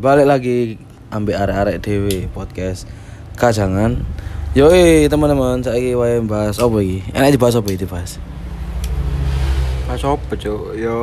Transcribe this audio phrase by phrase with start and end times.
[0.00, 0.80] Balik lagi
[1.12, 2.88] ambek arek-arek dewe podcast
[3.36, 4.00] Kajangan.
[4.56, 7.04] Yoi teman-teman, saiki wae bahas apa iki?
[7.12, 8.16] Enak dibahas apa iki dibahas?
[9.84, 10.72] Pas apa, Cuk?
[10.80, 10.96] Yo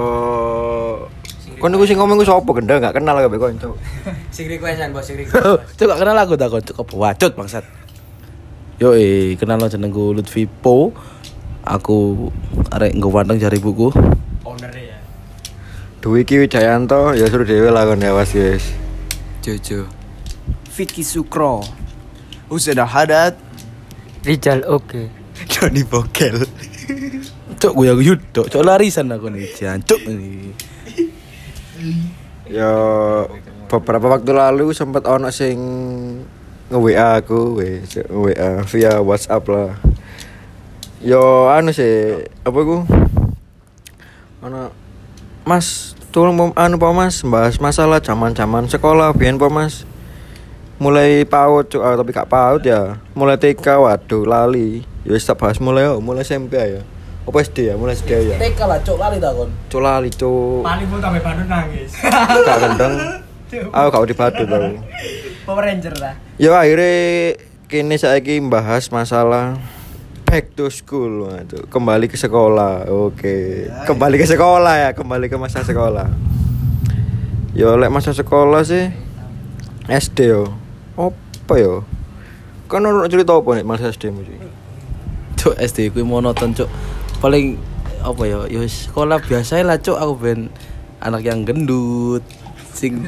[1.62, 3.78] Kon niku sing ngomong ku sapa gendeng gak kenal kabeh kon, Cuk.
[4.34, 5.46] Sing requestan bos sing request.
[5.78, 7.66] Cuk gak kenal aku tak kok cuk wacut bangsat.
[8.82, 10.90] Yoi, kenal lo jenengku Lutfi Po.
[11.70, 12.34] Aku
[12.74, 13.94] arek nggo wanteng jari buku.
[14.42, 14.98] Ownernya ya.
[16.02, 18.87] Dwi Ki Wijayanto ya suruh dhewe lah kon ya was guys.
[19.48, 19.88] Jojo.
[20.76, 21.64] Vicky Sukro
[22.52, 23.40] Useda Hadat
[24.28, 25.08] Rijal oke.
[25.48, 26.44] Johnny Bokel.
[27.58, 30.54] Cuk gue yang yudok, cuk larisan aku nih, jancuk nih.
[32.52, 32.70] Ya
[33.66, 35.58] beberapa waktu lalu sempat ono sing
[36.70, 39.72] nge-WA aku, weh, nge-WA via WhatsApp lah.
[41.02, 42.86] Yo anu sih, apa ku?
[44.46, 44.70] Ono
[45.48, 49.84] Mas, tolong pom- anu Pak Mas, bahas masalah zaman-zaman sekolah biyen Pak Mas.
[50.78, 53.02] Mulai PAUD cuk, ah, tapi gak PAUD ya.
[53.18, 54.86] Mulai TK waduh lali.
[55.02, 56.86] Ya wis tak bahas mulai oh, mulai SMP ya.
[57.26, 57.76] Apa SD ya?
[57.76, 58.38] Mulai SD ya.
[58.38, 59.50] TK lah cuk lali tak kon.
[59.74, 60.62] Cuk lali cuk.
[60.62, 61.92] Paling pun sampai Bandung nangis.
[62.48, 62.94] Gak gendeng.
[63.74, 64.70] Aku gak di Badut aku.
[65.48, 66.14] Power Ranger lah.
[66.38, 69.58] Ya akhirnya kini saiki membahas masalah
[70.28, 71.64] back to school waduh.
[71.72, 76.12] kembali ke sekolah oke kembali ke sekolah ya kembali ke masa sekolah
[77.56, 78.92] yo lek masa sekolah sih
[79.88, 80.52] SD yo
[81.00, 81.88] apa yo
[82.68, 84.22] kan ono cerita apa nih masa SD mu
[85.38, 86.68] Cuk SD ku monoton cuk.
[87.24, 87.56] Paling
[88.02, 88.44] apa ya?
[88.50, 90.40] Ya wis sekolah biasa lah cuk aku ben
[91.00, 92.26] anak yang gendut.
[92.78, 93.02] Sing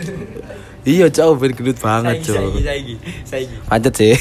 [0.88, 2.40] Iya aku ben gendut banget cuk.
[2.40, 2.96] Saiki
[3.28, 3.56] saiki.
[3.68, 4.16] Pancet sih.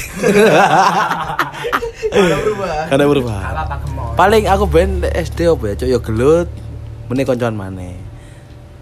[2.91, 3.63] Karena berubah.
[3.63, 4.11] Apa kemau.
[4.19, 6.47] Paling aku ben SD apa ya cuk ya gelut.
[7.07, 7.95] Meneh koncoan maneh.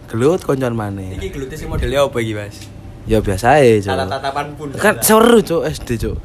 [0.10, 1.22] Gelut koncoan maneh.
[1.22, 2.66] Iki gelute sing modelnya apa iki, Mas?
[3.06, 3.94] Ya biasa ae cuk.
[3.94, 4.68] Tata-tatapan pun.
[4.74, 6.18] Kan seru cuk SD cuk.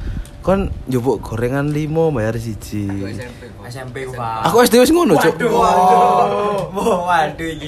[0.43, 2.83] Kon njupuk gorengan limo bayar siji.
[3.63, 4.51] SMP ku, Pak.
[4.51, 5.39] Aku SD wis ngono cuk.
[5.39, 6.67] Waduh.
[7.07, 7.67] Waduh iki.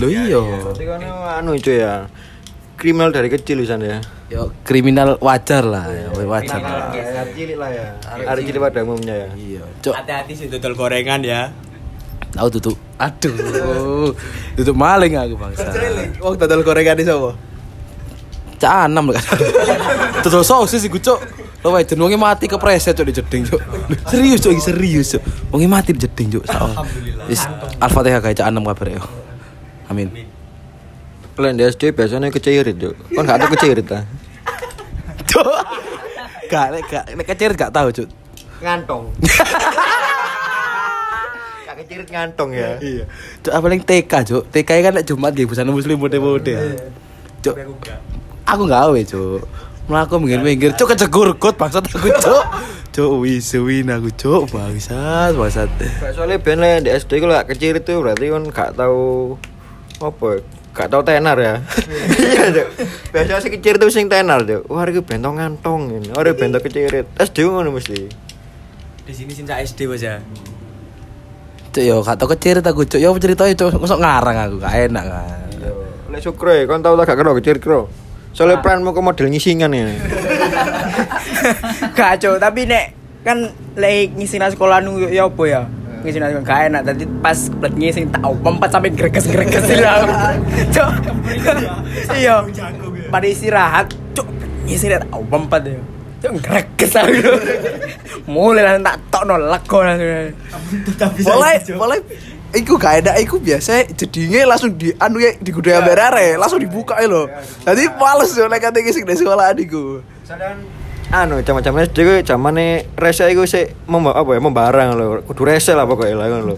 [0.00, 0.40] Lho iya.
[0.40, 1.00] berarti kan
[1.44, 2.08] anu cuy ya
[2.80, 4.00] kriminal dari kecil bisa ya
[4.32, 6.88] Ya kriminal wajar lah, ya, wajar lah.
[6.90, 7.86] Hari cilik lah ya
[8.24, 9.92] hari cilik pada umumnya ya Iya, cuk.
[9.92, 11.52] Hati-hati sih dodol gorengan ya.
[12.32, 12.76] Tahu tutup.
[12.96, 14.10] Aduh.
[14.56, 15.68] tutup maling aku bangsa.
[16.18, 17.36] Wong total gorengan di sapa?
[18.56, 19.20] Cak anam lho.
[20.24, 21.20] Tutup sosis iku, cuk.
[21.64, 23.60] Lo wae jenenge mati kepreset cuk dijeding, cuk.
[24.12, 25.24] Serius cuk, serius cuk.
[25.48, 26.44] Wonge mati dijeding, cuk.
[26.44, 27.24] Alhamdulillah.
[27.24, 27.40] Wis
[27.80, 29.00] Al-Fatihah kae cak anam kabar yo.
[29.88, 30.12] Amin.
[31.34, 34.06] Kalian di SD biasanya kecairit yuk Kan gak ada kecairit ta
[35.34, 35.50] Cuk.
[36.46, 38.06] Gak, nek gak nek kecerit gak tahu, cuk.
[38.62, 39.10] Ngantong
[41.66, 43.04] Gak kecairit ngantong ya Iya.
[43.42, 44.42] Cuk, paling TK, cuk.
[44.52, 46.54] TK kan nek Jumat nggih busana muslim mode-mode.
[47.42, 47.56] Cuk,
[48.46, 49.42] aku gawe cuk
[49.84, 52.44] melaku minggir minggir cuk kejegur kot bangsat aku cuk.
[52.94, 55.68] Cuk wisuin aku cuk bangsat bangsat.
[56.16, 59.36] Soalnya ben le di SD kalau gak kecairit tuh berarti kan gak tahu
[60.00, 60.40] Apa
[60.74, 61.54] Gak tahu tenar ya.
[62.24, 62.66] Iya cuk.
[63.12, 64.64] Biasanya si kecairit tuh sing tenar cuk.
[64.72, 66.08] Wah ini bentong ngantong ini.
[66.16, 67.98] Wah ini bentong kecairit SD ngono mesti.
[69.04, 70.16] Di sini sinca SD, Bos ya.
[71.74, 72.98] cuk yo gak tau kecerit aku cuk.
[73.02, 73.76] Yo ceritanya cuk.
[73.76, 74.56] Masuk ngarang aku?
[74.64, 75.48] Gak enak kan?
[76.08, 78.03] Lek sukre kan tau tak gak kero kecairit kero
[78.34, 79.94] Soalnya peranmu ke model ngisingan ya
[81.98, 82.84] Kacau, tapi nek
[83.22, 85.62] kan lek ngisi nang sekolah nu ya apa ya?
[86.02, 86.82] Ngisi nang sekolah gak enak.
[86.82, 90.02] Tadi pas buat ngisi tak empat sampai greges-greges lah.
[90.74, 90.90] Cuk.
[92.10, 92.42] Iya.
[93.08, 93.86] Pada istirahat,
[94.18, 94.26] cuk
[94.66, 95.78] ngisi tak empat ya.
[96.26, 97.14] Cuk greges aku.
[98.34, 100.10] Mulai lah tak tokno lego langsung.
[101.22, 101.98] Mulai, mulai
[102.54, 106.94] Iku gak enak, iku biasa jedinge langsung di anu ya di gudang berare, langsung dibuka
[107.02, 107.26] ya lo.
[107.66, 109.98] Jadi males yo nek kate sing di sekolah iku.
[111.14, 115.06] anu zaman-zaman SD ku zamane rese iku sik memba apa ya membarang lho.
[115.26, 116.56] Kudu rese lah pokoknya lah ngono lho.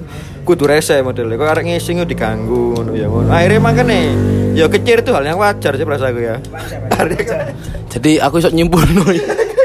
[0.49, 3.29] Kudu rese modelnya kok arek ngising yo diganggu ngono ya ngono.
[3.33, 3.99] Akhirnya makane
[4.57, 6.41] ya kecil itu hal yang wajar sih perasa aku ya.
[7.93, 9.05] Jadi aku iso nyimpulno.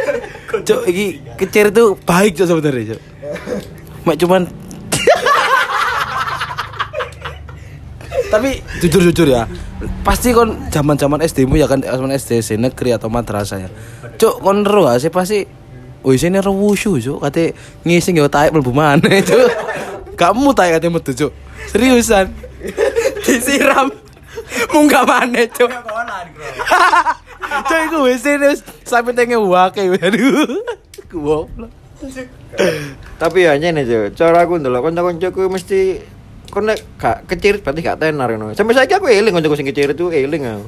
[0.67, 3.01] Cuk iki kecir itu baik cuk sebenarnya cuk.
[4.03, 4.41] Mak cuman
[8.31, 9.43] tapi jujur jujur ya.
[10.07, 13.69] pasti kon zaman zaman SD mu ya kan zaman SD SD negeri atau madrasah ya
[14.15, 15.11] cuk kon ro gak sih?
[15.11, 15.39] Pasti
[16.01, 17.21] Wih sini rewushu cuk.
[17.21, 17.53] Kate
[17.85, 19.49] ngising ya taek mlebu maneh cuk.
[20.17, 21.31] Kamu taek kate metu cuk.
[21.69, 22.33] Seriusan?
[23.25, 23.93] Disiram.
[24.73, 25.69] Munggah maneh, cuk.
[27.67, 28.55] Cuk iku wis ini
[28.87, 30.63] sampe tenge wake aduh
[31.11, 31.67] goblok.
[33.19, 35.99] Tapi ya nih cuy cara aku ndelok kanca-kancaku mesti
[36.51, 38.51] kon nek gak kecil berarti gak tenar ngono.
[38.51, 40.65] Sampai saiki aku eling kancaku sing kecil itu eling aku.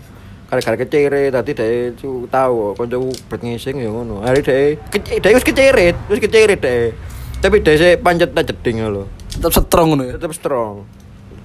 [0.47, 1.99] Gara-gara keceret tadi dhek
[2.31, 4.23] tahu kancaku bet ngising ya ngono.
[4.23, 4.79] Hari dhek
[5.19, 6.95] dhek wis keceret wis keceret dhek
[7.43, 10.13] tapi dhek sik pancet jeding lho Tetap strong ngono ya.
[10.15, 10.87] tetep strong.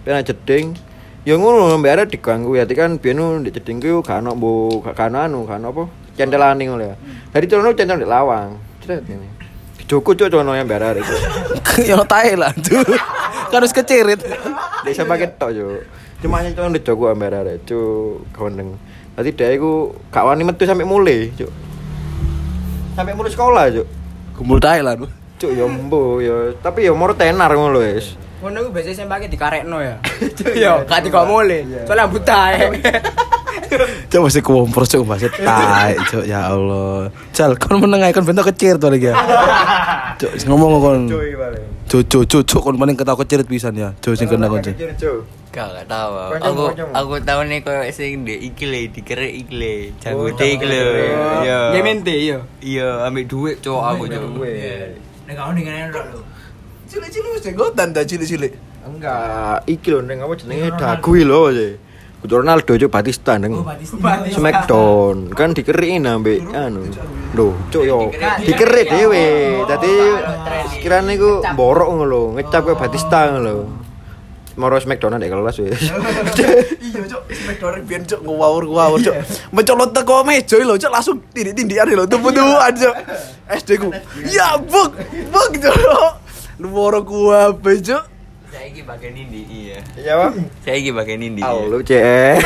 [0.07, 0.79] Pena jeding
[1.27, 2.55] ya ngono ada diganggu.
[2.55, 5.83] Ya kan biyen di jeding ku gak ono mbo gak ono anu gak ono apa
[6.15, 6.95] centelane ngono ya.
[7.35, 8.55] Dari trono centel lawang.
[8.79, 9.38] Cret ini
[9.89, 11.17] Joko cok cono yang ada itu
[11.89, 12.85] Ya tae lah, Cuk.
[13.49, 14.21] Kan wis kecirit.
[14.85, 15.81] dia sama ketok cok
[16.21, 18.77] cuma yang cono di Joko ada cok kawendeng
[19.17, 21.53] tadi dia iku gak wani metu sampai mulai cok
[22.95, 23.87] sampai mulai sekolah cok
[24.37, 24.95] Kumpul tae lah.
[24.95, 25.09] Bu.
[25.41, 29.07] cok ya mbo ya tapi ya moro tenar ngono lho wis Ngono ku biasanya sing
[29.11, 29.97] pakai dikarekno ya.
[30.63, 31.67] Yo, gak dikok mule.
[31.87, 32.67] Soalnya buta ya.
[34.09, 36.25] Cuk mesti kumpul cuk masih tae, Cuk.
[36.25, 37.13] Ya Allah.
[37.37, 39.15] Jal kon meneng ae kon bentuk kecir to lagi ya.
[40.21, 41.01] Cuk ngomong kon.
[41.91, 43.91] Cuk cuk cuk cuk kon paling ketawa kecirit pisan ya.
[44.01, 44.63] Cuk sing kena kon.
[44.63, 44.73] Cuk.
[44.97, 45.19] Cuk.
[45.53, 46.39] Gak gak tahu.
[46.39, 46.63] Aku
[46.95, 49.75] aku tahu nih koyo sing di iki le dikerek iki le.
[50.15, 50.79] Oh, Janggut iki le.
[50.79, 51.43] janggut.
[51.43, 51.59] Iya.
[51.75, 52.39] Ya mente yo.
[52.63, 54.47] Iya, ambil duit cowok aku cowok.
[55.29, 56.21] Nek kau ngene lho.
[56.89, 58.53] Cilik-cilik wis jenggotan dah cilik-cilik.
[58.89, 61.73] Enggak, iki lho neng apa jenenge dagu lho sih.
[62.19, 63.61] Kudu Ronaldo cuk Batista neng.
[64.33, 66.89] Smackdown kan dikeriin ambek anu.
[67.37, 68.09] Lho, cuk yo
[68.41, 69.25] dikerik dhewe.
[69.69, 69.93] Dadi
[70.81, 73.65] kirane iku borok ngono lho, ngecap ke Batista ngono lho.
[74.59, 75.79] Moro Smackdown nek kelas wis.
[76.89, 77.23] Iya, Cuk.
[77.31, 79.15] Smackdown biyen Cuk ngawur-ngawur, Cuk.
[79.53, 82.95] Mencolot teko meja lho, Cuk, langsung tindik-tindikan lho, tumpuk-tumpukan, Cuk.
[83.61, 83.93] SD ku.
[84.27, 84.97] Ya, buk,
[85.31, 86.28] buk, Cuk.
[86.59, 88.03] Lu moro ku ape, Cuk.
[88.51, 89.79] Saya iki bagian ini iya.
[89.95, 90.35] Iya, Bang.
[90.67, 91.39] Saya iki bagian ini.
[91.39, 92.43] Halo, Cek.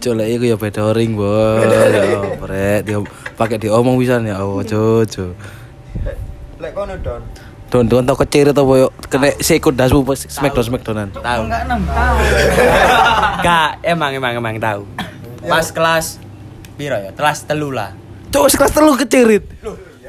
[0.00, 1.60] Cuk lek iku ya beda ring, Bos.
[1.60, 3.04] Ya brek dia
[3.36, 4.64] pakai diomong pisan ya Allah.
[4.64, 5.36] Cuk.
[6.56, 7.20] Lek kono Don.
[7.68, 11.08] Don don tau kecirit apa yo kena sikut dasmu smackdown smackdownan.
[11.12, 11.42] Tahu.
[13.44, 14.88] Gak, emang emang emang tahu.
[15.44, 16.16] Pas kelas
[16.80, 17.12] piro ya?
[17.12, 17.92] Kelas telu lah.
[18.32, 19.44] Cuk wis kelas telu kecirit.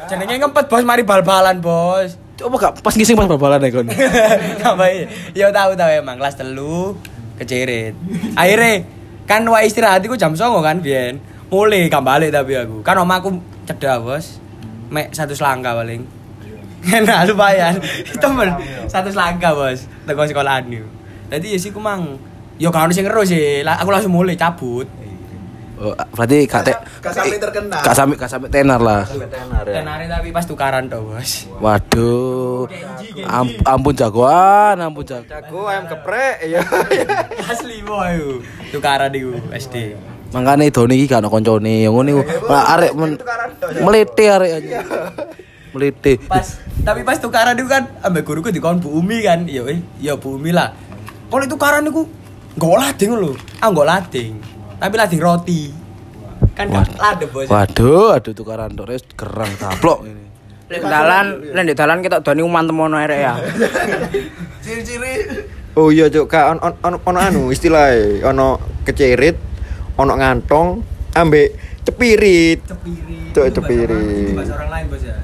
[0.07, 2.20] Jenenge ngempet bos mari bal-balan bos.
[2.39, 3.87] Coba gak pas ngising pas bal-balan ya kon.
[4.71, 5.05] Apa iya?
[5.35, 6.97] Ya tahu tahu emang kelas telu
[7.37, 7.93] kecirit.
[8.33, 8.85] Akhirnya
[9.29, 11.13] kan wa istirahat iku jam 09.00 kan biyen.
[11.51, 12.81] Mulai gak balik tapi aku.
[12.81, 13.37] Kan omaku
[13.67, 14.39] cedak bos.
[14.91, 16.03] Mek satu selangkah paling.
[17.05, 17.77] Nah lumayan.
[18.17, 18.49] Temen
[18.89, 19.85] satu selangkah bos.
[20.09, 20.89] Teko sekolahan niku.
[21.29, 22.17] Dadi ya sih ku mang
[22.61, 23.65] Yo gak ono sing ngeru sih.
[23.65, 24.85] Aku langsung mulai cabut.
[25.81, 27.81] Oh, berarti gak te Gak sampai terkenal.
[27.81, 29.01] Gak sampai gak sampai tenar lah.
[29.09, 29.81] Tenar ya.
[29.81, 31.49] Hari tapi pas tukaran tuh bos.
[31.57, 32.69] Waduh.
[33.25, 35.25] Am- ampun jagoan, ampun jagoan.
[35.25, 36.61] Jago ayam geprek ya.
[37.49, 38.45] Asli boy.
[38.69, 39.97] Tukaran iku SD.
[40.37, 42.23] Makanya Doni iki gak ono koncone, yang ngono iku.
[42.45, 43.17] Lah, arek men
[43.81, 44.77] melete arek aja.
[45.73, 46.21] Melete.
[46.29, 49.49] Pas tapi pas tukaran itu kan ambek guruku dikon Bu Umi kan.
[49.49, 50.77] Ya eh, ya Bu Umi lah.
[51.25, 52.05] Kalau tukaran iku
[52.53, 53.33] nggak lading lho.
[53.57, 54.50] Ah nggak lading.
[54.81, 55.61] Tapi lading roti.
[56.51, 57.45] Kan gak Wad- ladeng bos.
[57.45, 60.25] Waduh, aduh tukaran tok wis gerang taplok ini.
[60.71, 63.33] Dalan, lek di dalan kita doni uman temono arek ya.
[64.63, 65.13] Ciri-ciri
[65.71, 69.39] Oh iya cuk, kak on, on, on, ono anu istilahnya ono kecerit,
[69.95, 70.67] ono ngantong,
[71.13, 72.59] ambek cepirit.
[72.61, 73.31] Cepirit.
[73.31, 73.87] Bahasa cepirit.
[73.87, 75.15] orang- Itu bahasa orang lain bos ya.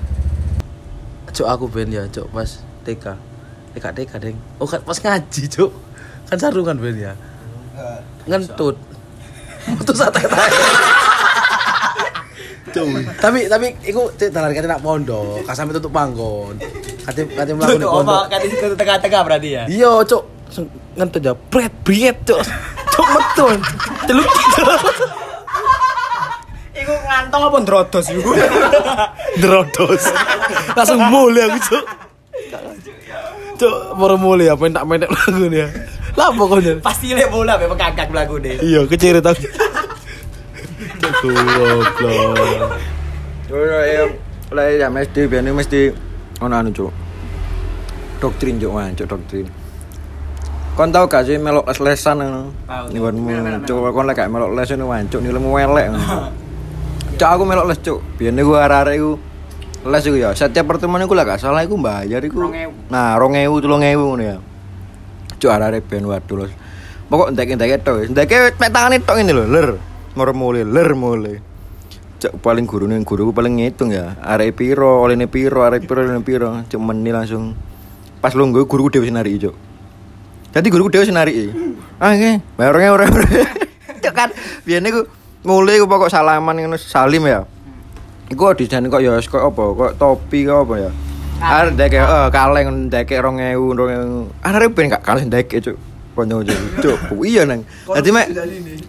[1.29, 2.49] Cuk aku ben ya, cuk pas
[2.81, 3.05] TK.
[3.73, 4.37] TK TK deng.
[4.55, 5.71] Oh kan pas ngaji, cuk.
[6.25, 7.13] Kan sarungan ben ya.
[8.23, 8.79] Ngentut.
[9.67, 10.21] Metu sate.
[13.17, 16.53] Tapi tapi iku dalan kate nak pondok, ka sampe tutup panggon.
[17.07, 18.29] Kate kate mlaku Tuh pondok.
[18.37, 19.63] di situ tengah-tengah berarti ya.
[19.65, 20.23] Iya, cuk.
[20.47, 22.41] Langsung Ngentut ya, bret, briet, cuk.
[22.93, 23.45] Cuk metu.
[24.05, 24.29] Celuk.
[26.77, 28.29] Iku ngantong apa ndrodos iku?
[29.41, 30.03] Drodos.
[30.77, 31.83] Langsung mulai aku, cuk.
[33.57, 35.65] Cuk, baru mulai apa tak menek lagu ya.
[36.17, 36.81] Lah pokoknya.
[36.81, 38.57] Pasti lek bola be pekakak lagu deh.
[38.57, 39.45] Iya, kecirit aku.
[41.21, 42.73] Cuk, goblok.
[43.47, 44.05] Yo yo,
[44.51, 45.93] lah ya mesti biasanya mesti
[46.41, 46.91] ono anu cuk.
[48.17, 49.47] Doktrin cuk cuk doktrin.
[50.73, 52.41] Kon tau gak sih melok les-lesan ngono?
[52.89, 53.13] Niku
[53.69, 56.17] cuk kon lek gak melok les ngono wan, cuk nilaimu elek ngono.
[57.17, 57.99] Cuk aku melok les cuk.
[58.17, 59.11] Biyen iku arek-arek iku
[59.89, 60.29] les iku ya.
[60.37, 62.45] Setiap pertemuan iku lah gak salah iku bayar iku.
[62.49, 62.93] 2000.
[62.93, 64.37] Nah, 2000 3000 ngono ya.
[65.37, 66.49] Cuk arek-arek ben waduh.
[67.07, 68.09] Pokok ndek-ndek tok.
[68.11, 69.69] Ndek mek tangane tok ngene lho, ler.
[70.17, 71.37] Moro mulai, ler mulai.
[72.17, 74.17] Cuk paling guru nih guruku paling ngitung ya.
[74.25, 76.65] Arek piro, olehne piro, arek piro, olehne piro.
[76.65, 77.53] Cuk meni langsung
[78.19, 79.53] pas lungguh guruku dhewe sinari cuk.
[80.51, 81.53] Jadi guruku dhewe sinari.
[82.01, 83.05] Ah nggih, bayarnya ora.
[84.03, 84.33] Cuk kan
[84.65, 85.05] biyen niku
[85.45, 87.45] mulai ku pokok salaman ngono salim ya.
[88.27, 89.63] Iku dijan kok ya kok apa?
[89.77, 90.91] Kok topi kok apa ya?
[91.37, 94.33] Arek ndek eh kaleng ndek 2000 2000.
[94.41, 95.77] Arek ben gak kaleng ndek cuk.
[96.17, 96.41] Konyo
[96.81, 96.97] cuk.
[97.29, 97.61] Iya nang.
[97.85, 98.25] Dadi mek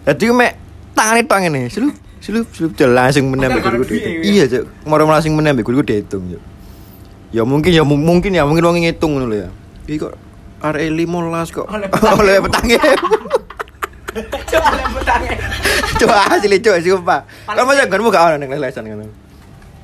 [0.05, 0.51] Dadi mek
[0.97, 1.61] tangane tok ngene.
[1.69, 4.25] Slup, slup, slup Cuk, langsung menembak dihitung.
[4.25, 4.63] Iya, Cuk.
[4.89, 6.41] Moro langsung menembak guruku dihitung, Cuk.
[7.29, 9.49] Ya mungkin ya mu- mungkin ya mungkin wong ngitung ngono ya.
[9.85, 10.13] Iki kok
[10.65, 11.67] arek 15 kok.
[11.69, 12.77] Oleh petange.
[14.49, 15.37] Coba ada petangnya.
[16.01, 17.19] Coba asli coba sumpah.
[17.45, 19.28] Kamu jangan kamu gak ono ning lesan ngono.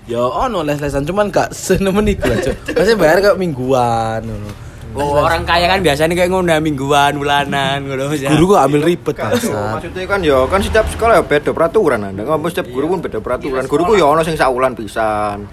[0.06, 2.78] Ya ono les-lesan cuman gak senemen iku Cuk.
[2.78, 4.50] Masih bayar kayak mingguan ngono.
[4.96, 8.32] Oh, orang kaya kan biasanya kayak ngono mingguan, bulanan ngono ya.
[8.32, 9.76] Guru kok ambil ribet bangsat.
[9.86, 13.20] maksudnya kan ya kan setiap sekolah ya beda peraturan anda ngomong setiap guru pun beda
[13.22, 15.46] peraturan guruku ya ono sing saulan pisan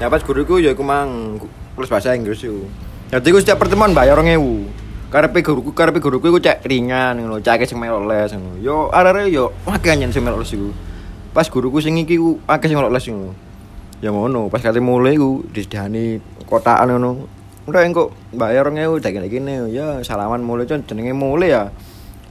[0.00, 1.36] ya pas guruku ya aku mang
[1.76, 2.64] plus bahasa Inggris yo
[3.12, 4.66] jadi aku setiap pertemuan bayar orang ewu
[5.12, 9.30] karepe guruku karepe guruku iku cek ringan ngono cek sing melo les ngono yo arek
[9.30, 10.72] yo akeh anyen sing melo les iku
[11.36, 12.16] pas guruku sing iki
[12.48, 13.43] akeh sing melo les ngono
[14.04, 17.24] ya ngono pas kate mulai ku disediani kotaan ngono.
[17.64, 21.72] Udah engko bayar orang ewu tak gini ya salaman mulai con jenenge mulai ya.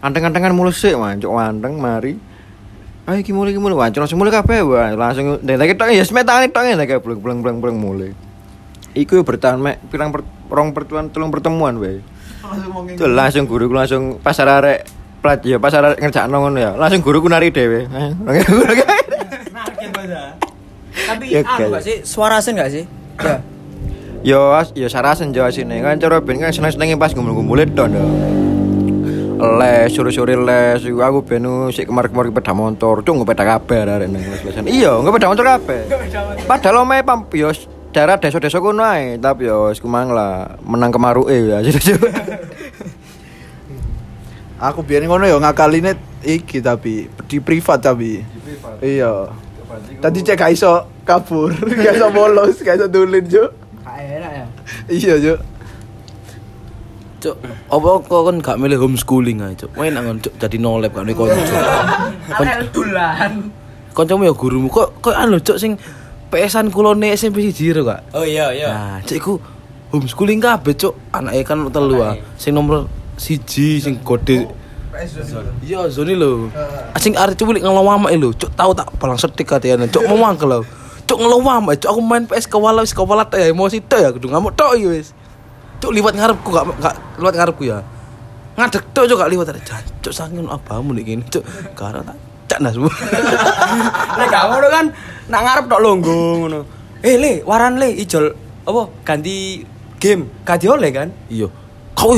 [0.05, 2.13] Anteng-antengan mulai sih man cok anteng mari.
[3.09, 3.89] Ayo iki mulai iki mulai.
[3.89, 4.93] Wancur langsung mulai kabeh wah.
[4.93, 6.77] Langsung dan tak tok ya semet tangan tok ya.
[6.77, 8.13] Kayak bleng bleng bleng bleng mulai.
[8.93, 9.81] Iku bertahan mek.
[9.89, 10.21] Pirang per,
[10.53, 12.05] rong pertemuan telung pertemuan wae
[12.93, 14.85] Tuh, langsung guruku langsung pas arek
[15.23, 16.71] plat ya pas arek ngerjakno ngono ya.
[16.77, 17.89] Langsung guruku nari dhewe.
[17.89, 18.11] Eh,
[21.03, 21.95] Tapi Ya, anu gak sih?
[22.03, 22.83] Suarasen gak sih?
[23.23, 23.37] Ya.
[24.23, 27.99] Yo, as- yo sarasen Jawa sini kan cara ben kan seneng-senenge pas ngumpul-ngumpul itu ndo.
[29.59, 31.43] Les, sore-sore les, iku aku ben
[31.75, 34.63] sik kemar-kemar sepeda motor, cuk ngepeda kabeh arek nang les-lesan.
[34.63, 35.91] Iya, ngepeda motor kabeh.
[36.47, 37.51] Padahal omahe pam yo
[37.91, 41.59] daerah desa-desa kono ae, tapi yo wis kumang lah menang kemaruke ya.
[44.63, 48.23] Aku biar ngono ya ngakaline iki tapi di privat tapi.
[48.79, 49.27] Iya.
[50.01, 51.51] Tadi cek gak iso kabur,
[51.85, 53.49] gak iso bolos, gak iso dulin, Cuk.
[53.83, 54.45] enak ya.
[54.89, 55.39] Iya, Cuk.
[57.23, 57.37] Cuk,
[57.71, 59.71] apa kok kan gak milih homeschooling ae, Cuk.
[59.79, 61.35] Main angon Cuk jadi nolep gak nih konco.
[62.39, 63.31] Arek dulan.
[63.93, 65.79] Koncomu ya gurumu kok kok anu Cuk sing
[66.33, 68.11] PS-an kulone SMP siji ro gak?
[68.17, 68.67] Oh iya iya.
[68.73, 69.37] Nah, cek iku
[69.95, 70.93] homeschooling kabeh, Cuk.
[71.15, 72.17] Anake kan telu ah.
[72.35, 74.01] Sing nomor siji sing
[74.93, 76.53] kode Iya, Zoni lho.
[76.93, 78.29] Asing arek culik ngelawam lho.
[78.37, 79.89] Cuk tahu tak balang setik katanya.
[79.89, 80.59] Cuk mau mangkel lho.
[81.09, 84.53] Cuk ngelawam, Cuk aku main PS kewala wis kewala ya emosi tok ya kudu ngamuk
[84.55, 85.11] tok ya wis.
[85.81, 87.83] Cuk liwat ngarepku gak gak liwat ngarepku ya.
[88.55, 89.61] Ngadeg tok Cuk gak liwat ada
[89.99, 91.43] Cuk saking abamu nek kene Cuk.
[91.75, 92.77] Karo tak cak nas.
[94.19, 94.85] Nek gak ngono kan
[95.27, 96.59] nak ngarep tok longgo ngono.
[97.03, 98.31] Eh le, waran le ijol
[98.63, 99.59] apa ganti
[99.99, 100.29] game.
[100.47, 101.11] Ganti oleh kan?
[101.27, 101.51] Iya.
[101.97, 102.15] Kau.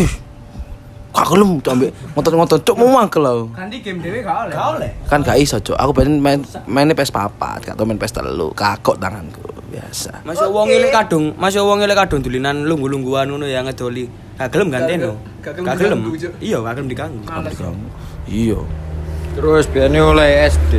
[1.16, 3.48] Gak gelem Cuk ambek ngotot-ngotot Cuk mau mangkel lho.
[3.50, 4.54] Ganti game dhewe gak oleh.
[4.54, 4.92] Gak oleh.
[5.08, 5.74] Kan gak iso Cuk.
[5.74, 8.52] Aku pengen main mainnya PS papat, gak tau main PS telu.
[8.52, 10.22] Kakok tanganku biasa.
[10.22, 14.12] Masuk wong ilek kadung, masuk wong ilek kadung dulinan lunggu-lungguan ngono ya ngedoli.
[14.36, 15.16] Gak gelem ganteno.
[15.40, 16.00] Gak- gak gelem Gak gelem.
[16.02, 16.34] diganggu, Cuk.
[16.44, 17.22] Iya, gak gelem diganggu.
[18.26, 18.60] Iya.
[19.34, 20.74] Terus biasanya oleh SD.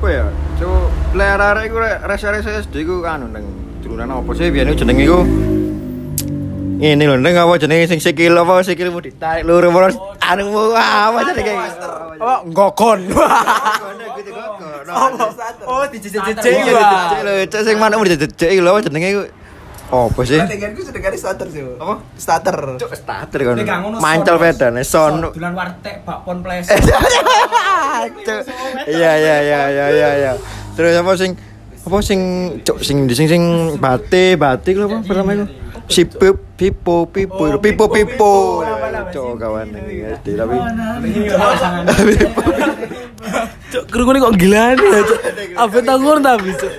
[0.00, 0.26] Apa ya?
[0.56, 3.44] Cuk, lek arek iku rek resa-resa SD iku anu nang
[3.80, 5.20] turunan apa sih biasanya jenenge iku
[6.80, 9.92] ini lho, neng apa jenenge sing sikil apa sikilmu ditarik lur apa
[10.32, 11.54] anu apa jenenge
[12.20, 13.08] Oh, ngokon.
[15.64, 16.36] Oh, dijejek
[17.24, 19.22] lho, cek sing manukmu dijejek lho apa jenenge iku
[19.90, 20.38] apa sih?
[20.38, 21.66] Denganku sudah garis starter sih.
[21.66, 21.94] Apa?
[22.14, 22.56] Starter.
[22.78, 23.56] Cuk, starter kan.
[23.98, 24.42] Mancal son.
[24.46, 25.14] bedane son.
[25.34, 26.70] Dulan warteg bakpon ples.
[28.26, 28.40] Cuk.
[28.86, 30.32] Iya iya iya iya iya iya.
[30.78, 31.34] Terus apa sing
[31.80, 32.20] apa sing
[32.62, 33.42] cuk sing di sing sing
[33.82, 35.48] bate batik lho apa pertama itu
[35.90, 36.06] si
[36.60, 38.60] pip pipo pipo pipo pipo.
[39.08, 40.60] cuk kawan ini SD tapi
[43.72, 45.20] Cuk, kerungu kok gila nih ya, Cuk.
[45.56, 46.72] Apa tanggur tapi, Cuk.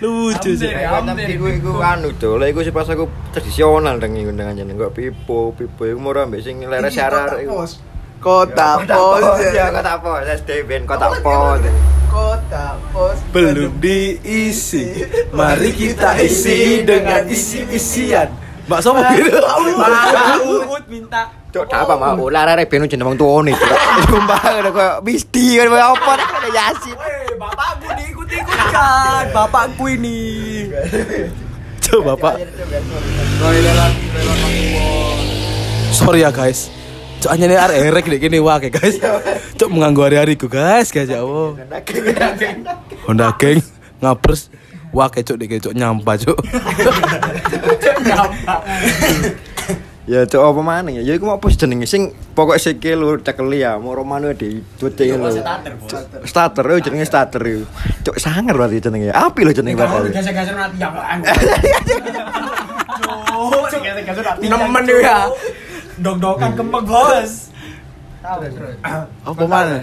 [0.00, 0.72] Lucu, Cuk.
[0.72, 4.96] tapi iku iku anu cuk lek iku sih pas aku tradisional iku ndang jeneng kok
[4.96, 7.60] pipo pipo iku moro ambek sing leres arar iku.
[8.16, 9.44] Kota pos.
[9.52, 9.68] ya.
[9.68, 11.60] kota pos SD ben kota pos.
[12.08, 13.20] Kota pos.
[13.36, 15.04] Belum diisi.
[15.36, 18.45] Mari kita isi dengan isi-isian.
[18.66, 19.38] Mbak Sopo gitu.
[20.66, 21.30] Uut minta.
[21.54, 23.54] Cok, apa mau larare ben jeneng wong tuane.
[24.10, 26.96] Sumpah ngono kok misti kan apa ada Yasin.
[27.38, 29.22] Bapakku diikut-ikutkan.
[29.30, 30.18] Bapakku ini.
[31.78, 32.34] Coba, Pak.
[35.94, 36.74] Sorry ya, guys.
[37.22, 39.00] Cuk hanya nih arek erek dek kene wae guys.
[39.56, 41.56] Cuk mengganggu hari-hariku guys, guys ya Allah.
[43.08, 43.64] Honda geng
[44.04, 44.52] ngapres
[44.96, 46.40] wah cuk dek cuk nyampa cuk.
[50.06, 51.02] Ya cok apa mana ya?
[51.02, 55.10] Ya iku apa sih jenenge sing pokok sikil lur cekeli ya, mau romano di cuci
[55.10, 55.34] lho.
[56.22, 57.66] Starter yo jenenge starter yo.
[58.06, 59.10] Cok sangar berarti jenenge.
[59.10, 60.06] Api lho jenenge bakal.
[60.06, 61.26] Gasek-gasek nanti yang lain.
[64.46, 65.26] Nemen yo ya.
[65.98, 67.50] Dok-dokan kempeng bos.
[69.28, 69.78] Apa mana?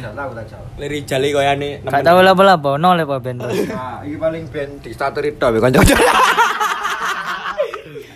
[0.76, 3.40] Liri jali koyane Gak tau apa-apa, nol apa ben.
[3.44, 5.96] Nah, iki paling ben di starter itu be kanca-kanca.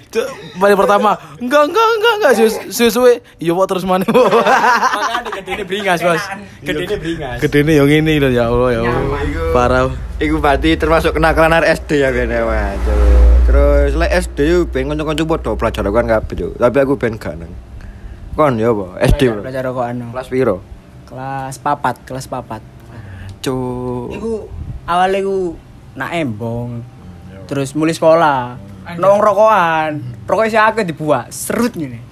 [0.07, 0.27] Cuk,
[0.63, 1.19] balik pertama.
[1.39, 2.31] Enggak, enggak, enggak, enggak.
[2.72, 3.19] Suwe-suwe.
[3.43, 4.24] Iya, Pak, terus mana, Bu?
[4.24, 6.24] Makane gedene bringas, Bos.
[6.63, 7.38] Gedene bringas.
[7.43, 9.19] Gedene yang ini loh, ya Allah, ya Allah.
[9.51, 9.91] Parah.
[10.24, 12.41] Iku berarti termasuk kenakalan arek SD ya ben ya.
[13.48, 16.50] Terus lek SD yo ben kanca-kanca padha pelajaran kan kabeh yo.
[16.55, 17.51] Tapi aku ben gak nang.
[18.38, 19.01] Kon yo apa?
[19.01, 19.34] SD.
[19.34, 19.41] bro.
[19.41, 20.13] Belajar rokokan.
[20.13, 20.56] Kelas piro?
[21.10, 22.62] Kelas papat, kelas papat.
[23.41, 24.13] Cuk.
[24.13, 24.46] Iku
[24.86, 25.58] awalnya iku
[25.98, 26.86] nak embong.
[27.50, 28.62] Terus mulai sekolah.
[28.96, 30.22] Nong rokokan.
[30.29, 32.06] Rokoknya si akeh dibuat, serut ngene.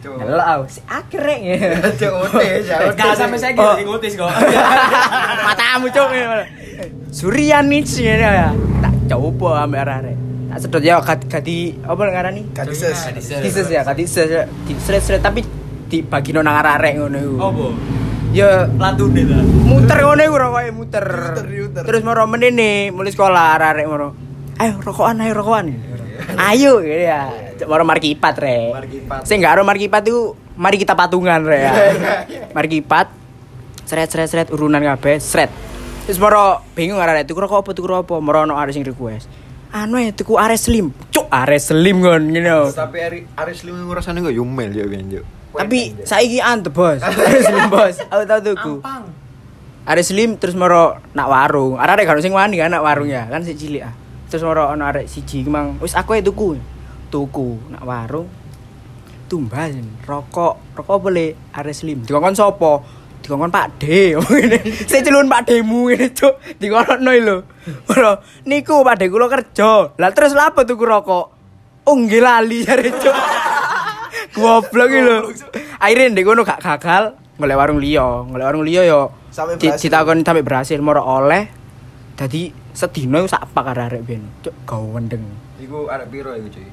[0.00, 1.40] Delok aku, si akeh rek.
[2.00, 2.76] Cuk ote ya.
[2.96, 3.76] Gak sampe saiki Oh.
[3.76, 4.32] sing ngotis kok.
[5.46, 6.08] Matamu cuk.
[7.12, 8.48] Suryanich ngene ya.
[8.80, 10.16] Tak coba ambek arek.
[10.46, 12.42] Tak sedot ya gadi apa ngarani?
[12.56, 13.12] Kadises.
[13.44, 14.48] Dises ya, kadises ya.
[14.64, 15.44] Di sret-sret tapi
[15.86, 17.36] dibagi nang arek ngono iku.
[17.40, 17.66] Apa?
[18.34, 19.38] Ya Latune ta.
[19.40, 21.06] muter ngono iku rokoke muter.
[21.46, 21.84] muter.
[21.86, 24.08] Terus moro menene mulai sekolah arek moro.
[24.56, 25.66] Ayo rokokan, ayo rokokan.
[26.36, 27.28] Ayo gitu ya.
[27.68, 28.72] Moro markipat re.
[28.72, 29.20] Markipat.
[29.24, 31.72] Sing gak aro markipat iku mari kita patungan re ya.
[32.56, 33.08] markipat.
[33.86, 35.48] Sret sret sret urunan kabeh, sret.
[36.06, 38.14] Terus moro bingung arek tuku rokok apa tuku rokok apa.
[38.18, 39.28] Moro ono arek sing request.
[39.76, 40.94] Anu ya tuku Ares Slim.
[41.12, 42.70] Cuk, Ares Slim kon ngene.
[42.72, 45.22] Tapi Ari Aris Lim ngrasane kok yumel yo ben yo.
[45.56, 47.00] Tapi saiki ante bos.
[47.48, 47.96] Slim bos.
[48.12, 48.74] Aku tau tuku.
[49.86, 51.78] Arek slim terus moro nak warung.
[51.78, 53.94] Arek gak ono sing wani kan nak warung ya, kan sik cilik ah.
[54.26, 56.58] Terus moro ono arek siji ki mang, wis aku tuku.
[57.06, 58.26] Tuku nak warung.
[59.30, 62.02] Tumbas rokok, rokok boleh arek slim.
[62.02, 62.82] Dikongkon sapa?
[63.22, 64.14] Dikongkon Pak D.
[64.90, 66.34] Sik celun Pak Demu ngene, Cuk.
[66.58, 67.36] Dikono lho.
[67.86, 69.94] Moro niku Pak D kula kerja.
[69.98, 71.26] Lah terus lha apa tuku rokok?
[71.86, 73.14] Oh nggih lali jare, Cuk.
[74.36, 75.16] Goblok iki lho.
[75.80, 77.04] Akhirnya ndek kono gak gagal,
[77.36, 78.22] golek warung liya.
[78.22, 79.00] Golek warung liya yo
[79.32, 79.88] Sampai di- berhasil.
[79.88, 81.48] ditakoni sampai berhasil moro oleh
[82.16, 84.22] dadi sedina iku sak pak arek ben.
[84.40, 85.24] Cuk, gawe wendeng.
[85.56, 86.68] Iku arek piro iku cuy?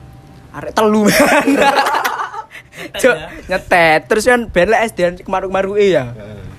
[0.54, 1.08] Arek telu.
[3.02, 3.16] Cuk,
[3.48, 4.02] nyetet.
[4.10, 6.12] Terus kan ben lek SD kemaru-kemaruke ya.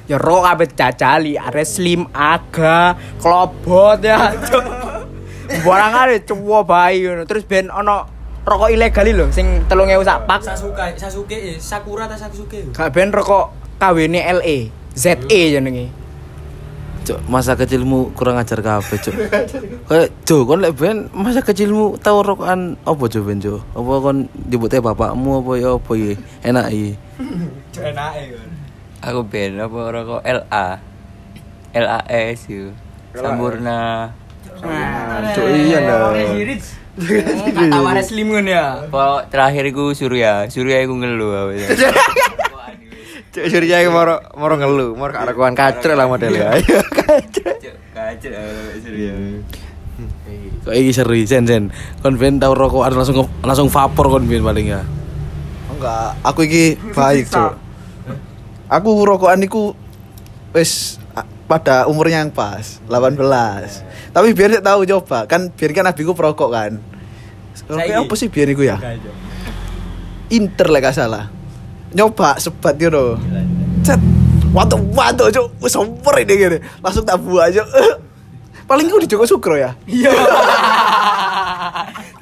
[0.05, 4.33] Ya ro kabeh jajali, arek slim aga, klobot ya.
[4.49, 4.65] Cuk.
[5.61, 7.25] Barang arek cuwo bae ngono.
[7.25, 8.09] Terus ben ono
[8.45, 10.41] rokok ilegal lho sing 3000 sak pak.
[10.45, 12.73] Sasuke, Sasuke, eh, Sakura ta Sasuke.
[12.77, 14.57] Gak ben rokok KW-ne LE,
[14.93, 16.05] ZE jenenge.
[17.05, 19.13] Cuk, masa kecilmu kurang ajar kabeh, Cuk.
[19.93, 23.61] Kayak Jo, kon lek ben masa kecilmu tau rokokan apa Jo ben Jo?
[23.77, 26.13] Apa kon nyebutnya bapakmu apa ya apa ya?
[26.49, 26.93] Enak iki.
[27.77, 28.51] Cuk enake kon.
[29.05, 30.67] Aku ben apa rokok LA.
[31.77, 32.73] LAS yo.
[33.13, 34.09] Sampurna.
[35.37, 36.09] Cuk iya dah.
[36.95, 38.87] Kata waris ngono ya.
[38.87, 40.47] Pokok terakhir iku Surya.
[40.47, 41.53] Surya iku ngeluh aku.
[43.35, 46.55] Cuk Surya iku moro moro ngelu, moro gak rekuan kacrek lah modelnya.
[46.55, 47.59] Ayo kacrek.
[47.91, 48.47] Kacau
[48.79, 49.15] Surya.
[50.63, 51.75] Kok iki seru sen sen.
[51.99, 54.87] Kon ben tau rokokan langsung langsung vapor kon ben paling ya.
[55.75, 57.59] Enggak, aku iki baik, Cuk.
[58.71, 59.75] Aku rokokan iku
[60.55, 61.03] wis
[61.55, 63.15] pada umurnya yang pas, 18.
[64.11, 66.83] Tapi biar dia tahu coba, kan biar kan abiku perokok kan.
[67.71, 68.75] Oke, apa sih biar ya?
[70.35, 71.31] Inter lah gak salah.
[71.95, 73.15] Nyoba sebat gitu.
[73.87, 74.03] Cet.
[74.51, 75.47] Waduh, waduh, cuk.
[75.63, 76.59] Wis super ini gini.
[76.83, 77.63] Langsung tak buah aja.
[78.67, 79.79] Paling gue di Joko Sukro ya.
[79.87, 80.11] Iya.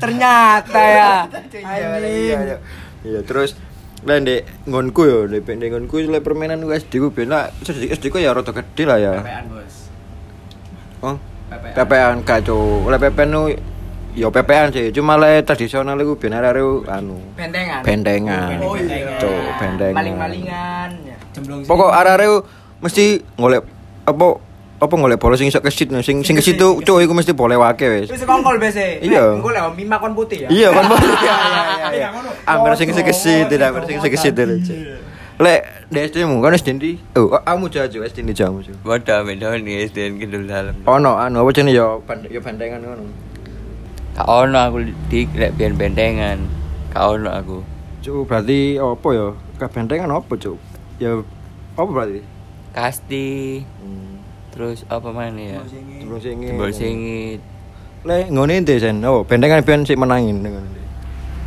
[0.03, 1.25] Ternyata ya.
[1.57, 2.57] Iya, iya.
[3.01, 3.57] Iya, terus
[4.03, 7.95] lah ndek ngonku yo, ndek ndek ngonku le permainan ku SD ku ben lah SD
[7.95, 9.13] SD ku ya rada gede lah ya.
[9.23, 9.75] PPN, Bos.
[11.03, 11.17] Oh.
[11.53, 12.83] PPN kacau.
[12.89, 13.43] Oleh PPN nu
[14.13, 17.81] yo PPN sih, cuma le tradisional iku ben arek anu Bentengan.
[17.81, 18.61] bendengan.
[18.61, 19.17] Oh, iya.
[19.17, 19.95] Cuk.
[19.95, 20.91] Maling-malingan.
[21.07, 21.17] ya.
[21.33, 22.45] Jemblong Pokok arek
[22.83, 23.63] mesti golek
[24.03, 24.52] apa
[24.83, 27.87] apa golek bola sing iso kesit sing sing kesit tuh cuk iku mesti boleh wake
[27.87, 28.11] wis.
[28.11, 28.99] Wis kongkol bese.
[28.99, 29.39] Iya.
[29.39, 30.49] Engko lek mima kon putih ya.
[30.51, 30.99] Iya kan Bos?
[31.23, 32.09] Iya iya iya.
[32.51, 34.59] Ambil sing sing kesit, tidak ambil sing sing kesit dulu.
[35.39, 36.99] Lek di SD mu kan SD ndi?
[37.15, 38.59] Oh, kamu jaju SD ndi jamu.
[38.59, 38.75] Cuk.
[38.83, 39.87] Bodoh beda nih
[40.19, 40.75] Kidul Dalam.
[40.83, 43.07] Ono anu apa jenenge yo yo bandengan ngono.
[44.19, 46.43] Kak ono aku di lek biyen bendengan.
[46.91, 47.59] Kak ono aku.
[48.03, 49.27] Cuk berarti apa ya?
[49.63, 50.59] Kebendengan apa cuk?
[50.99, 51.23] Ya
[51.79, 52.19] apa berarti?
[52.75, 53.63] Kasti.
[54.53, 55.61] Terus apa mana ya?
[55.65, 56.53] Jebol singit.
[56.53, 57.41] Jebol singit.
[58.05, 59.01] Lek ngene ente sen.
[59.09, 60.45] Oh, bendengan ben sik menangin.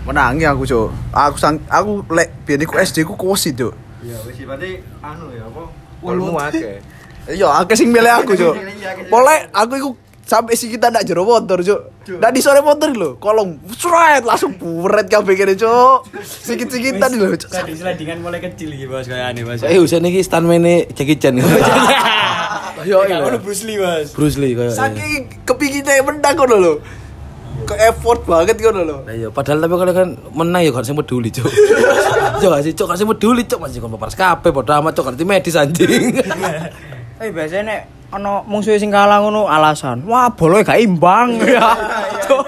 [0.06, 0.90] Menangi aku, Cuk.
[1.14, 3.74] Aku sang aku lek biyen iku SD ku kuosi, Cuk.
[4.02, 5.64] Ya wis berarti anu ya apa?
[6.02, 6.82] Ulmu akeh.
[7.26, 8.58] Iya, akeh sing milih aku, Cuk.
[9.10, 9.90] Pole aku iku
[10.26, 12.10] sampai si kita ndak jero motor cuk.
[12.18, 13.10] Ndak di sore motor lho.
[13.22, 16.10] Kolong sret langsung buret kabeh kene cuk.
[16.26, 17.50] Sikit-sikitan lho cuk.
[17.54, 19.62] Tadi slidingan mulai kecil iki bos kayak aneh bos.
[19.62, 20.66] Eh Husain iki stuntman
[20.98, 21.38] Jackie Chan.
[22.86, 24.08] yo Kayak yo ngono Bruce Lee bos.
[24.18, 24.74] Bruce Lee kayak.
[24.74, 26.74] saking kepikirnya menang ngono lho.
[27.66, 28.98] Ke effort banget ngono lho.
[29.08, 31.48] Nah, iya, padahal tapi kalau kan menang ya kan sing peduli, Cuk.
[32.44, 35.08] Cuk, gak sih, Cuk, kan sing peduli, Cuk, masih kon paparas kabeh padha amat Cuk,
[35.08, 36.20] ngerti medis anjing.
[37.16, 37.82] Eh biasanya nek
[38.14, 40.06] ana musuh sing kalah ngono alasan.
[40.06, 41.74] Wah, boloe gak imbang ya.
[42.26, 42.46] Cuk.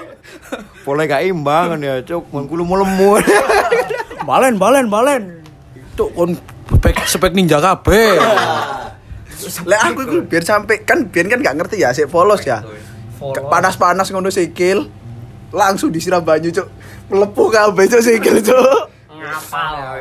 [0.86, 2.24] Boleh gak imbang ya, cuk.
[2.32, 3.20] Mun kulo lemu.
[4.28, 5.22] Balen, balen, balen.
[5.96, 6.36] Cuk, kon
[6.68, 8.16] spek spek ninja kabeh.
[9.70, 12.60] Lek aku iku biar sampai kan biar kan gak ngerti ya sik polos ya.
[13.20, 14.90] Panas-panas ngono sikil
[15.54, 16.68] langsung disiram banyu cuk.
[17.08, 18.97] Melepuh kabeh cuk sikil cuk.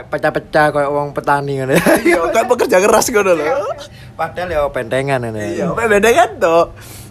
[0.07, 1.71] Pecah-pecah kayak wong petani kan.
[2.03, 3.45] Iya, kan pekerja keras ngono lho.
[4.17, 5.61] Padahal ya pendengan ini.
[5.61, 6.57] Iya, kan to.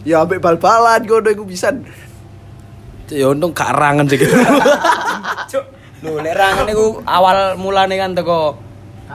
[0.07, 1.75] Ya ambek bal-balan ngono iku bisa.
[3.11, 4.19] Ya untung gak rangen sih.
[5.51, 5.65] Cuk.
[6.05, 8.61] Lho lek rangan iku awal mulane kan teko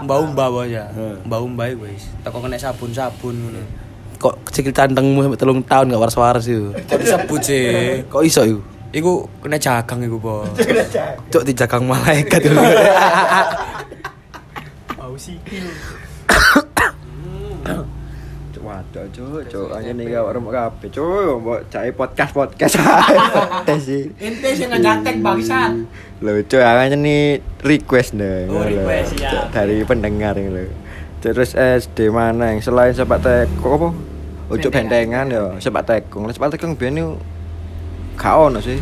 [0.02, 0.90] mbah-mbah bos ya.
[1.28, 3.62] Mbah-mbah iku wis teko kena sabun-sabun ngono.
[4.18, 6.74] Kok kecil cantengmu sampai telung tahun gak waras-waras itu.
[6.90, 7.66] Kok disebut sih?
[8.10, 8.62] Kok iso iku?
[8.92, 10.52] Iku kena jagang iku bos.
[11.32, 12.52] Cuk dijagang malaikat itu.
[15.00, 15.64] Bau sikil.
[18.52, 22.76] Cuk waduh cuk, cuk aja nih gak orang kabeh cuk, mbok cai podcast podcast.
[23.68, 24.12] Tes sih.
[24.20, 25.72] Ente sing ngejatek bangsat.
[26.20, 28.52] Lho cuk aja nih request nih.
[28.52, 29.32] Oh, request, ya.
[29.32, 30.68] Cuk, Dari pendengar ini lho.
[31.24, 33.90] Terus SD mana yang selain sepak teko apa?
[34.52, 36.28] Ujuk bentengan ya, sepak tekong.
[36.28, 37.16] Lah, Sepak tekong biyen
[38.22, 38.78] gak ono sih.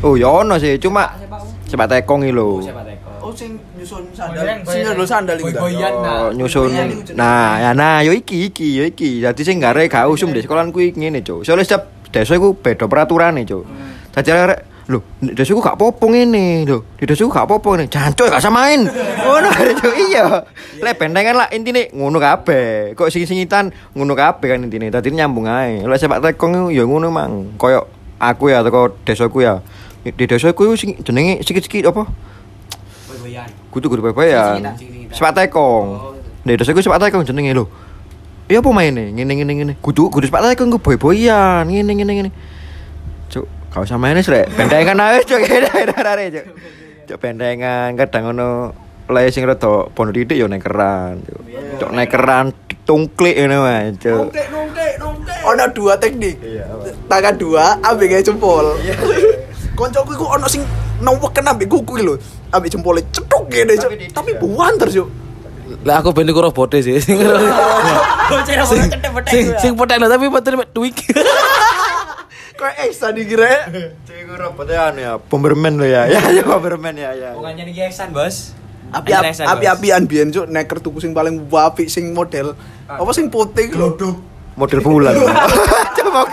[0.00, 1.12] Oh, ya ono sih, cuma
[1.68, 2.64] sepak tekong iki lho.
[3.18, 4.64] Oh sing nyusun sandal.
[4.64, 5.36] Sing nyusun sandal.
[5.36, 6.72] Boy-boyan Oh, nyusun.
[7.12, 9.20] Nah, ya nah, yo iki iki yo iki.
[9.20, 11.44] Dadi sing gare gak usum di sekolahan kuwi ngene, Cuk.
[11.44, 13.68] Soale setiap desa iku beda peraturane, Cuk.
[14.16, 16.96] Dadi arek lho, di desa gak popo ngene, lho.
[16.96, 17.92] Di desa gak popo ngene.
[17.92, 18.88] Jancuk gak samain.
[19.28, 20.24] Ngono Cuk, iya.
[20.80, 22.94] Lek bentengan lah intine ngono kabeh.
[22.96, 24.88] Kok sing-singitan ngono kabeh kan intine.
[24.88, 25.84] Dadi nyambung ae.
[25.84, 27.58] Lek sepak tekong yo ngono mang.
[27.60, 29.62] Koyo aku ya teko desaku ya.
[30.04, 32.06] Di desaku sing jenenge sikit-sikit apa?
[33.08, 33.48] Boy-boyan.
[33.70, 34.62] Kudu kudu pepean.
[35.10, 36.18] Sepak tekong.
[36.46, 37.64] Nek dosa ku sepak tekong jenenge lho.
[38.48, 39.12] Iya apa maine?
[39.12, 39.72] Ngene ngene ngene.
[39.80, 41.66] Kudu kudu sepak tekong ku boy-boyan.
[41.66, 42.30] Ngene ngene ngene.
[43.28, 44.50] Cuk, kau sama ini srek.
[44.54, 45.40] Bendengan ae cuk.
[47.08, 48.48] Cuk bendengan kadang ngono
[49.08, 51.24] play sing rada pondok ridik yo ya nek keran.
[51.24, 51.80] Iya.
[51.80, 52.46] Cok nek keran
[52.84, 53.96] tungklik ngene wae.
[53.96, 55.38] Tungklik tungklik tungklik.
[55.48, 56.36] Ono dua teknik.
[56.44, 56.68] Iya,
[57.08, 58.76] Tangan dua ambek gawe jempol.
[58.84, 58.94] Iya.
[59.72, 60.60] Koncoku iku ono sing
[61.00, 62.14] nombok kena ambek kuku lho.
[62.52, 63.90] Ambek jempole cetuk ngene, cok.
[64.12, 65.08] Tapi buanter, cok.
[65.88, 67.00] Lah aku ben iku robote sih.
[68.28, 68.40] Oh,
[69.24, 71.00] sing sing potek lho tapi potek tweak.
[72.58, 73.70] Kok Eksan dikira?
[73.70, 73.94] ya?
[74.02, 76.04] Cuy gue robote anu ya, bomberman lo ya.
[76.18, 77.30] Ya ya bomberman ya ya.
[77.38, 78.50] Bukannya Eksan, Bos.
[78.88, 82.56] Api api apian biyen cuk neker tuku sing paling apik sing model
[82.88, 83.92] apa sing putih lho.
[84.58, 85.14] model bulan.
[85.96, 86.24] Coba?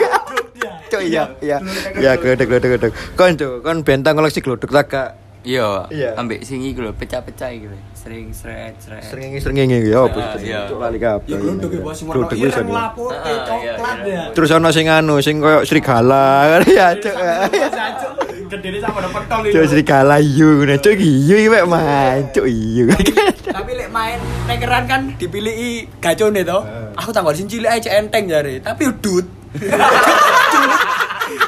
[0.90, 1.58] Cuk iya iya.
[1.94, 2.92] Iya glodok glodok glodok.
[3.20, 5.25] Kon cuk, kon bentang koleksi glodok tak?
[5.46, 6.10] Iya, Iya.
[6.18, 7.78] ambek sing iki lho, pecah-pecah iki lho.
[7.94, 9.06] Sering seret seret.
[9.06, 10.18] Seringi seringi ya apa?
[10.18, 10.66] Ah, iya.
[10.66, 11.30] Cuk lali kabeh.
[11.30, 12.58] Ya ya, Iya bisa.
[12.58, 12.74] kan dia.
[12.74, 14.14] lapor Ah, iya, coklat iya.
[14.18, 14.24] ya.
[14.34, 17.16] Terus ono sing anu sing koyo serigala kan ya cuk.
[18.46, 22.86] Gedene sama ada pentol Cuk serigala iyo ngene cuk iyo iki mek man cuk iyo.
[23.56, 25.54] Tapi lek main nekeran kan dipilih
[25.98, 26.60] gacone to.
[26.98, 29.26] Aku tanggal sing cilik ae cek enteng jare, tapi udut.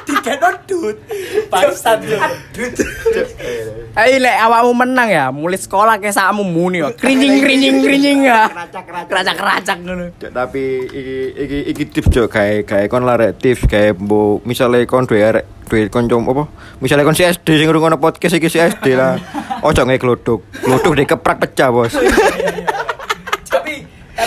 [0.08, 0.50] Dikeno
[0.82, 0.98] dut.
[1.52, 2.18] Bangsat yo.
[3.98, 6.94] Ayo lek awakmu menang ya, mulai sekolah ke sakmu muni yo.
[6.94, 8.50] Krinjing krinjing krinjing ya.
[9.10, 10.14] Keracak keracak ngono.
[10.18, 15.10] Tapi iki iki iki tips cuk gawe gawe kon larek tips gawe mbok misale kon
[15.10, 16.44] duwe arek duwe kanca apa
[16.80, 19.20] misale kon si SD sing ngrungokno podcast iki si SD lah
[19.66, 21.92] ojo gawe glodok glodok dikeprak pecah bos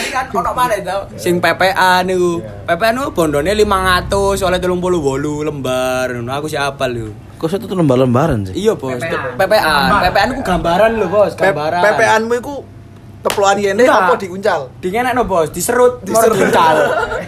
[0.00, 6.06] tapi kan ono mana to sing PPA niku PPA niku bondone 500 oleh 38 lembar
[6.16, 7.10] ngono aku sih apal yo
[7.40, 8.68] Kok itu tuh lembar-lembaran sih?
[8.68, 9.00] iya bos
[9.36, 9.76] PPA
[10.08, 12.54] PPA niku gambaran lho bos gambaran PPN-mu iku
[13.20, 14.00] teploan Enggak.
[14.08, 14.60] apa diuncal?
[15.12, 16.76] No bos, diserut, mau diuncal.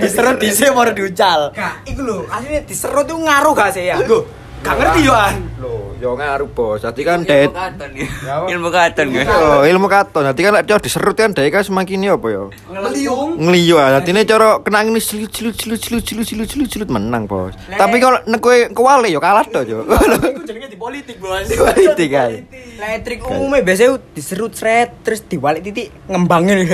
[0.00, 1.52] diserut dhisik mau diuncal.
[1.52, 4.00] Kak, iku lho, asline diserut itu ngaruh gak sih ya?
[4.00, 4.24] Lho,
[4.62, 5.34] gak ngerti yo an.
[5.58, 6.80] Loh, yo ngaruh bos.
[6.86, 7.26] Dadi kan.
[7.26, 8.06] Ilmu katon ya.
[8.46, 9.24] Ilmu katon gue.
[9.26, 10.22] Oh, ilmu katon.
[10.30, 12.44] Dadi kan lek dia diserut kan dhek kan semakin yo apa yo?
[12.70, 13.30] Ngeliung.
[13.42, 13.98] Ngliyo ah.
[13.98, 17.58] Dadi ne cara kena ngene silut silut silut silut silut silut silut silut menang, Bos.
[17.66, 19.82] Tapi kalau nek kowe kewale yo kalah to yo.
[19.82, 21.50] Iku jenenge di politik, Bos.
[21.72, 22.30] Politik kan.
[22.78, 26.66] Elektrik umumnya biasanya diserut seret terus diwalik titik ngembangin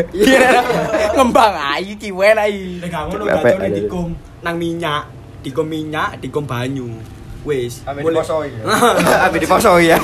[1.16, 2.61] Ngembang ayo kiwen ayo.
[2.85, 3.68] Nek gak ngono aja.
[3.72, 4.12] dikum
[4.44, 5.18] nang minyak.
[5.42, 7.17] dikom minyak, dikom banyu.
[7.46, 7.87] Wis.
[7.87, 8.27] Ambil Mulai-
[9.38, 9.87] diposoi.
[9.87, 9.96] Ya.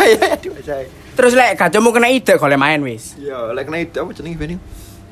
[1.14, 3.14] Terus lek gajomu kena ide golek main wis.
[3.18, 4.59] Iya, lek kena itu apa jenenge ben?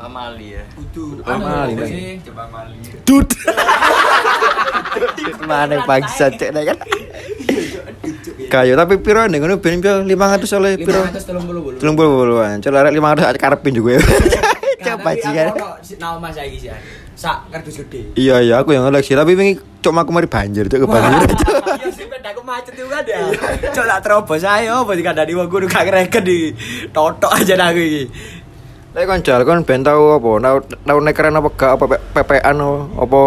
[0.02, 0.66] Amali ya.
[0.74, 1.22] Kudu.
[1.22, 2.74] Amali, Coba amali.
[3.06, 3.28] Dud.
[5.46, 6.78] Mana bangsa cek nek kan.
[8.50, 11.06] Kayu tapi piro nih ngono ben piro 500 oleh piro?
[11.06, 11.78] 530 bolu.
[11.78, 12.56] 30 an.
[12.58, 14.02] Coba lek 500 karepin juga.
[14.82, 15.54] Coba jikan.
[16.02, 16.70] Nama Mas saiki sih.
[17.14, 18.11] Sak kardus gede.
[18.18, 21.30] Iya iya aku yang ngelek sih tapi wingi cuma aku mari banjir cok ke banjir.
[21.83, 23.18] Iya sih pedaku macet juga dia.
[23.75, 26.55] Cok lah terobos ayo apa dikandani wong guru gak reken di
[26.95, 28.03] totok aja aku iki.
[28.95, 30.31] Lek kon jal kon ben tau apa?
[30.38, 32.62] Tau tau nekeran apa gak apa PPN
[33.03, 33.21] apa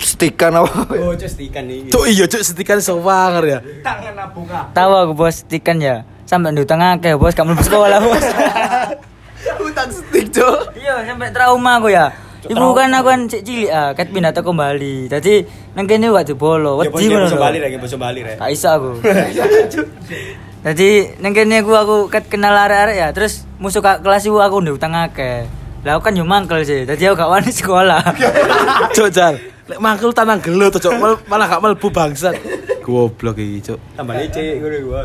[0.00, 0.88] stikan apa?
[0.96, 1.92] Oh, cok stikan iki.
[1.92, 3.58] Cuk iya cuk setikan sewanger ya.
[3.84, 4.72] tangan abuka.
[4.72, 6.08] Tahu aku bos tikan ya.
[6.24, 8.24] Sampai di utang akeh bos kamu sekolah bos.
[9.68, 10.72] Utang stick cuk.
[10.80, 12.08] Iya, sampai trauma aku ya.
[12.44, 15.08] Ibu kan aku kan cek cilik ah, ket pindah teko Bali.
[15.08, 15.40] Dadi
[15.72, 16.80] nang kene gak jebolo.
[16.80, 17.26] Ya Wedi ngono.
[17.26, 17.40] lho.
[17.40, 18.36] bali lagi bos bali rek.
[18.36, 18.90] Gak iso aku.
[20.64, 23.08] Jadi nang kene aku aku ket kenal arek-arek ya.
[23.12, 25.44] Terus musuh kak kelas ibu aku ndek utang akeh.
[25.84, 26.84] Lah aku kan yo mangkel sih.
[26.84, 28.02] Dadi aku gak wani sekolah.
[28.96, 29.36] Cuk jal.
[29.64, 32.36] Lek mangkel tanang gelut cuk Mal- malah gak mlebu bangsat.
[32.84, 33.78] Goblok iki cuk.
[33.96, 35.02] Tambah licik ngono gua.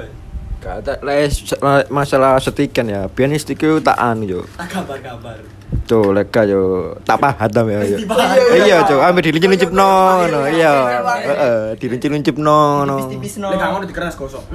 [0.59, 1.31] Gak ada lek
[1.87, 3.07] masalah stikan ya.
[3.07, 4.41] Biyen stiku tak anu yo.
[4.59, 4.67] Tak
[5.85, 7.97] Tuh lega yo tak pahatam ya yo.
[8.57, 10.73] Iya cok, ambil dilincip-lincip no, no iya,
[11.25, 13.09] heeh, dilincip-lincip no, no.
[13.09, 14.49] Lek ngono dikeras gosok.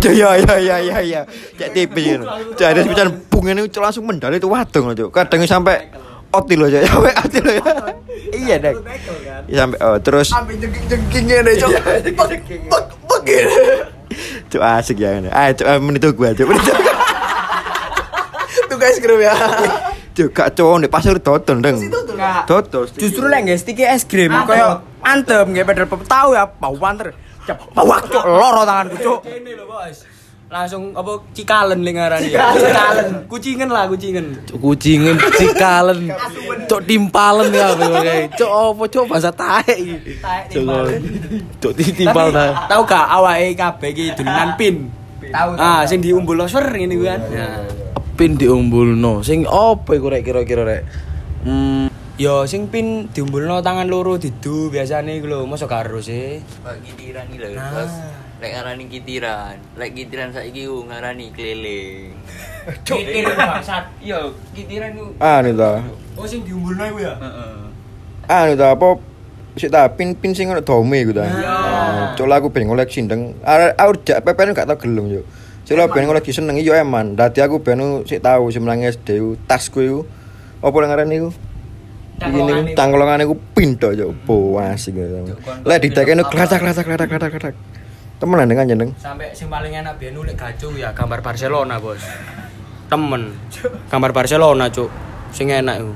[0.00, 1.20] Cok iya iya iya iya iya,
[1.56, 2.20] cek tipis.
[2.56, 5.88] Cek ada sepisan bung ini langsung mendali itu wadong cok, kadang sampai
[6.32, 7.72] oti loh cok, sampai oti ya.
[8.36, 8.74] Iya deh,
[9.48, 13.56] Iya, sampai oh terus Ambil jengking-jengking ngene, bek bek ngene.
[14.52, 15.28] cok asik ya ini.
[15.32, 16.72] Ah menit gua cok, menit itu.
[18.68, 19.32] Tuh guys kru ya.
[20.16, 21.76] Cok gak cok nih pasar dodol deng.
[22.48, 22.88] Dodol.
[22.96, 27.12] Justru lek nggak sticky es krim koyo antem nggak pedal pep tahu ya bau banter.
[27.76, 29.20] Bawak cok loro tanganku cok.
[29.28, 30.08] Kene lho, Bos.
[30.48, 32.48] Langsung apa cikalen ling ngarani ya.
[32.56, 33.28] Cikalen.
[33.28, 34.40] Kucingen lah, kucingen.
[34.48, 36.08] Cuk kucingin cikalen.
[36.70, 38.40] Cuk timpalen ya kayak.
[38.40, 40.16] Cuk apa cuk bahasa taek iki.
[41.60, 42.54] Cuk cuk timpal taek.
[42.72, 44.88] Tahu gak awake kabeh iki dolanan pin.
[45.28, 45.50] Tahu.
[45.60, 47.20] Ah, sing diumbul ser ngene kuwi kan.
[48.16, 49.20] Pin diumbulno.
[49.20, 50.82] Sing apa iku rek kira-kira rek?
[51.44, 56.40] Hmm, Yo sing pin diumbulno tangan loro didu biasane iku lho, mosok karo sih.
[56.64, 57.70] Pak kitiran iki lho, Nah.
[57.76, 57.92] Bos.
[58.36, 62.12] Lek ngarani kitiran, lek kitiran saiki ku ngarani keliling.
[62.88, 63.84] Kitir bangsat.
[64.00, 65.06] Iya, kitiran ku.
[65.16, 65.80] Anu ta,
[66.16, 67.14] Oh sing diumbulno iku ya.
[67.20, 67.52] Heeh.
[68.26, 68.88] anu ta apa
[69.54, 71.24] sik ta pin pin sing ono dome iku ta.
[71.24, 73.36] Nah, Cok lah aku ben ngoleksi ndeng.
[73.44, 75.22] Are aku jak pepen gak tau gelem yo.
[75.66, 77.18] Lah ben ngoleksi seneng yo eman.
[77.18, 80.00] Dadi aku ben sik tau semenang SD ku tasku iku.
[80.62, 81.30] Apa nang ngarani iku?
[82.22, 84.14] Ini tangkolongan iku pinto yo.
[84.14, 85.34] Po asik gitu.
[85.66, 87.54] Lek ditekene klatak klatak klatak klatak klatak.
[88.22, 88.90] Temenan dengan jeneng.
[88.96, 92.00] Sampai sing paling enak biyen lek gacu ya gambar Barcelona, Bos.
[92.86, 93.34] Temen.
[93.90, 94.88] Gambar Barcelona, Cuk.
[95.34, 95.92] Sing enak iku.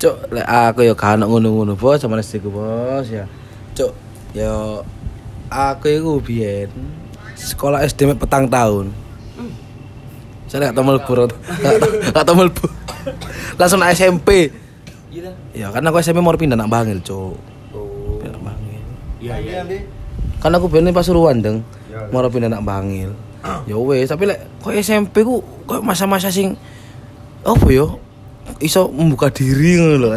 [0.00, 3.28] Cuk, lek aku ya gak ono ngono-ngono bos sama SD ku bos ya.
[3.76, 3.92] Cuk,
[4.32, 4.80] ya
[5.52, 6.72] aku iku biyen
[7.40, 8.92] sekolah SD petang tahun.
[10.44, 12.66] Saya gak tau mlebu rot- gak tau- gak tau mlebu.
[13.54, 14.50] Langsung SMP.
[15.10, 15.30] Iya.
[15.54, 17.38] Ya kan aku SMP mau pindah nak Bangil, Cuk.
[18.18, 18.82] Pindah nak Bangil.
[19.22, 19.60] Iya, iya.
[20.42, 21.62] Kan aku biyen ning Pasuruan, Deng.
[22.10, 23.14] Mau pindah nak Bangil.
[23.64, 26.52] Ya wes, tapi lek kok SMP ku kok masa-masa sing
[27.40, 27.96] apa yo?
[28.58, 30.08] Iso membuka diri ngono lho.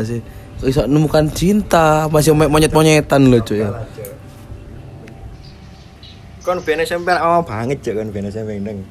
[0.59, 3.69] Kok Iso menemukan cinta, masih monyet-monyetan lho, Cuk ya.
[6.43, 8.83] Kon ben SMP anak mama banget cok kon ben SMP neng.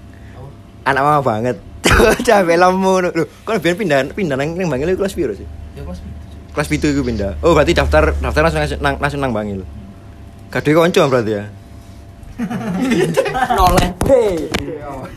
[0.89, 1.57] Anak mama banget.
[2.27, 3.25] Capek lemu lho.
[3.45, 5.45] Kon ben pindah pindah nang nang Bangil kelas piro sih?
[5.77, 6.01] Ya kelas
[6.53, 7.41] Kelas 7 iku pindah.
[7.41, 9.65] Oh, berarti daftar daftar langsung nang langsung nang Bangil.
[10.53, 11.45] Gade konco berarti ya.
[13.57, 13.89] Noleh.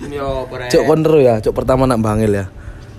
[0.07, 0.47] Yo.
[0.47, 2.47] Cuk kon ya, cuk pertama nak Bangil ya.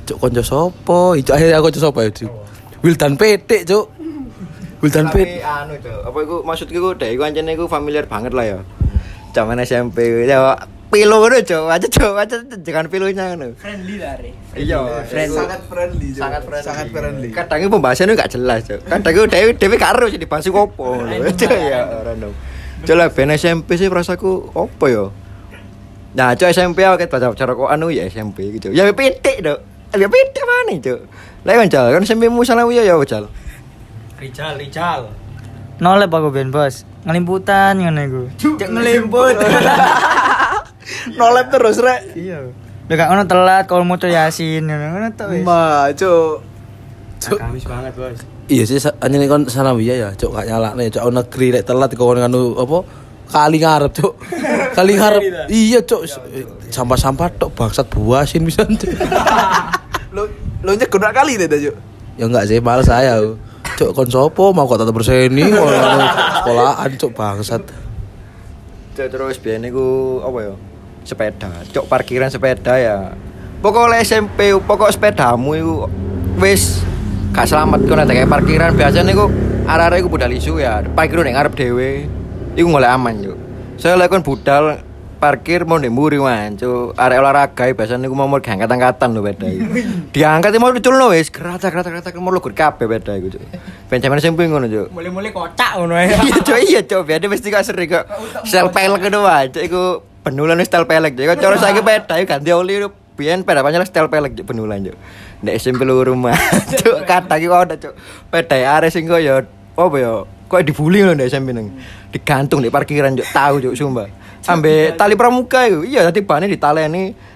[0.05, 1.17] Cuk konco sopo?
[1.17, 2.33] Cuk akhirnya aku konco sopo ya, Cuk.
[2.85, 3.89] Wildan Petik, Cuk.
[4.85, 5.41] Wildan Petik.
[5.41, 8.59] anu itu, apa iku maksudku iku dek iku ancene iku familiar banget lah ya.
[9.37, 10.57] Zaman SMP ya
[10.89, 13.53] pilo ngono cok, aja cok, aja jangan pilonya ngono.
[13.59, 14.33] Friendly lah re.
[14.57, 14.81] Iya,
[15.29, 16.21] Sangat friendly, Cok.
[16.25, 16.65] sangat friendly.
[16.65, 17.29] Sangat friendly.
[17.35, 18.81] Kadang itu pembahasannya gak jelas, Cok.
[18.89, 21.05] Kadang itu dewe dewe karo jadi dibahas iku opo.
[21.05, 22.33] Cok ya random.
[22.87, 25.05] Cok lah ben SMP sih rasaku opo ya?
[26.17, 28.73] Nah, cok SMP aku baca cara kok anu ya SMP gitu.
[28.73, 29.59] Ya pitik, Dok.
[30.01, 31.01] Ya pitik mana, Cok.
[31.45, 33.29] Lah kan Jal, kan SMP mu ya ya, Jal.
[34.17, 35.13] Rijal, Rijal.
[35.77, 36.89] Nolep aku ben, Bos.
[37.07, 38.23] Ngelimputan ngono iku.
[38.35, 39.39] Cek ngelimput.
[41.15, 42.19] Nolep terus, Rek.
[42.19, 42.51] Iya.
[42.87, 45.43] Lah gak ono telat kalau moco Yasin ngono ngono tok wis.
[45.47, 46.35] Ma, Cok.
[47.23, 47.39] Cuk.
[47.39, 48.21] Kamis banget, Bos.
[48.47, 52.15] Iya sih nih kon Sanawiyah ya, cok gak nyalakne cok aku negeri lek telat kon
[52.15, 52.79] nganu apa
[53.27, 54.13] kali ngarep cok.
[54.75, 55.23] Kali ngarep.
[55.51, 56.03] Iya cok
[56.71, 58.91] sampah-sampah tok bangsat buasin bisa cok.
[60.15, 60.31] Lo
[60.63, 61.75] lo nyekut kali deh Cuk.
[62.19, 63.19] Ya enggak sih, males saya.
[63.77, 65.67] Cok kon sopo mau kok tetep berseni kok
[66.47, 67.63] sekolahan cok bangsat.
[68.95, 70.55] Cuk, terus biyen niku apa ya?
[71.03, 71.51] Sepeda.
[71.75, 73.19] Cuk parkiran sepeda ya.
[73.59, 75.75] Pokoknya SMP, pokok sepedamu iku
[76.39, 76.87] wis
[77.35, 79.27] gak selamat kok nek kayak parkiran biasanya niku
[79.67, 80.87] arek-arek iku budal isu ya.
[80.87, 82.07] Parkir ning ngarep dhewe.
[82.55, 83.19] Iku mulai aman.
[83.77, 84.81] Saya lek kon budal
[85.19, 86.95] parkir mau ndek mburi man, cuk.
[86.95, 89.65] Arek olahraga biasanya niku mau angkat-angkatan lho beda iku.
[90.13, 93.43] Diangkat mau diculno wis, gerata-gerata mau lugur kabeh beda iku, cuk.
[93.89, 94.93] Ben jaman SMP ngono, cuk.
[94.93, 96.17] Mulai-mulai kocak ngono ya.
[96.27, 98.05] iya cok iya cok biar mesti kok sering kok
[98.45, 99.83] sel pelek itu wae cok iku
[100.27, 102.75] benulan wis sel pelek Kok cara saiki peda iku ganti oli
[103.17, 104.97] biyen peda banyak sel pelek benulan cok
[105.47, 106.37] nek SMP lu rumah
[106.83, 107.95] cok kata iki kok cok
[108.29, 109.41] peda are sing kok ya
[109.77, 110.13] apa ya
[110.49, 111.73] kok dibully lho nek SMP nang
[112.11, 114.09] digantung di parkiran cok tahu cok sumpah
[114.47, 115.21] Sampai tali gitu.
[115.21, 115.83] pramuka itu.
[115.83, 116.59] Iya, tadi bahannya di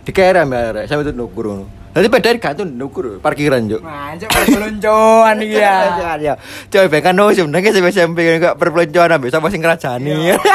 [0.07, 0.85] dikere mbak ya, arek.
[0.87, 1.67] Sampai itu nukur.
[1.91, 3.83] Nanti pada gak itu nukur parkiran juk.
[3.83, 4.47] Manjok nah, iya.
[4.47, 6.13] perpeloncoan iya ya.
[6.23, 6.35] Ya.
[6.71, 10.31] Coy bekan no sebenarnya sampai sampai kan gak perpeloncoan ambek sama sing kerajani.
[10.31, 10.39] Iya.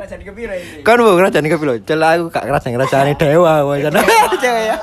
[0.00, 1.76] Kerajani kepiro ini Kan bu kerajani kepiro.
[1.84, 3.84] Celah aku gak kerajani kerajani dewa wae.
[3.84, 4.64] Cewek iya.
[4.72, 4.76] ya.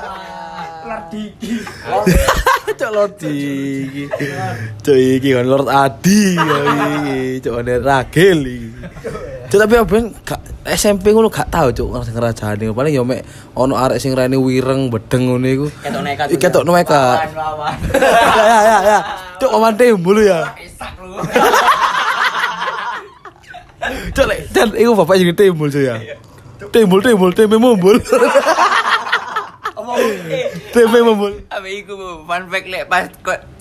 [0.86, 1.58] Lardiki.
[2.68, 4.04] Cok Lord iki.
[4.84, 7.18] Cok iki kan Lord Adi ya iki.
[7.40, 8.68] Cok ane Ragel iki.
[9.48, 13.24] Cok tapi ben gak SMP ngono gak tau cok ngerasa ngerajani paling yo mek
[13.56, 15.66] ono arek sing rene wireng bedeng ngono iku.
[15.80, 16.26] Ketok nekat.
[16.36, 17.18] Ketok nekat.
[17.32, 17.74] Lawan.
[18.36, 18.98] ya ya ya.
[19.40, 20.52] Cok paman timbul ya.
[24.12, 25.96] Cok lek dan iku bapak jadi timbul cok ya.
[26.68, 27.96] Timbul timbul tempe mumbul.
[29.78, 30.02] omong
[30.74, 31.32] TV membul.
[31.54, 33.06] Abi iku fun fact lek pas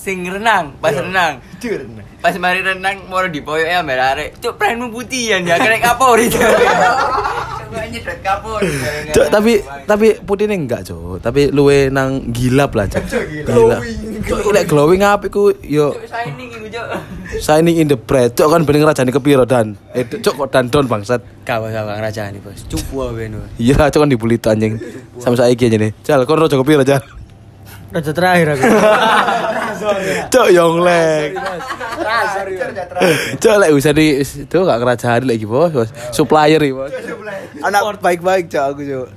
[0.01, 1.05] sing renang, pas iya.
[1.05, 1.33] renang.
[1.61, 2.07] Jujur renang.
[2.17, 4.29] Pas mari renang mau di poyo ya ambek arek.
[4.41, 6.25] Cuk pranmu putihan ya kena kapori.
[6.33, 8.71] Coba nyedot kapori.
[9.13, 11.21] Cok, tapi tapi putih enggak, Cok.
[11.21, 13.03] Tapi luwe nang gilap lah, Cok.
[13.45, 13.77] Gila.
[14.27, 16.87] Cok, lek glowing apik ku yo Cuk shining iku cuk.
[17.37, 18.33] shining in the bright.
[18.33, 19.77] Cok kan bener ngrajani kepiro dan.
[19.93, 21.21] Eh, Cok kok dan don bangsat.
[21.45, 22.65] Kawan kawan raja nih bos.
[22.65, 23.45] Cupu nu.
[23.61, 24.81] Iya, Cok kan dibully tuh, anjing.
[25.21, 25.91] Sama saiki aja nih.
[26.01, 27.16] Jal, kon rojo kepiro, Jal?
[27.97, 28.63] Raja terakhir aku.
[30.33, 31.33] Cok yonglek.
[33.41, 35.73] Cok lek bisa di itu gak kerajaan lagi, Bos.
[35.73, 35.89] Bos.
[36.13, 36.93] Supplier iki, Bos.
[37.65, 39.07] Anak baik-baik Cuk aku Cuk.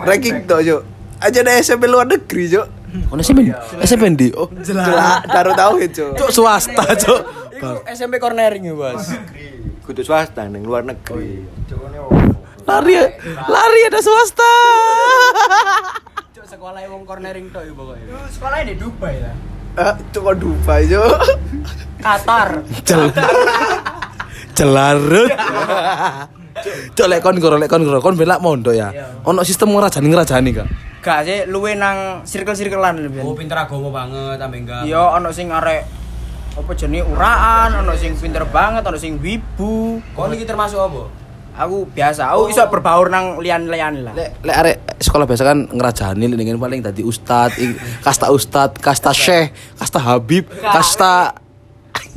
[0.00, 0.82] Ranking tok Cuk.
[1.20, 2.66] Aja deh SMP luar negeri Cuk.
[3.12, 3.52] Ono SMP.
[3.84, 4.32] SMP ndi?
[4.32, 6.16] Oh, Jelas, taruh tahu Cuk.
[6.16, 7.20] Cok swasta, Cok.
[7.92, 9.04] SMP cornering ya bos.
[9.84, 11.44] Kudu swasta ning luar negeri.
[12.64, 12.96] Lari,
[13.52, 14.52] lari ada swasta.
[16.50, 18.26] Sekolah wong cornering tok ya pokoknya.
[18.26, 19.34] Sekolahnya di Dubai lah.
[19.78, 21.14] Ah, Cuk kok Dubai Cuk.
[22.02, 22.66] Qatar.
[22.82, 23.06] Jel
[24.58, 25.30] Jelarut.
[26.98, 28.90] Cok lek kon goro lek kon goro kon belak mondok ya.
[29.22, 30.68] Ono sistem ngerajani ngerajani kak.
[31.06, 33.22] Gak sih luwe nang circle-circlean lebih.
[33.22, 34.90] Oh pinter agama banget sampe enggak.
[34.90, 35.86] Iya ono sing arek
[36.50, 40.02] apa jenenge uraan, ono sing pinter banget, ono sing wibu.
[40.18, 41.19] Kau ini termasuk apa?
[41.58, 44.14] Aku biasa, aku iso berbaur nang lian-lian lah.
[44.14, 47.50] Lek lek arek sekolah biasa kan ngerajani dengan paling tadi ustad,
[48.00, 51.34] kasta ustad, kasta syekh, kasta habib, kasta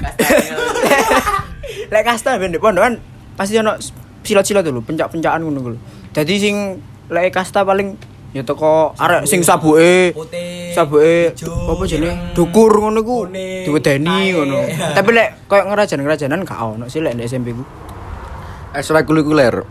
[1.94, 2.94] Lek kasta ben di pondok kan
[3.34, 3.74] pasti ono
[4.24, 5.80] silat-silat dulu, pencak-pencakan ngono lho.
[6.14, 6.56] Jadi sing
[7.10, 7.98] lek kasta paling
[8.34, 10.10] ya teko arek sing sabuke
[10.74, 14.58] sabuke apa jenenge ireng, dukur ngono ku diwedeni ngono.
[14.98, 17.64] Tapi lek koyo ngerajan-ngerajanan gak ono sih lek di SMP ku.
[18.74, 19.62] Ekstrakurikuler.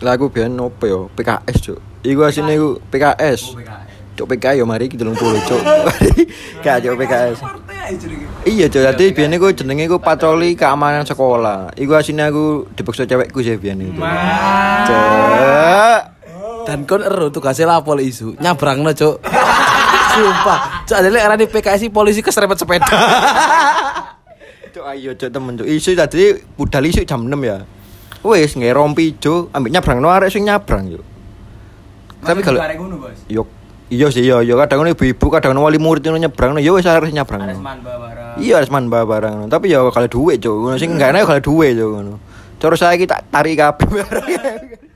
[0.00, 1.00] Lah aku biyen opo yo?
[1.12, 1.78] PKS, Cuk.
[2.00, 3.52] Iku asine iku PKS.
[4.16, 5.62] Cuk PKS yo mari iki 30, Cuk.
[6.64, 7.38] Gak Cuk PKS.
[8.48, 8.82] Iya, Cuk.
[8.88, 11.76] Dadi biyen iku jenenge iku patroli keamanan sekolah.
[11.76, 14.00] Iku asine aku dipaksa cewekku sih biyen itu.
[14.88, 16.18] Cuk.
[16.68, 19.24] dan kon ero tugasnya lapor isu nyabrangno cok
[20.12, 22.92] sumpah cok ada lek arane PKS polisi keserempet sepeda
[24.68, 25.64] Cuk ayo cuk temen cuk.
[25.64, 27.64] Isu tadi budal isu jam 6 ya.
[28.26, 29.98] Wes nggak rompi jo ambil nyabrang.
[30.02, 31.00] No arek sing nyabrang yo.
[32.18, 32.58] Tapi kalau
[33.30, 33.46] yo
[33.88, 37.14] iya sih iya iya kadang ibu-ibu kadang wali murid itu nyebrang no yo wes arek
[37.14, 37.56] nyabrang no
[38.36, 40.76] iya harus bawa barang tapi ya kalau duit jo ngono.
[40.76, 42.18] Sing nggak enak kalau duit jo ngono.
[42.58, 43.86] Cara saya kita tarik kabeh.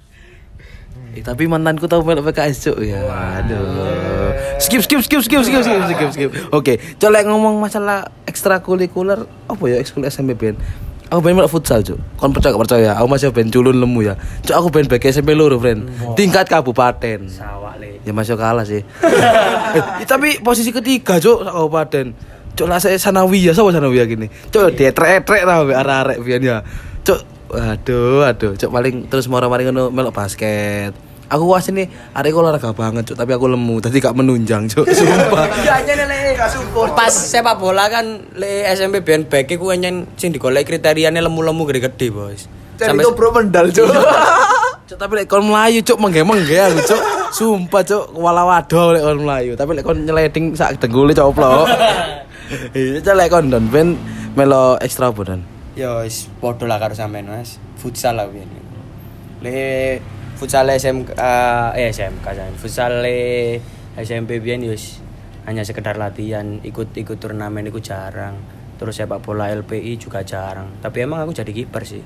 [1.12, 3.04] Eh, tapi mantanku tahu melok PKS cok ya.
[3.04, 4.32] Waduh.
[4.56, 6.30] Skip skip skip skip skip skip skip skip.
[6.48, 6.76] Oke, okay.
[6.96, 10.32] colek ngomong masalah ekstrakurikuler apa ya ekskul SMP
[11.12, 12.90] aku melok futsal cok kon percaya gak percaya?
[12.96, 14.14] Aku masih ben culun lemu ya.
[14.16, 15.84] Cok aku ben bek SMP loro friend.
[16.16, 17.28] Tingkat kabupaten.
[17.28, 18.80] Sawak ya masih kalah sih.
[19.72, 22.06] Eh, tapi posisi ketiga cok sak kabupaten.
[22.52, 24.28] Cuk lah saya Sanawiyah, sapa Sanawiyah gini.
[24.52, 26.56] Cuk dietrek-etrek ta mbek arek-arek biyen ya.
[27.00, 27.20] Cuk
[27.52, 30.92] aduh aduh, cuk paling terus mari-mari ngono melok basket.
[31.30, 34.84] Aku was ini arek iku olahraga banget cuk, tapi aku lemu, tadi gak menunjang cuk,
[34.98, 35.46] sumpah.
[35.64, 36.36] Iya aja le.
[36.92, 42.12] Pas sepak bola kan le SMP ben back iku nyen sing digolek kriteriane lemu-lemu gede-gede,
[42.12, 42.44] Bos.
[42.76, 43.86] Cari itu bro mendal cuk.
[44.92, 47.02] Cuk tapi lek kon melayu cuk mengge-mengge aku cuk.
[47.32, 51.68] Sumpah cuk wala wado lek kon melayu, tapi lek kon nyeleding sak denggule coplok.
[52.76, 53.96] Iya cuk lek kon don ben
[54.36, 55.40] melo ekstra bodan.
[55.72, 57.56] Ya wis padha lah karo sampean, Mas.
[57.80, 58.44] Futsal lah biyen.
[59.40, 59.56] Le
[60.42, 61.14] futsal SMK
[61.78, 62.50] eh SMK jan.
[62.58, 63.06] Futsal
[63.94, 64.98] SMP biyen wis
[65.46, 68.34] hanya sekedar latihan, ikut-ikut turnamen itu jarang.
[68.82, 70.82] Terus sepak bola LPI juga jarang.
[70.82, 72.02] Tapi emang aku jadi kiper sih.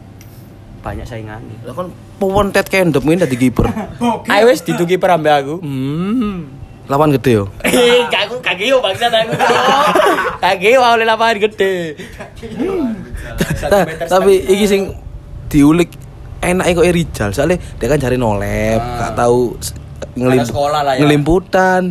[0.84, 1.40] Banyak saingan.
[1.64, 1.88] Lah kon
[2.20, 3.72] pontet kendep ngene dadi kiper.
[4.32, 5.54] Ayo wis ditu kiper ambek aku.
[5.64, 6.52] Hmm.
[6.92, 7.48] Lawan gede yo.
[7.64, 9.32] Eh, aku kaki yo bangsa aku.
[10.44, 11.96] Kaki oleh lapangan gede.
[13.64, 14.92] Ta- tapi iki sing
[15.48, 15.88] diulik
[16.46, 19.58] enak kok Rijal soalnya dia kan cari nolep gak tahu
[20.16, 21.00] ngelim Anak sekolah lah ya.
[21.04, 21.82] ngelimputan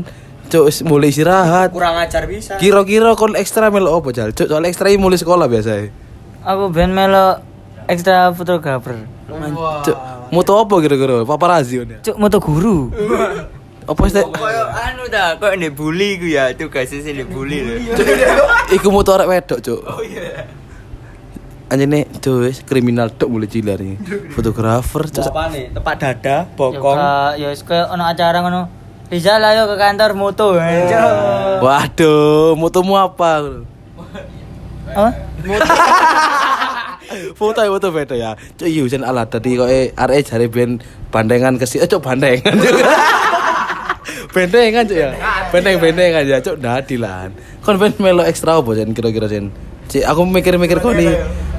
[0.45, 1.74] cuk mulai istirahat.
[1.74, 2.58] Kurang ajar bisa.
[2.62, 4.30] kira-kira kon ekstra melo apa jal?
[4.30, 5.89] Cuk soalnya ekstra ini mulai sekolah biasa
[6.45, 7.41] Aku ben melo
[7.89, 9.10] ekstra fotografer.
[9.82, 9.97] cuk
[10.30, 11.26] moto apa kira-kira?
[11.26, 11.97] Paparazzi ya?
[12.01, 12.93] Cuk moto guru.
[13.89, 14.22] apa sih?
[14.22, 17.74] Koyo anu dah, koyo nek bully ku ya, tugasnya sih nek bully lho.
[18.70, 19.82] iku moto arek wedok cuk.
[19.82, 20.45] Oh iya
[21.66, 23.97] Anjene cuk wis kriminal tok mulai cilar iki.
[24.32, 25.26] Fotografer cuk.
[25.26, 25.74] Apa nih?
[25.74, 26.97] Tepak dada, Ya bokong.
[27.41, 28.70] Ya wis koyo ono acara ngono.
[29.09, 30.57] Rizal ayo ke kantor moto.
[30.57, 31.13] eh, Cuk.
[31.66, 33.61] Waduh, motomu apa?
[34.93, 35.07] Apa?
[37.39, 40.82] foto ya foto beda ya cuk iya Husain alat tadi kok eh arek jare ben
[41.13, 42.51] bandengan kesi eh cuk bandengan
[44.36, 45.09] bendengan cuk ya
[45.53, 47.30] bendeng bendengan ya cuk dadi lah
[47.63, 49.47] kon ben melo ekstra apa jen kira-kira jen
[49.86, 51.13] Cik, aku mikir-mikir kon nih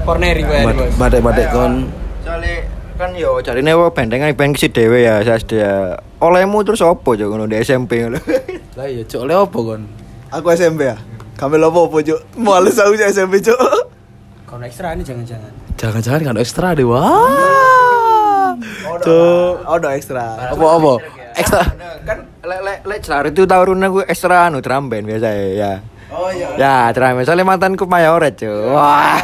[0.07, 0.95] Corneri wae, Bos.
[0.97, 1.91] badek-badek kon
[2.23, 2.63] Soalnya
[2.95, 5.99] kan yo jarine wae bendengan pengen kesi dhewe ya SD ya.
[6.19, 8.23] Olehmu terus opo yo ngono di SMP ngono.
[8.79, 9.83] lah iya cuk oleh apa kon
[10.31, 10.97] Aku SMP ya.
[11.35, 12.21] Kami lopo apa cuk?
[12.35, 13.59] Males aku SMP cuk.
[14.47, 15.53] Kalau ekstra ini jangan-jangan.
[15.77, 18.57] jangan-jangan kan ekstra deh wah
[19.03, 20.25] cuk Oh, no ekstra.
[20.49, 20.93] apa apa
[21.37, 21.61] ekstra
[22.07, 25.73] kan lek lek lek celar itu tahun gue ekstra anu drum band biasa ya.
[26.17, 26.23] Ya.
[26.25, 26.49] Oh iya.
[26.57, 27.29] Ya, band.
[27.29, 28.49] Soalnya mantanku mayoret, cuy.
[28.73, 29.21] Wah,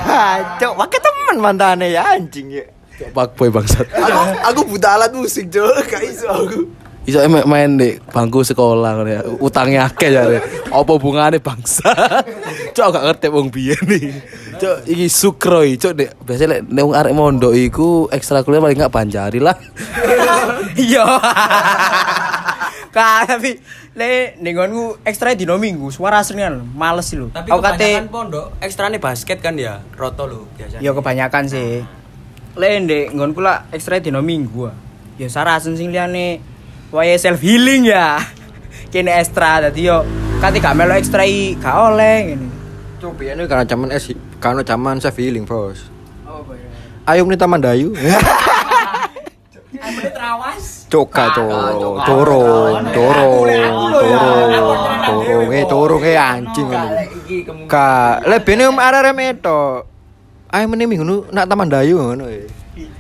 [0.61, 2.65] cuk, pakai teman mantannya ya anjing ya.
[3.01, 5.73] Cuk, pak boy bangsat Aku aku buta alat musik cuk.
[5.89, 6.69] Gak iso aku.
[7.03, 9.25] Iso main, main di bangku sekolah ya.
[9.41, 10.39] Utangnya akeh jare.
[10.71, 11.91] Apa hubungane bangsa?
[12.77, 14.23] Cok gak ngerti wong biyen nih.
[14.63, 18.79] Cok iki sukroi, cok dek biasa lek nek wong arek mondok iku ekstra kuliah paling
[18.79, 19.57] gak banjari lah.
[20.73, 21.05] Iya.
[22.97, 23.57] Kak, tapi
[23.93, 27.29] le nengonku ekstra dino minggu, suara senian, males sih lu.
[27.29, 30.81] Tapi Aku kate kebanyakan pondok ekstrane basket kan ya, roto lo biasanya.
[30.81, 31.85] ya kebanyakan sih.
[32.57, 34.65] Le ndek nggonku lah ekstra dino minggu.
[34.65, 34.77] ah.
[35.21, 36.41] Ya sarasen sing liyane
[36.89, 38.17] wae self healing ya.
[38.93, 40.05] Kene ekstra dadi yo
[40.41, 42.49] kate gak melo ekstra i gak oleh ngene.
[42.97, 44.09] Cuk, biyen ini karena zaman es
[44.41, 45.91] karena zaman saya feeling, Bos.
[46.25, 46.41] Oh,
[47.03, 47.93] Ayo nih Taman Dayu.
[50.87, 51.51] Coka cok,
[52.07, 53.35] dorong, dorong,
[53.91, 54.51] dorong,
[55.03, 57.67] dorong, eh dorong eh anjing ngono.
[57.67, 59.83] Ka, lebih om arek meto.
[60.53, 62.47] Ayo meneh minggu nu nak Taman Dayu ngono eh.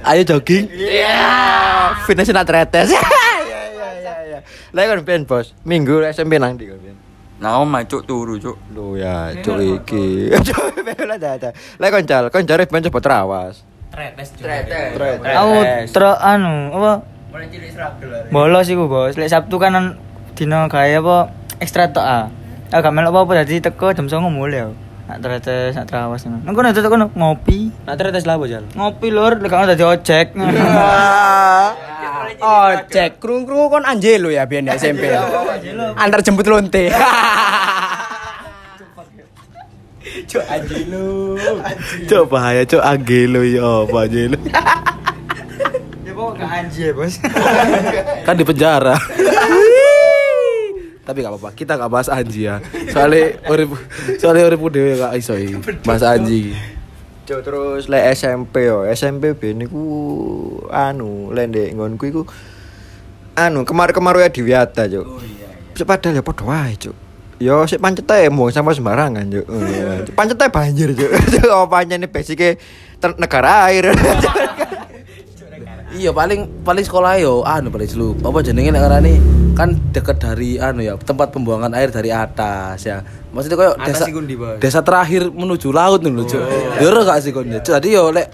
[0.02, 0.66] Ayo jogging.
[0.72, 2.90] Iya, fitness nak tretes.
[3.42, 4.38] Iya iya iya iya.
[4.72, 6.96] Lah kan ben bos, minggu SMP nang ndi kon ben.
[7.38, 8.56] Nah, omah cuk turu cuk.
[8.72, 10.30] Lho ya, cuk iki.
[10.48, 10.62] Cuk,
[11.10, 11.50] lah ada.
[11.78, 13.62] Lah kon cal, kon jare ben coba terawas.
[13.92, 14.64] Tretes juga.
[14.64, 15.36] Tretes.
[15.36, 15.52] Aku
[15.92, 16.92] tro anu apa?
[17.28, 18.12] Mulai cilik struggle.
[18.28, 19.14] Bolos iku, Bos.
[19.14, 19.96] Lek Sabtu kan an-
[20.32, 21.16] dino gawe apa
[21.58, 22.26] ekstra tok ah.
[22.68, 24.74] Aku gak melok apa-apa dadi teko jam 09.00 mulai aku.
[25.02, 26.40] Nak tretes, nak terawas ngono.
[26.40, 27.68] Nang kono tetep kono ngopi.
[27.84, 28.64] Nah, tretes lah bojal.
[28.72, 30.26] Ngopi lur, lek gak dadi ojek.
[32.42, 35.06] Oh, cek krung-krung kon Angelo ya biyen di SMP.
[35.06, 35.22] ya?
[35.94, 36.90] Antar jemput lonte.
[40.32, 41.36] Cuk Angelo.
[42.08, 44.38] Cok bahaya cok Angelo ya apa Angelo.
[46.02, 47.14] Ya kok gak anjir, Bos.
[48.26, 49.00] kan di penjara.
[51.02, 52.60] Tapi gak apa-apa, kita gak bahas Anji ya.
[52.92, 53.72] Soalnya urip
[54.20, 55.56] soalnya urip dhewe gak iso iki.
[55.86, 56.52] Bahas Anji.
[57.24, 59.80] Cuk terus le SMP yo, SMP ben iku
[60.68, 62.22] anu le ndek nggonku iku
[63.38, 65.06] anu kemar-kemar ya diwiata, Cuk.
[65.06, 65.48] Oh iya.
[65.48, 65.84] iya.
[65.86, 66.96] Padahal ya padha wae, Cuk.
[67.42, 69.46] Yo sik pancet ae mung sama sembarangan, Cuk.
[69.50, 70.06] Oh, iya.
[70.14, 70.94] Pancet ae banjir.
[70.94, 71.10] Cuk,
[71.50, 72.62] apa pancene basike
[73.18, 73.90] negara air.
[75.92, 78.16] Iya paling paling sekolah yo anu paling selu.
[78.24, 79.12] Apa jenenge nek ngarani
[79.52, 83.04] kan deket dari anu ya tempat pembuangan air dari atas ya.
[83.28, 84.56] Maksudnya koyo desa iku ndi, Bos?
[84.56, 86.40] desa terakhir menuju laut nih lho, Cuk.
[86.80, 87.44] Ya ora gak sih kon.
[87.44, 88.32] Jadi yo lek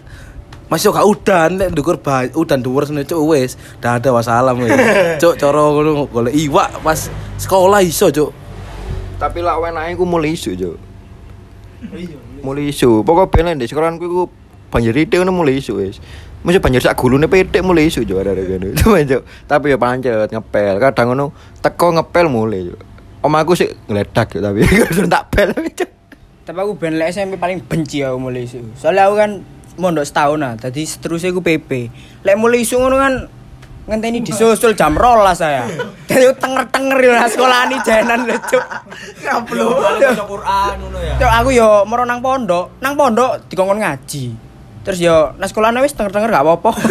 [0.71, 1.99] masih gak udan lek ndukur
[2.39, 4.79] udan dhuwur sene cuk wis dah ada wassalam ya.
[5.19, 7.11] Cuk cara ngono golek iwak pas
[7.43, 8.31] sekolah iso, Cuk.
[9.19, 10.77] Tapi lak wenake ku mulai isu, Cuk.
[12.47, 13.03] Mulai isu.
[13.03, 14.23] Pokok ben di sekolahanku iku
[14.71, 15.99] banjir titik ngono mulai isu wis.
[16.47, 18.75] Mesti banjir sak gulune petik mulai isu Cuk ada kene.
[18.79, 19.03] Cuma.
[19.51, 20.79] Tapi ya pancet ngepel.
[20.79, 21.25] Kadang ngono
[21.59, 22.81] teko ngepel mulai Cuk.
[23.27, 24.63] Omaku sih ngeledak Cuk tapi
[25.15, 25.51] tak pel.
[26.47, 28.63] Tapi aku ben lek SMP paling benci aku mulai isu.
[28.79, 29.31] Soalnya aku kan
[29.79, 31.71] mondok setahun nah, tadi seterusnya aku PP.
[32.23, 33.27] Lek mulai isu ngono kan
[33.89, 35.65] ngenteni disusul jam rolas saya.
[36.05, 38.65] Jadi tenger-tenger yo nang sekolah ini jalan lho, Cuk.
[39.25, 39.67] Ngaplo.
[40.29, 41.17] Quran ngono ya.
[41.41, 44.37] Aku yo moro nang pondok, nang pondok dikongkon ngaji.
[44.85, 46.71] Terus yo nang sekolah wis tenger-tenger gak apa-apa.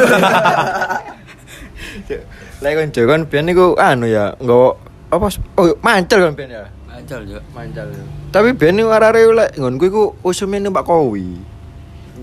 [2.66, 4.74] Lek kon Cuk kan ben niku anu ya, nggawa
[5.14, 5.30] apa
[5.62, 6.66] oh mancel kan ben ya.
[6.90, 7.40] Mancal yo.
[7.54, 7.86] Mancal.
[8.34, 11.38] Tapi ben niku arek-arek lek nggonku iku usume Pak Kowi.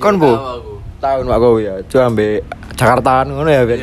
[0.03, 0.35] Kon Bu?
[0.99, 1.75] Tahun Pak Kowi ya.
[1.87, 2.43] Cuk ambek
[2.75, 3.79] Jakartaan ngono ya ben.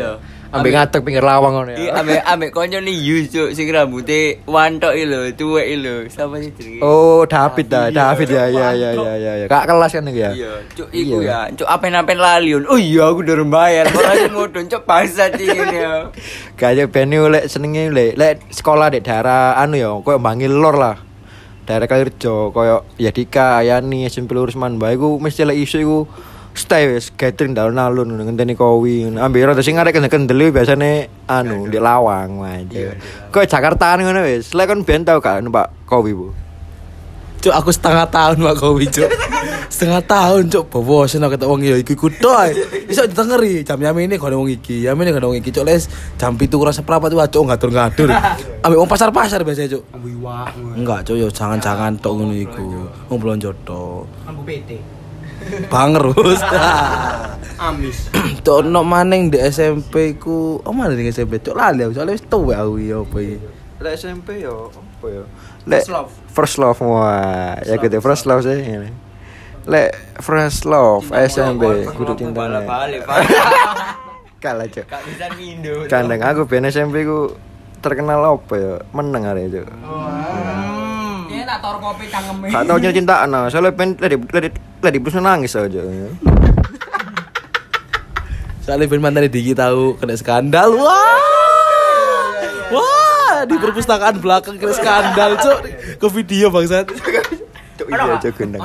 [0.52, 0.60] Iya.
[0.60, 1.94] Ambek ngadeg pinggir lawang ngono Iki ya.
[1.96, 5.96] ambek ambek konco nih Yus cuk sing rambutnya wantok iki lho, tuwek iki lho.
[6.12, 6.84] Siapa sih jenenge?
[6.84, 9.46] Oh, David dah, David ya, ya, ya, ya, ya, ya.
[9.48, 10.36] Kak kelas kan ya.
[10.36, 11.48] Iya, cuk iku Iya.
[11.48, 12.64] ya, cuk apen-apen laliun.
[12.68, 13.88] Oh iya aku udah bayar.
[13.88, 16.12] Aja ngodon cuk bangsat iki ya.
[16.60, 20.76] Kayak ben niku lek senenge lek lek sekolah di daerah anu ya, koyo Bangil Lor
[20.76, 21.00] lah.
[21.64, 26.00] Daerah Kalirjo, koyo Yadika, Ayani, SMP Lurus Manba iku mesti lek isu iku
[26.54, 29.08] stay wis gathering daun alun ngenteni kowi.
[29.08, 32.96] Ambil rada sing arek kendel biasane anu di lawang aja.
[33.32, 34.52] Koyo Jakartaan ngono wis.
[34.56, 36.42] Lek kon ben tau gak numpak kowi, Bu?
[37.42, 39.10] Cuk aku setengah tahun Pak Kowi, Cuk.
[39.74, 40.70] setengah tahun, Cuk.
[40.70, 42.38] Bobo seneng ketok wong ya tok.
[42.38, 42.54] ae.
[42.86, 44.86] Iso ditengeri jam jam ini ada wong iki.
[44.86, 45.66] Jam ini ada wong iki, Cuk.
[45.66, 45.90] Les
[46.22, 48.14] jam 7 kurang seprapat tuh Cuk ngatur-ngatur.
[48.62, 49.84] Ambek wong pasar-pasar biasanya, Cuk.
[50.78, 52.86] Enggak, Cuk, yo jangan-jangan tok ngono iku.
[53.10, 54.06] Wong blonjo tok.
[54.30, 55.01] Ambu PT.
[55.68, 56.42] Bangerus.
[57.62, 58.10] Amis.
[58.42, 61.94] Cuk ono maning di SMP ku, oh mana di SMP, Cuk lali aku.
[61.94, 63.38] Soalnya wis tuwek aku ya apa iki.
[63.82, 65.24] Lek SMP yo apa yo?
[65.70, 65.86] Lek
[66.34, 66.80] First love.
[66.82, 68.90] Wah, ya gitu first love sih ini.
[69.70, 72.50] Lek first love SMP kudu cinta.
[72.66, 73.06] balik.
[74.44, 74.86] Kalah cok.
[75.86, 77.38] Kandang aku ben SMP ku
[77.78, 78.74] terkenal apa ya?
[78.90, 79.66] Meneng arek cok.
[81.52, 82.48] Tak tor kopi cangkeme.
[82.48, 84.50] Gak tau cintaan nah, soalnya ben lagi lagi
[84.80, 85.84] lagi terus nangis aja.
[88.64, 90.72] Soalnya ben mantan Diki tahu kena skandal.
[90.80, 92.40] Wah.
[92.72, 95.60] Wah, di perpustakaan belakang kena skandal, Cuk.
[96.00, 96.88] Ke video bangsat.
[96.88, 98.64] Cok iya cok gendang.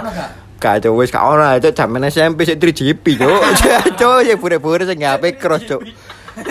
[0.63, 3.43] Cok wis gak ono cok jaman SMP sik 3GP cok.
[3.99, 5.83] Cok ya pura-pura sing HP cross cok.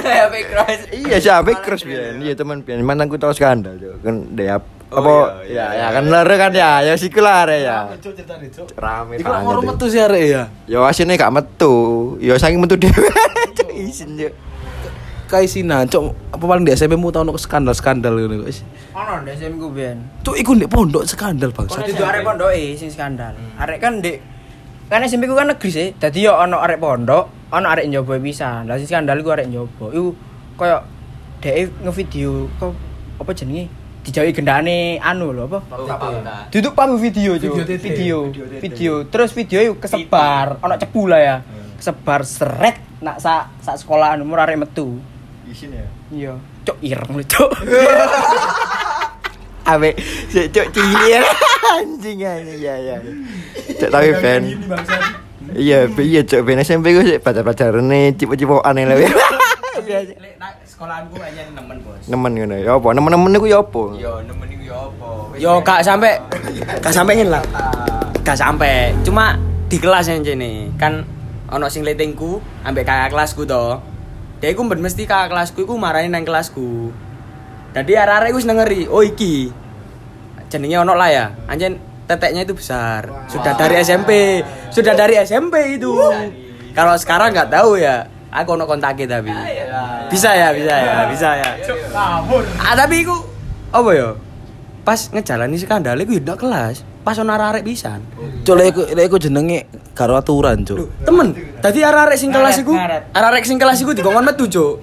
[0.04, 0.82] Ya cross.
[0.92, 2.20] Iya sih HP cross biyen.
[2.20, 4.04] Iya teman biyen mantanku tau skandal cok.
[4.04, 4.60] Kan dia
[4.94, 7.90] Oh, apa iya, ya ya kan lere kan ya ya sikular ya.
[8.78, 10.44] Rame Iku ngoro metu sih arek ya.
[10.70, 11.74] Yo asine gak metu.
[12.22, 13.10] Yo saking metu dhewe.
[13.76, 14.34] Isin cuk.
[15.26, 16.14] Kaisinan, Cuk.
[16.30, 18.46] Apa paling di SMP mu tau ono skandal-skandal ngono.
[18.46, 18.62] Wis.
[18.94, 19.98] Ono ndek SMP ku ben.
[20.22, 21.90] Cuk, iku ndek pondok skandal bangsat.
[21.90, 23.34] Itu arek pondoke sing skandal.
[23.58, 24.22] Arek kan ndek
[24.86, 25.88] kan SMP ku kan negeri sih.
[25.98, 28.70] Dadi yo ono arek pondok, ono arek njobo pisan.
[28.70, 29.90] Lah sing skandal ku arek njobo.
[29.90, 30.14] Iku
[30.62, 30.78] koyo
[31.42, 32.72] dhek ngevideo kok
[33.18, 33.66] apa jenenge?
[34.06, 35.60] Dijauhi gendane anu lho apa?
[36.54, 37.58] Duduk pam video jo.
[37.58, 38.30] Video,
[38.62, 38.94] video.
[39.10, 41.36] Terus video itu kesebar, ono cepu lah ya.
[41.82, 45.02] Kesebar seret nak sak sak sekolahan umur arek metu.
[45.50, 45.86] Isin ya.
[46.14, 46.34] Iya.
[46.70, 47.52] Cok ireng lho, cok.
[49.66, 49.98] Abe
[50.30, 51.26] sik cuk cilik
[51.74, 52.98] anjing aja ya ya.
[53.82, 54.42] Cuk tapi ben.
[55.58, 59.02] Iya, iya cuk ben SMP ku sik pacar-pacarane cipo-cipokan lho.
[59.02, 59.10] Iya.
[60.86, 60.94] Cuk.
[60.94, 62.04] Sekolahanku hanya nemen, Bos.
[62.06, 62.88] Nemen ngono ya apa?
[62.94, 63.84] Nemen-nemen iku ya apa?
[63.98, 65.10] Yo nemen iku yo apa?
[65.34, 66.12] Wis Yo gak sampai
[66.86, 67.44] gak sampai lah.
[68.22, 68.94] Gak sampai.
[69.02, 71.02] Cuma di kelas yang ini kan
[71.50, 73.82] ono sing letingku ambek kakak kelasku to.
[74.38, 76.94] Dia iku ben mesti kakak kelasku iku marahin nang kelasku.
[77.74, 79.52] Jadi arek-arek iku wis nengeri, oh iki.
[80.48, 81.26] Jenenge ono lah ya.
[81.50, 81.76] Anjen
[82.06, 83.26] teteknya itu besar.
[83.28, 84.40] Sudah dari SMP.
[84.70, 85.92] Sudah dari SMP itu.
[86.78, 88.15] Kalau sekarang nggak tahu ya.
[88.36, 89.32] Aku ono kontaknya tapi.
[90.12, 91.50] Bisa ya, bisa ya, bisa ya.
[92.60, 93.16] Ah tapi iku
[93.72, 94.10] apa ya?
[94.84, 96.84] Pas ngejalani skandal iku yo ndak kelas.
[97.06, 98.04] Pas ono arek pisan.
[98.44, 101.06] Cuk, lek iku lek iku jenenge karo aturan, Cuk.
[101.06, 101.32] Temen,
[101.62, 104.74] tadi arek-arek sing kelas iku, arek-arek sing kelas iku dikongkon metu, Cuk.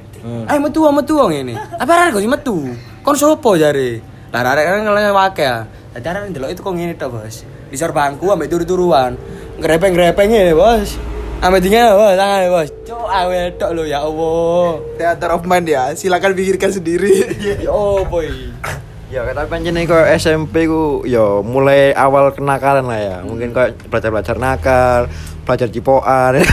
[0.46, 1.58] Ayo metu, metu wong ngene.
[1.76, 2.56] Apa arek kok metu?
[3.02, 3.98] Kon sopo jare?
[4.30, 5.66] Lah arek kan wake ya.
[5.92, 7.42] Dadi arek ndelok itu kok ngene tok, Bos.
[7.42, 9.18] Di sor bangku ambek turu-turuan.
[9.58, 10.94] Grepeng-grepeng ngene, Bos.
[11.42, 12.70] Ambil dingin bos, tangan bos.
[12.86, 14.78] Cuk, awet tok lo ya Allah.
[14.94, 15.90] Theater of mind ya.
[15.90, 17.34] Silakan pikirkan sendiri.
[17.66, 18.30] Yo boy.
[19.10, 23.16] Ya kata pancen kok SMP ku ya mulai awal kenakalan lah ya.
[23.26, 25.10] Mungkin kok belajar-belajar nakal,
[25.42, 26.46] belajar cipokan.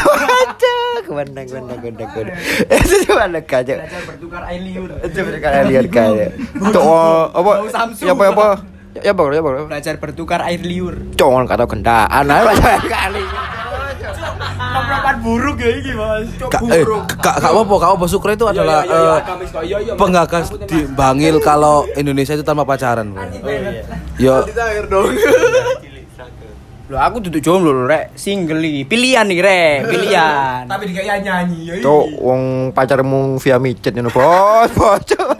[1.06, 2.34] Ke mana ke mana ke mana ke mana.
[2.74, 3.74] Itu cuma ada kaca.
[4.10, 4.90] bertukar air liur.
[5.06, 6.30] Itu kalian lihat kayak.
[6.74, 7.52] Tuh apa?
[8.02, 8.48] Ya apa ya apa?
[9.06, 9.50] Ya apa ya apa?
[9.70, 10.98] Belajar bertukar air liur.
[11.14, 13.24] Congon kata gendaan aja belajar kali.
[14.70, 16.28] Penerapan buruk ya ini mas.
[16.38, 16.86] Kak, eh,
[17.18, 19.18] kak, kak apa, kak apa Sukro itu adalah eh,
[19.98, 23.10] penggagas di Bangil kalau Indonesia itu tanpa pacaran.
[23.10, 23.26] Bro.
[24.22, 25.10] Yo, Cair dong.
[26.90, 28.82] Loh aku duduk jomblo lho rek, single iki.
[28.90, 30.66] Pilihan nih rek, pilihan.
[30.66, 31.74] Tapi dikaya nyanyi ya.
[31.86, 34.98] Tuh wong pacarmu via micet ngono bos, bos.
[35.06, 35.38] Cuk.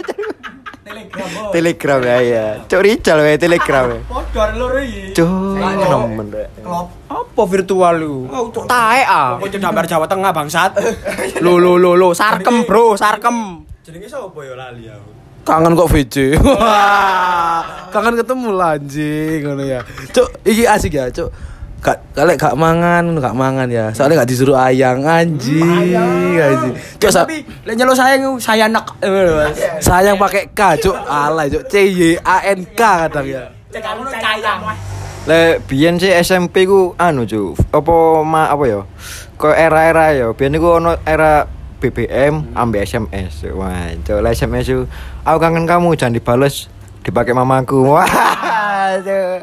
[1.50, 2.46] Telegram ya ya.
[2.70, 3.98] Cuk Rical wae Telegram.
[3.98, 4.02] ya.
[4.06, 5.18] Podor lho iki.
[5.18, 6.50] Cuk, nemen rek.
[7.40, 8.28] Apa virtual lu?
[8.68, 9.40] Tae ah.
[9.40, 10.76] Kok cedambar Jawa Tengah bangsat.
[11.40, 13.64] Lo lo lo lo sarkem bro, sarkem.
[13.80, 15.12] Jenenge sapa ya lali aku.
[15.48, 16.36] kangen kok VJ.
[16.44, 17.64] Wah,
[17.96, 19.80] kangen ketemu lah anjing ngono ya.
[20.12, 21.32] Cuk, iki asik ya, Cuk.
[21.80, 23.90] Gak kalek gak mangan, gak mangan ya.
[23.96, 26.76] Soalnya gak disuruh ayang anjing, anjing.
[27.00, 29.00] Cuk, Tapi lek nyelo sayang saya nak.
[29.80, 30.98] sayang pakai K, Cuk.
[31.08, 31.72] Alay, Cuk.
[31.72, 33.48] C Y A N K kadang ya.
[35.28, 38.82] Le biyen sih SMP ku anu cu, apa ma apa ya?
[39.36, 40.32] Kok era-era ya.
[40.32, 41.44] Biyen iku ono era
[41.84, 43.44] BBM ambil SMS.
[43.52, 44.84] Wah, cuk le SMS ku
[45.28, 46.72] aku kangen kamu jangan dibales
[47.04, 47.84] dipakai mamaku.
[47.92, 48.08] Wah,
[49.04, 49.40] cuk.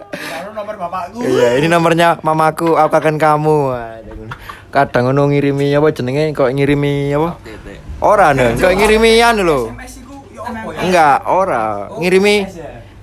[0.56, 1.20] nomor bapakku.
[1.20, 3.56] Iya, ini nomornya mamaku, aku kangen kamu.
[3.72, 4.00] Wah.
[4.72, 7.36] Kadang ngono ngirimi apa jenenge kok ngirimi apa?
[8.00, 9.60] Ora nih, kok ngirimi anu lho.
[10.76, 11.88] Enggak, ora.
[11.96, 12.44] Ngirimi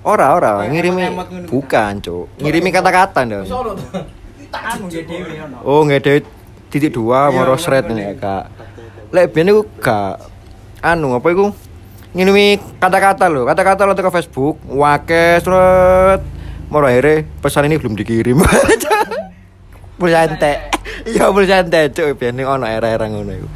[0.04, 1.16] Ora, ora, ngirimi
[1.47, 2.36] bukan, Cuk.
[2.43, 3.47] Ngirimi kata-kata dong.
[3.47, 3.56] Ya.
[5.64, 6.14] Oh, nggak ada
[6.68, 8.51] titik dua moro sret ya, Kak.
[9.16, 10.20] Lek biyen iku gak
[10.84, 11.56] anu apa iku?
[12.12, 16.22] Ngirimi kata-kata lho, kata-kata lo ke Facebook, wake sret.
[16.68, 18.43] Moro akhirnya pesan ini belum dikirim.
[20.04, 20.58] Pulsa entek.
[21.08, 22.20] Iya, pulsa entek, Cuk.
[22.20, 23.47] Biyen ono era-era ngono iku.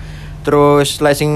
[0.48, 1.32] Terus lek sing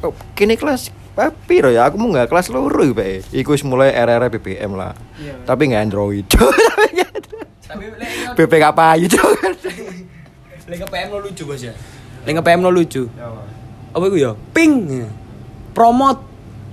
[0.00, 0.88] oh, kini kelas
[1.18, 1.90] apa piro ya?
[1.90, 3.34] Aku mau nggak kelas loro iku, Pak.
[3.34, 4.94] Iku wis mulai era-era BBM lah.
[5.42, 6.26] Tapi nggak Android.
[7.68, 9.28] Tapi lek BP gak payu, Cuk.
[10.70, 11.74] lek PM lo lucu bos ya.
[12.22, 13.10] Lek PM lo lucu.
[13.90, 14.32] Apa iku ya?
[14.54, 15.04] Ping.
[15.74, 16.22] Promote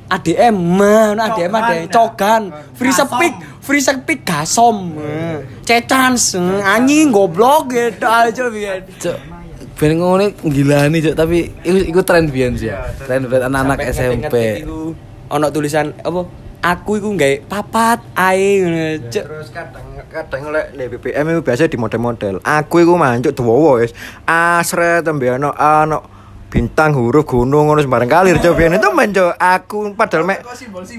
[0.06, 4.94] ADM, man, ADM ADM cogan, free speak, free speak gasom,
[5.66, 8.86] cecans, anjing goblok gitu aja biar.
[9.76, 12.88] Ben ngono gila nih, Cuk, tapi iku iku tren biyen sih ya.
[12.96, 14.64] Tren buat anak-anak SMP.
[15.28, 16.24] Ono tulisan apa?
[16.66, 19.26] Aku iku nggawe papat ae ngono, Cuk.
[19.28, 22.40] Terus kadang kadang lek di BBM itu biasa di model-model.
[22.40, 23.92] Aku iku mancuk dawa wis.
[24.24, 26.00] Asret tembe ono ono
[26.48, 30.40] bintang huruf gunung ngono sembarang kalir coba biyen itu mancuk aku padahal mek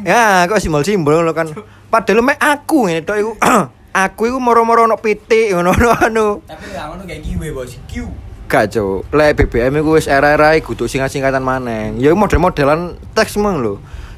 [0.05, 1.49] Ya, kok simbol-simbol ngono kan.
[1.89, 3.33] Padahal mek aku ngene tok iku.
[4.05, 6.45] aku iku moro-moro ono pitik ngono anu.
[6.45, 8.05] Tapi ngono kayak giwe bos, Q.
[8.47, 11.91] Gak cuk, lek BBM iku wis era-era kudu singkat-singkatan maneh.
[11.99, 13.75] Ya model-modelan teks mong lho.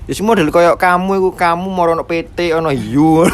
[0.08, 3.28] Ya semua model koyo kamu iku kamu moro ono PT ono Cuk.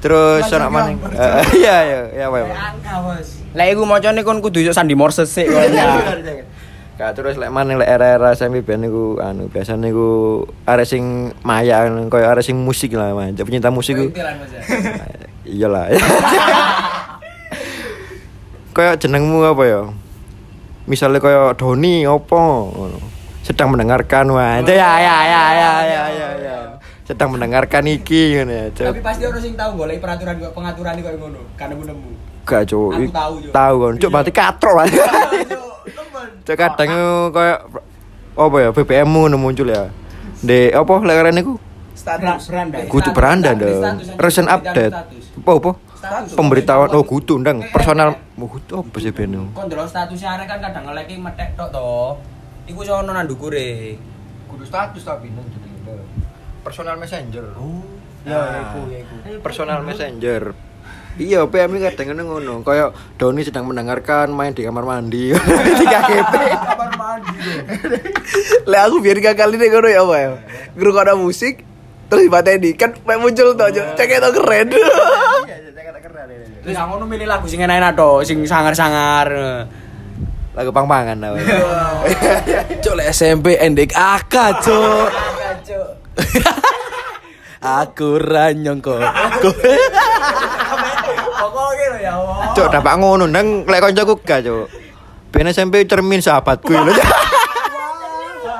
[0.00, 0.68] Terus ono.
[0.72, 2.56] Eh, Iya iya iya ya.
[3.04, 3.28] Bos.
[3.52, 6.00] Lek iku macane kon kudu yuk sandi Morse sik kon ya.
[7.00, 11.84] Gak terus lek maneh lek era-era SMP ben iku anu biasane iku arek sing maya
[12.08, 13.36] koyo arek sing musik lah man.
[13.36, 14.12] Penyinta musik iku.
[15.44, 15.92] Iyalah.
[18.76, 19.80] Kayak jenengmu apa ya?
[20.84, 23.00] Misalnya kayak Doni apa ngono.
[23.40, 24.60] Sedang mendengarkan wah.
[24.60, 26.28] Ya ya ya ya ya ya ya.
[26.44, 26.58] ya.
[27.08, 28.64] Sedang mendengarkan iki ngono ya.
[28.68, 32.10] Tapi pasti orang sing tahu golek peraturan kok pengaturan koyo ngono, kan nemu-nemu.
[32.44, 32.92] Gak cuk.
[32.92, 33.52] Aku tahu, Cuk.
[33.56, 33.92] Tahu kan.
[33.96, 34.86] Cuk berarti katrok lah.
[36.44, 36.90] Cuk kadang
[37.32, 37.58] kayak
[38.36, 39.88] apa ya BBM mu ngono muncul ya.
[40.44, 41.56] Di apa lek arene iku?
[41.96, 42.52] Status.
[42.52, 42.76] Beranda.
[42.92, 44.04] Kudu beranda dong.
[44.20, 44.92] Recent update.
[45.40, 45.72] Apa apa?
[46.36, 48.16] Pemberitahuan oh kudu ndang personal.
[48.38, 49.50] Oh kudu apa sih beno?
[49.52, 52.16] Kon delok statusnya arek kan kadang ngeleki metek tok to.
[52.66, 53.96] Iku sono nang ndukure.
[54.46, 55.46] Kudu status tapi nang
[56.66, 57.46] Personal messenger.
[57.54, 57.86] Oh.
[58.26, 59.14] Ya iku ya iku.
[59.38, 60.50] Personal messenger.
[61.16, 62.54] Iya, PM ini kadang ngono ngono.
[62.60, 65.32] Kayak Doni sedang mendengarkan main di kamar mandi.
[65.80, 66.34] di KGP.
[68.68, 70.30] Lek aku biar gagal ini ngono ya apa ya.
[70.76, 71.64] Guru ada musik
[72.06, 73.96] terus dipateni kan mek muncul tuh aja.
[73.96, 74.68] Cek itu keren.
[76.66, 79.30] Terus ngono milih lagu sing enak-enak to, sing sangar-sangar.
[80.50, 81.38] Lagu pang-pangan tau.
[82.82, 84.34] Cuk lek SMP endek AK,
[84.66, 85.08] Cuk.
[87.86, 88.98] Aku ra nyongko.
[91.38, 92.50] Pokoknya lho ya Allah.
[92.50, 94.66] Cuk, dapat ngono nang lek kancaku gak, Cuk.
[95.30, 96.90] Ben SMP cermin sahabatku lho.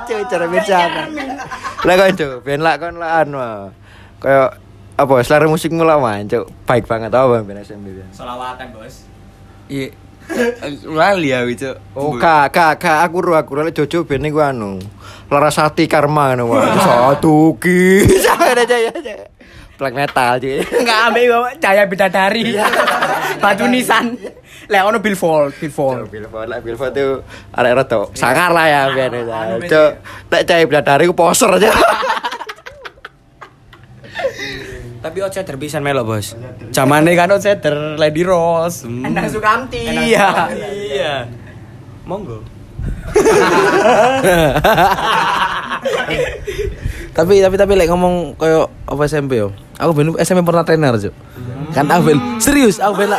[0.07, 1.11] Cuk cermin sahabat.
[1.82, 3.42] Lah kan cuk, ben lak kon lah anu.
[4.22, 4.62] Kayak
[4.97, 6.49] apa selera musikmu lah man, cuk.
[6.64, 8.09] Baik banget tau bang ben SMP ben.
[8.16, 9.05] Solawatan, Bos.
[9.68, 9.92] Iya.
[10.82, 11.70] Lali ya itu.
[11.94, 14.80] Oh, kak, kak, kak, aku ru aku lek Jojo ben iku anu.
[15.30, 16.66] Larasati Karma ngono wae.
[16.86, 18.03] Satu ki.
[18.57, 18.90] Ada jaya.
[19.76, 20.64] Black metal cuy.
[20.64, 22.57] Enggak ambil bawa cahaya bidadari.
[23.42, 24.16] Batu nisan.
[24.66, 26.11] Lek ono billfold, billfold.
[26.11, 27.22] Billboard lah, Billboard tuh
[27.55, 29.14] arek rada sangar lah ya ben.
[29.22, 29.90] anu, Cuk,
[30.32, 31.70] nek cah bidadari ku poser aja.
[35.03, 36.34] Tapi outsider pisan melo, Bos.
[36.72, 38.84] Zamane kan outsider Lady Rose.
[38.84, 39.07] Hmm.
[39.07, 39.86] Endang Sukamti.
[39.86, 40.28] Enak Iya.
[40.72, 41.14] Iya.
[42.07, 42.42] Monggo.
[47.16, 49.53] tapi tapi tapi lek ngomong koyo apa SMP yo.
[49.80, 51.14] Aku ben SMP pernah trainer, Cuk.
[51.72, 53.12] Kan aku serius, aku ben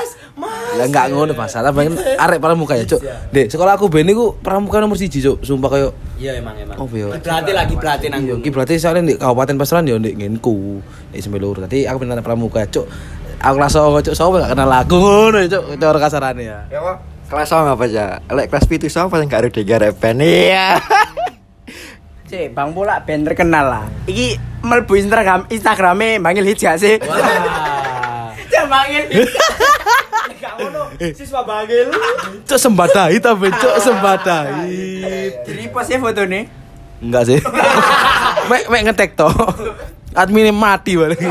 [0.76, 0.86] lah.
[0.88, 3.02] Enggak ngono masalah ben arek pramuka ya, Cuk.
[3.32, 5.38] Dek, sekolah aku ben iku pramuka nomor 1, Cuk.
[5.46, 6.76] Sumpah koyo Iya emang emang.
[6.82, 7.14] Oh, iya.
[7.14, 8.26] Berarti lagi berarti nang.
[8.26, 10.82] Iya, ki berarti soalnya di Kabupaten Pasuruan yo ndek ngenku.
[11.14, 11.62] SMP loro.
[11.64, 12.90] Tadi aku benar pramuka, Cuk.
[13.38, 14.16] Aku 9, Cuk.
[14.18, 15.78] Sopo gak kenal aku ngono, Cuk.
[15.78, 16.60] Cara kasarane ya.
[16.74, 16.82] Ya?
[17.28, 18.24] Kelas sama apa aja?
[18.32, 20.24] Lek kelas pitu sama yang gak ada tiga repen.
[20.24, 20.80] Iya.
[22.32, 23.86] Cek, Bang Bola ben terkenal lah.
[24.04, 27.00] Iki mlebu Instagram Instagrame manggil hits gak sih?
[27.04, 27.97] Wah.
[28.68, 29.34] Manggil hits.
[30.38, 31.90] Gak ngono, siswa bangil.
[32.46, 34.70] Cuk sembadai tapi Cuk sembadai.
[35.42, 36.46] Jadi postnya foto nih.
[37.02, 37.40] Enggak sih.
[38.50, 39.26] mek mek ngetek to.
[40.14, 41.18] Adminnya mati balik.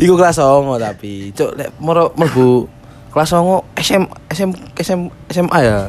[0.00, 2.68] Iku kelas 9 tapi cuk lek moro mlebu
[3.08, 4.02] kelas 9 SM
[4.32, 4.50] SM
[4.80, 5.00] SM
[5.32, 5.88] SMA ya.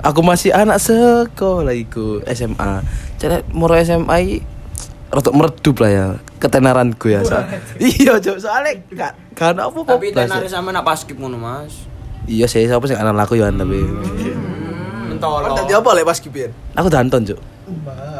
[0.00, 2.80] Aku masih anak sekolah iku SMA.
[3.20, 4.40] Cek moro SMA
[5.12, 6.06] rotok meredup lah ya
[6.40, 7.20] ketenaranku ya.
[7.22, 7.36] So.
[7.78, 9.94] iya cuk soalnya gak gak apa-apa.
[9.94, 11.86] Tapi tenar sama nak paskip ngono, Mas.
[12.24, 13.84] Iya sih, siapa sih anak laku ya tapi.
[15.06, 15.52] Mentolo.
[15.52, 16.50] Tadi apa lek pas kipian?
[16.74, 17.38] Aku danton, Cuk.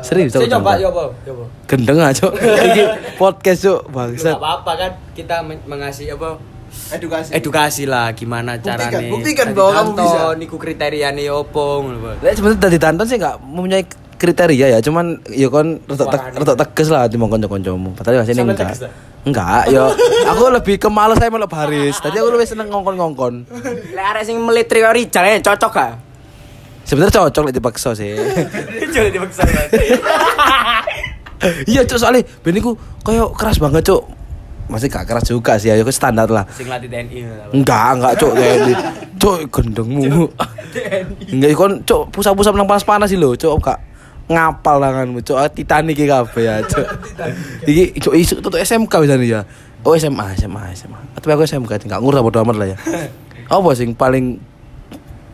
[0.01, 0.87] Serius Saya coba, danton.
[0.87, 1.45] coba, coba.
[1.67, 2.33] Gendeng aja, Cuk.
[2.71, 2.83] Iki
[3.17, 3.81] podcast, Cuk.
[3.87, 4.35] Enggak Bangsat.
[4.37, 6.39] apa-apa kan kita men- mengasih apa
[6.71, 7.35] Edukasi.
[7.35, 10.23] edukasi lah gimana Buktikan, caranya buktikan bahwa kamu bisa.
[10.39, 12.15] niku kriteriane opo ngono Pak.
[12.23, 13.83] Lek sebenarnya tadi danton sih enggak mempunyai
[14.21, 17.97] kriteria ya, cuman ya kon rotok tegas lah di kanca-kancamu.
[17.97, 18.77] Padahal asline Sampai enggak.
[19.21, 19.85] Enggak, yo
[20.29, 21.97] aku lebih ke males saya melok baris.
[21.97, 23.49] Tadi aku lebih seneng ngongkon-ngongkon.
[23.97, 25.93] Lek arek sing melit Trio Rijal ya cocok gak?
[26.85, 28.13] Sebenarnya cocok lek dipaksa sih.
[28.93, 29.41] Jangan dipaksa.
[31.65, 34.05] iya, Cuk, soalnya ben iku koyo keras banget, Cuk.
[34.73, 36.45] Masih gak keras juga sih, ya standar lah.
[36.53, 37.25] Sing latih TNI.
[37.25, 37.53] Pak.
[37.57, 38.33] Enggak, enggak, Cuk.
[38.37, 38.57] Kayak
[39.21, 40.29] Cuk, gendengmu.
[41.33, 43.61] Enggak, kon Cuk, pusat-pusat nang panas-panas sih lho, Cuk.
[43.61, 43.90] Kak
[44.31, 45.35] ngapal tanganmu, Cuk.
[45.35, 46.87] Ah, Titanic iki kabeh ya, Cuk.
[47.67, 49.41] Iki Cuk isu tuh SMK misalnya ya.
[49.83, 51.01] Oh, SMA, SMA, SMA.
[51.19, 52.77] Tapi aku SMK, enggak ngurus bodo amat lah ya.
[53.51, 54.39] Apa sing paling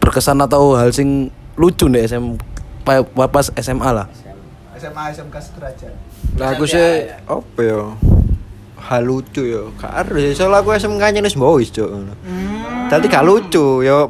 [0.01, 1.29] berkesan atau hal sing
[1.61, 2.41] lucu nih SM
[2.81, 4.07] pa- pas SMA lah.
[4.77, 5.93] SMA SMK sederajat.
[6.37, 6.81] Lah aku sih
[7.25, 7.81] apa ya?
[8.79, 9.67] Hal lucu ya.
[9.83, 10.33] Harus sih.
[10.33, 11.89] Soalnya aku SMK nya wis boys, Cuk.
[11.89, 12.15] ngono.
[12.87, 14.09] Tadi gak lucu ya.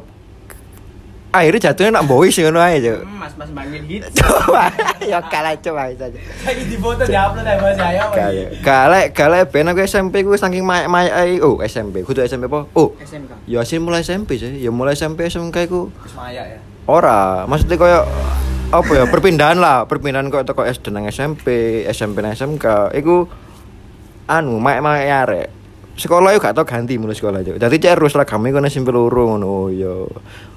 [1.37, 3.05] Akhirnya jatuhnya nak boys ngono ae, Cuk.
[3.05, 4.09] Mas-mas manggil hits.
[4.17, 4.73] Coba
[5.05, 6.17] ya kalah coba saja.
[6.17, 7.77] Lagi di foto di-upload ya Mas.
[7.77, 11.37] Kayak galek galek ben aku SMP ku saking mayak ae.
[11.45, 12.01] Oh, SMP.
[12.09, 12.65] Kudu SMP apa?
[12.73, 12.97] Oh.
[12.97, 13.45] SMK.
[13.45, 14.57] Ya sih mulai SMP sih.
[14.57, 16.59] Ya mulai SMP SMK ku Terus Maya ya.
[16.89, 17.45] ora.
[17.45, 18.01] Maksudnya koyo
[18.67, 22.97] apa ya perpindahan lah, perpindahan kok teko SD nang SMP, SMP nang SMK.
[22.97, 23.29] Iku
[24.27, 25.49] anu mayak-mayak arek.
[25.97, 27.57] Sekolah yo gak tau ganti mulai sekolah aja.
[27.57, 29.47] Dadi cek terus seragame kono SMP loro ngono.
[29.47, 29.93] Oh iya.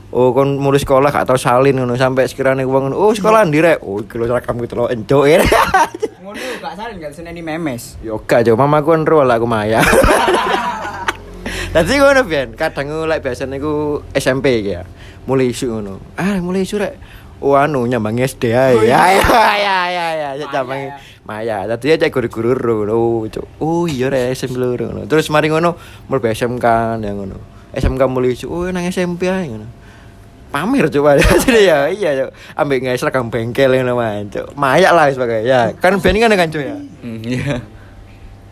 [0.10, 2.98] Oh kon mulai sekolah gak tau salin ngono sampai sekiranya ngono.
[2.98, 3.86] Oh sekolah ndi rek?
[3.86, 5.30] Oh iki lho seragamku telo entuk.
[6.26, 7.94] Ngono gak salin gak seneni memes.
[8.02, 9.86] Yo gak jo mamaku kan ro lah aku maya.
[11.74, 14.82] Dadi ngono ben, kadang lek biasane ku SMP ya.
[15.30, 16.02] Mulai isu ngono.
[16.18, 16.98] Ah, mulai isu rek.
[17.46, 18.90] Oh anu nyambang SD ae.
[18.90, 20.98] Ya ya ya ya ya nyambang
[21.30, 21.70] Maya.
[21.70, 22.94] Dadi ya cek guru-guru ngono.
[22.98, 23.30] Oh.
[23.62, 25.06] Oh iya rek SMP loro ngono.
[25.06, 25.78] Terus mari ngono
[26.10, 26.66] mlebu SMK
[26.98, 27.38] ya ngono.
[27.78, 28.50] SMK mulai isu.
[28.50, 29.79] Oh nang SMP ae ngono.
[30.50, 31.14] Pamer coba
[31.46, 32.30] Jadi ya iya cuk.
[32.56, 34.54] Ambek nggak seragam bengkel ngono man cuk.
[34.54, 35.70] Maya lah sebagai ya.
[35.76, 36.78] Kan ben kan kan cuk ya.
[37.00, 37.62] Hmm, Iya.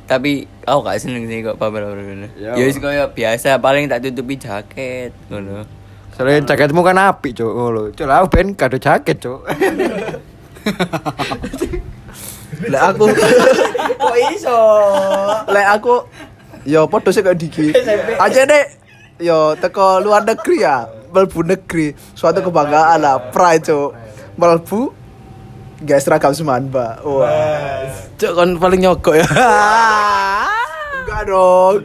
[0.07, 0.31] Tapi
[0.63, 2.29] aku gak seneng sih kok pamer ngono.
[2.35, 2.53] Ya.
[2.53, 5.65] Ya wis koyo biasa paling tak tutupi jaket ngono.
[6.13, 7.89] Soalnya jaketmu kan api cuk ngono.
[7.91, 9.41] Cuk lah ben kado jaket cuk.
[12.59, 13.05] Lek aku
[14.01, 14.59] Kok iso?
[15.47, 15.93] lek aku
[16.63, 17.69] yo podo sih kayak Diki.
[18.17, 18.63] Aja deh
[19.19, 20.85] yo teko luar negeri ya,
[21.17, 21.97] melbu negeri.
[22.13, 23.89] Suatu kebanggaan lah, pride cuk.
[24.37, 24.81] Melbu
[25.81, 26.93] gak seragam seman, Mbak.
[27.01, 27.89] Wah.
[28.21, 29.27] Cuk kon paling nyogok ya.
[31.01, 31.75] Enggak dong.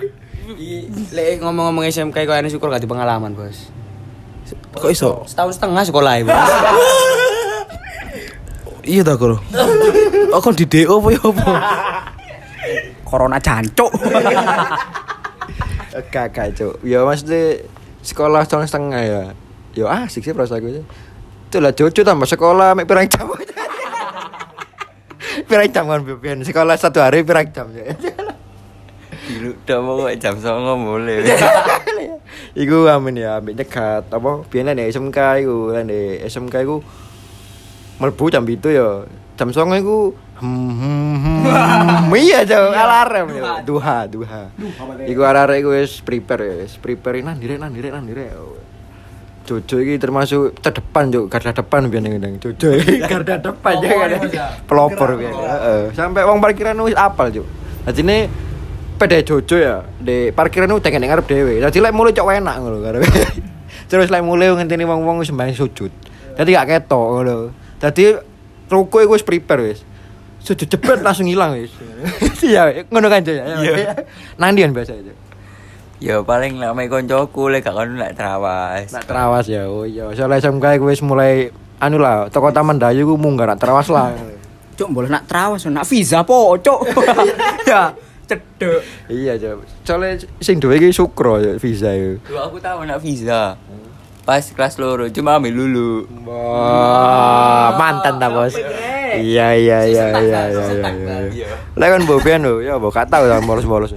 [1.17, 3.73] Lek ngomong-ngomong SMK kok ana syukur gak di pengalaman, Bos.
[4.77, 5.25] Kok iso?
[5.25, 6.29] Setahun setengah sekolah ibu.
[8.83, 9.39] Iya ta, Bro.
[10.33, 11.53] Oh, kon di DO apa ya apa?
[13.05, 13.93] Corona jancuk.
[16.09, 16.81] Kakak cuk.
[16.81, 17.61] Ya maksudnya
[18.03, 19.23] sekolah tahun setengah ya.
[19.73, 20.85] Ya asik sih perasaan gue.
[21.49, 23.31] Itu lah jojo tambah sekolah mek pirang jam.
[25.49, 27.95] pirang jam kan biyen sekolah satu hari pirang jam ya.
[29.23, 31.25] Dulu udah mau jam songo boleh.
[32.53, 36.85] Iku amin ya, ambek nyekat apa biyen nek SMK iku, nek SMK iku
[37.97, 39.09] mlebu jam itu ya.
[39.41, 40.13] Jam 09.00 iku
[40.43, 41.15] hmm, hmm,
[41.47, 43.63] hmm, iya jauh alarm ya.
[43.63, 44.51] Duha, duha.
[45.07, 48.35] Iku arek-arek iku wis prepare ya, wis prepare nang direk nang direk nang direk.
[49.43, 54.11] Jojo iki termasuk terdepan juk garda depan biyen ning Jojo iki garda depan ya kan.
[54.71, 55.19] Pelopor.
[55.19, 55.83] Heeh.
[55.99, 57.47] Sampai wong parkiran wis apal juk.
[57.83, 58.31] Dadine
[58.99, 61.59] pede Jojo ya di parkiran itu tengen ngarep dhewe.
[61.59, 63.07] Dadi lek mulai cok enak ngono karepe.
[63.91, 65.91] Terus lek mulai ngenteni wong-wong wis sembahyang sujud.
[66.39, 67.35] Dadi gak ketok ngono.
[67.83, 68.15] Dadi
[68.71, 69.83] ruko iku wis prepare wis.
[70.43, 71.71] Sujud jebret langsung hilang wis.
[72.43, 73.47] Iya, ngono kan Jo ya.
[74.35, 75.15] Nang ndian biasa itu.
[76.03, 78.91] Ya paling lek mek koncoku lek gak kono lek terawas.
[78.91, 79.71] Nak terawas ya.
[79.71, 83.87] Oh iya, soalnya SMK wis mulai anu lah, toko Taman Dayu ku munggah nak terawas
[83.87, 84.11] lah.
[84.79, 86.81] Cuk, boleh nak trawas, nak visa po, cuk.
[87.69, 87.93] ya,
[88.25, 88.81] cedek.
[89.13, 89.61] iya, Jo.
[89.85, 92.19] Soalnya sing duwe iki Sukro ya visa iku.
[92.25, 93.55] Dulu aku tahu nak visa.
[94.25, 96.09] Pas kelas loro cuma ambil lulu.
[96.25, 98.57] Wah, mantan ta, Bos.
[99.21, 101.17] Iya, iya, iya, iya, iya, iya.
[101.29, 101.49] iya.
[101.77, 103.93] Lah kan bobian lho, ya mbok gak tau ta bolos-bolos.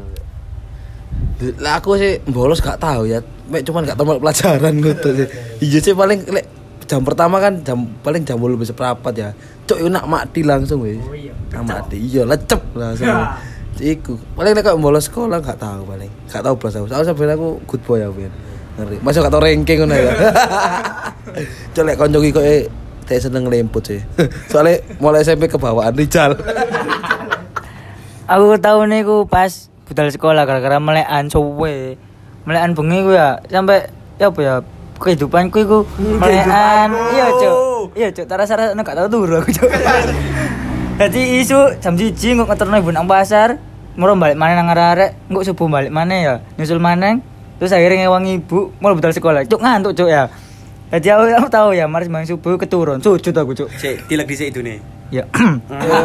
[1.59, 3.19] Lah aku sih bolos gak tahu ya.
[3.51, 5.27] Mek cuman gak tahu pelajaran gitu sih.
[5.61, 6.45] Iya sih paling lek
[6.85, 9.29] jam pertama kan jam paling jam lebih seperempat ya.
[9.65, 10.99] Cok yo nak mati langsung wis.
[11.03, 11.33] Oh iya.
[11.55, 11.97] Nak mati.
[11.99, 13.07] Iya lecep langsung.
[13.75, 14.15] Iku.
[14.39, 16.11] Paling lek kok bolos sekolah gak tahu paling.
[16.31, 16.87] Gak tahu belas aku.
[16.87, 18.31] Soalnya sebenarnya aku good boy ya, Ben.
[18.75, 18.97] Ngeri.
[19.03, 20.13] Masa gak tau ranking ngono ya.
[21.75, 22.45] Cok lek konco iki kok
[23.05, 24.01] teh seneng lemput sih.
[24.51, 26.35] Soalnya mulai SMP kebawaan Rijal.
[28.33, 31.95] Aku tahu nih ku pas budal sekolah gara-gara melekan suwe.
[32.49, 34.55] Melekan bengi ku ya sampai ya apa ya
[34.97, 36.89] kehidupanku iku melekan.
[37.13, 37.87] Iya, Cuk.
[37.93, 38.25] Iya, Cuk.
[38.25, 39.69] Tara-tara gak tau turu aku, Cuk.
[41.01, 43.59] Jadi isu jam 1 kok ngeterno ibu nang pasar,
[43.99, 47.19] moro balik mana nang arek, kok subuh balik mana ya, nyusul maneng.
[47.59, 49.43] Terus akhirnya ngewangi ibu, mau budal sekolah.
[49.43, 50.31] Cuk ngantuk, Cuk ya.
[50.93, 53.69] Jadi aku, aku tahu ya, mari sembahyang subuh keturun, sujud aku, Cuk.
[53.73, 54.77] Cek, tilek dhisik idune.
[55.09, 55.25] Ya.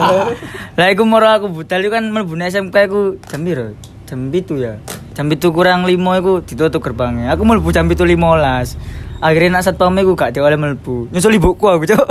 [0.79, 3.67] Lah iku moro aku budal iku kan mlebu nang SMK iku jam piro?
[4.05, 4.75] Jam 7 ya.
[5.17, 7.33] Jam 7 kurang 5 iku ditutup gerbangnya.
[7.33, 9.21] Aku mlebu jam 7.15.
[9.21, 11.13] Akhirnya nak satpam iku gak dioleh mlebu.
[11.13, 12.07] Nyusul ibuku aku, Cuk.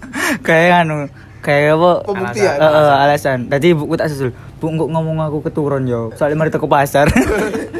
[0.46, 1.10] kayak anu,
[1.42, 1.90] kayak apa?
[2.06, 2.54] Pembuktian.
[2.58, 3.38] Heeh, alasan.
[3.50, 4.30] Tadi ibuku tak susul.
[4.62, 6.14] Bu kok ngomong aku keturun yo.
[6.14, 7.10] Soalnya mari teko pasar.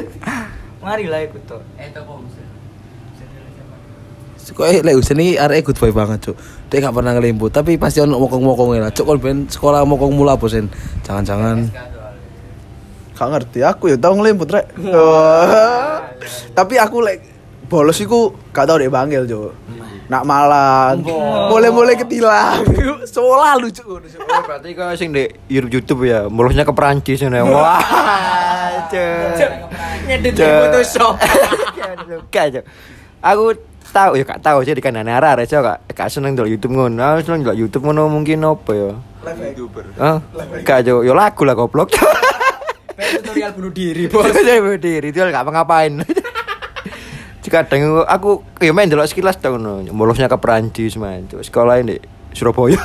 [0.83, 1.63] mari lah ikut tuh.
[1.79, 2.19] Eh toko
[4.51, 6.35] Kok eh lek Husen iki arek good boy banget, Cuk.
[6.67, 8.91] Dia gak pernah ngelemput, tapi pasti ono mokong-mokongnya lah.
[8.91, 10.67] Cuk, kon ben sekolah mokong mula apa sen?
[11.07, 11.71] Jangan-jangan
[13.13, 14.65] Gak ngerti aku ya tau ngelemput rek.
[16.57, 17.19] Tapi aku lek
[17.69, 19.53] bolos iku gak tau deh bangil jo.
[20.09, 20.99] Nak malan.
[21.47, 22.65] Boleh-boleh ketilang.
[23.13, 23.87] Selalu cuk.
[23.87, 27.29] Oh, berarti kau sing di YouTube ya, mulutnya ke Perancis ya.
[27.45, 27.79] Wah.
[28.89, 29.51] Cuk.
[30.09, 30.43] Ngedit Cuk.
[30.43, 31.15] di Photoshop.
[32.33, 32.65] Gak, Cuk.
[33.23, 33.55] Aku
[33.93, 36.73] tahu ya gak tahu sih di kanan arah arah cok gak gak seneng dulu YouTube
[36.73, 36.97] ngono.
[36.97, 38.91] Aku seneng dulu YouTube ngono mungkin apa ya?
[39.23, 39.85] YouTuber.
[40.01, 40.17] Hah?
[40.65, 41.93] Gak Cuk, ya lagu lah goblok.
[41.93, 44.33] Tutorial bunuh diri, Bos.
[44.33, 46.01] Saya berdiri itu gak ngapain.
[47.43, 49.85] Kadang aku ya main delok sekilas tau ngono.
[49.93, 51.29] Mulutnya ke Perancis man.
[51.29, 52.01] Cuk, sekolah ini
[52.33, 52.81] Surabaya.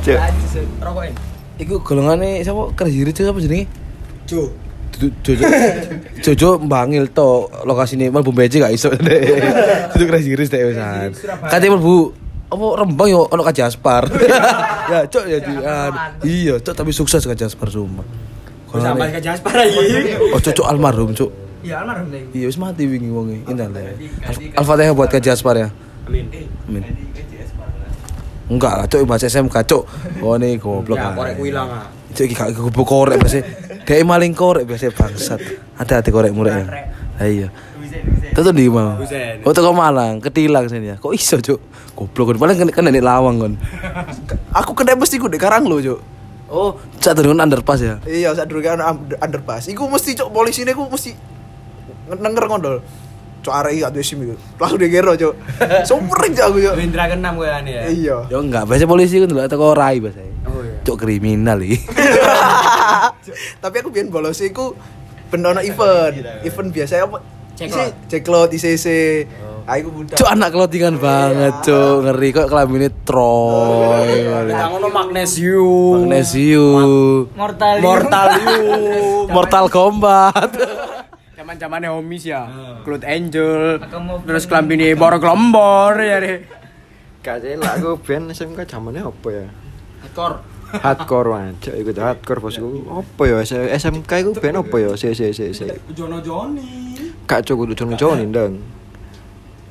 [0.00, 0.16] Cuk.
[0.80, 1.14] Rokokin.
[1.60, 3.68] iku golongane sapa kerjiri Cuk apa jenenge?
[4.24, 4.48] Jo.
[5.22, 5.42] Jojo
[6.24, 8.92] Jojo mbangil to lokasine mlebu beje gak iso
[9.94, 11.10] Itu kerjiri dek wisan.
[11.48, 12.14] Kate mlebu
[12.52, 14.04] apa Rembang yo ono Ka Jaspar.
[14.92, 15.52] ya, Cuk ya di.
[16.28, 18.04] Iya, Cuk tapi sukses Ka Jaspar sumpah.
[18.72, 20.12] Sampai ke Jaspar lagi.
[20.32, 21.32] Oh, Cuk almarhum, Cuk.
[21.64, 22.28] Iya, almarhum deh.
[22.36, 23.40] Iya, wis mati wingi wonge.
[23.48, 23.80] Indah lah.
[23.80, 23.92] ya.
[24.28, 25.68] Al- Al-Fatihah buat Ka Jaspar ya.
[26.04, 26.28] Amin.
[26.68, 26.82] Amin.
[28.52, 29.84] Enggak lah, cok bahasa SMK, cok.
[30.20, 31.00] Oh nih goblok.
[31.00, 31.88] Ya, korek ku ilang ah.
[32.12, 33.40] Iki gak goblok korek biasa.
[33.82, 35.40] Dia maling korek biasa bangsat.
[35.80, 36.52] Hati-hati korek murek.
[36.52, 36.64] ya.
[37.24, 37.48] Iya.
[38.32, 38.96] Itu tuh di mau.
[39.44, 40.96] Oh tuh Malang, ketilang sini ya.
[40.96, 41.60] Kok iso, cok?
[41.96, 42.36] Goblok kan.
[42.40, 43.52] Paling kena di lawang kan.
[44.52, 46.00] Aku kena mesti ku di karang lo jo.
[46.52, 47.96] Oh, cak turun underpass ya.
[48.04, 49.72] Iya, saat dulu kan under- underpass.
[49.72, 51.16] Iku mesti cok polisi ini ku mesti
[52.12, 52.76] nenger ngondol.
[53.40, 54.36] Cok arek iki gak duwe SIM iku.
[54.60, 55.34] Langsung digero cok.
[55.88, 56.74] Sumring cok aku cok.
[56.76, 57.82] Indra keenam gue ane ya.
[57.88, 58.16] Iya.
[58.28, 60.20] Yo enggak, biasa polisi kan dulu teko rai biasa.
[60.82, 60.88] Oh iya.
[60.90, 61.78] Cok kriminal iki.
[63.62, 64.74] Tapi aku biyen bolos iku
[65.30, 66.42] ben ono event.
[66.42, 67.22] Event biasa apa?
[68.10, 68.50] Ceklot.
[68.50, 68.86] ICC.
[69.62, 70.18] Aku budak.
[70.18, 72.02] Cuk anak clothingan banget, cuk.
[72.02, 74.26] Ngeri kok kelambine Troy.
[74.50, 76.02] Kita ngono magnesium.
[76.02, 77.30] Magnesium.
[77.38, 77.78] Mortal.
[77.78, 79.26] Mortalium.
[79.34, 80.50] Mortal Kombat.
[81.38, 82.42] Zaman-zamannya homies ya.
[82.82, 83.78] Cloud Angel.
[84.26, 86.42] Terus kelambine bor gelombor ya deh.
[87.22, 89.46] Kasih lah aku band SMK zamannya apa ya?
[90.80, 93.36] hardcore man cok ikut hardcore bosku apa ya
[93.76, 94.96] SMK iku ben apa ya?
[94.96, 95.68] Si si si si.
[95.92, 96.96] Jono Joni
[97.28, 98.54] kak cok untuk Jono Joni dong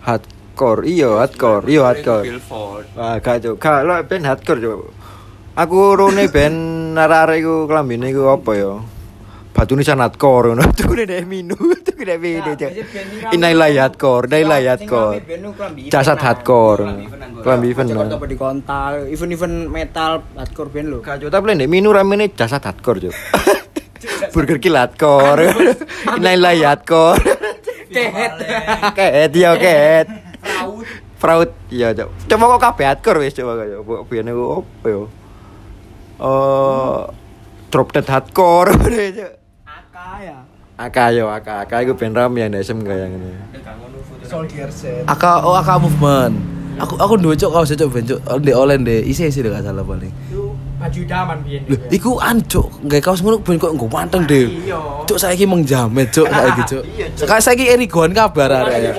[0.05, 2.25] hardcore iya hardcore iya hardcore.
[2.93, 4.79] Wah kak cok kak lo band hardcore cok
[5.57, 6.57] aku rune band
[6.95, 8.73] narare iku klambine iku apa ya?
[9.51, 10.63] Batu nisan hardcore ngono.
[10.71, 12.71] Tuku nek minu, tuku nek minu cuk.
[13.35, 15.21] Inailah hardcore, inailah hardcore.
[15.91, 16.83] Jasad hardcore.
[17.43, 17.91] Klambi event.
[17.91, 20.97] Apa di kontak, event-event metal hardcore band lo.
[21.03, 23.15] Gak tapi nek minu ramene jasad hardcore cuk.
[24.33, 25.51] Burger Kill hardcore.
[26.17, 27.21] Inailah hardcore.
[27.91, 28.33] Kehet.
[28.95, 30.07] Kehet ya kehet.
[30.41, 30.87] Fraud.
[31.19, 32.09] Fraud iya cuk.
[32.31, 33.83] Coba kok kabeh hardcore wis coba kaya.
[34.07, 35.01] Biyen apa ya?
[36.21, 37.01] Eh
[37.71, 38.75] drop dead hardcore
[40.21, 40.39] ya.
[40.81, 43.31] Aka yo aka aka iku band ram yang SM kayak ngene.
[44.25, 45.03] Soldier set.
[45.05, 46.33] Aka oh Aka movement.
[46.79, 49.83] Aku aku duwe cuk kau cuk ben cuk ndek oleh ndek isi isi gak salah
[49.83, 50.09] paling.
[50.31, 51.61] Itu baju daman biyen.
[51.69, 54.49] Lho, iku ancuk, nggae kaos ngono ben kok nggo manteng, Dil.
[55.05, 56.83] Cuk saiki mengjamet, cuk saiki, cuk.
[57.19, 58.91] Sekarang saiki Erigon kabar arek ya.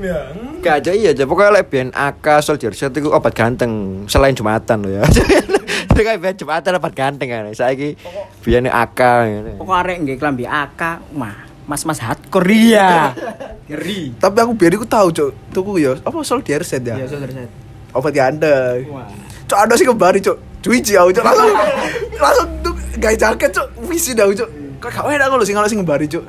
[0.00, 0.18] Ya.
[0.62, 4.86] Gak aja iya aja pokoknya lek band AK Soldier Set iku obat ganteng selain Jumatan
[4.86, 5.04] lo ya.
[5.98, 7.50] Jadi kayak band Jumatan obat ganteng kan.
[7.50, 7.98] Saiki
[8.46, 9.52] biyen AK ngene.
[9.58, 13.10] Pokok arek nggih klambi Aka, mah mas-mas hardcore iya.
[13.66, 14.14] Ngeri.
[14.14, 15.30] Tapi aku biar aku tahu cuk.
[15.50, 16.94] Tuku ya apa soldier set ya?
[16.94, 17.50] Ya saudara set.
[17.90, 18.86] Obat ganteng.
[19.50, 20.38] Cuk ada sih kembali cuk.
[20.62, 21.50] Cuci aku cuk langsung
[22.14, 23.66] langsung tuh gaya jaket cuk.
[23.90, 24.78] Visi dah cuk.
[24.78, 26.22] Kok gak enak kalau sing kalau sing kembali cuk.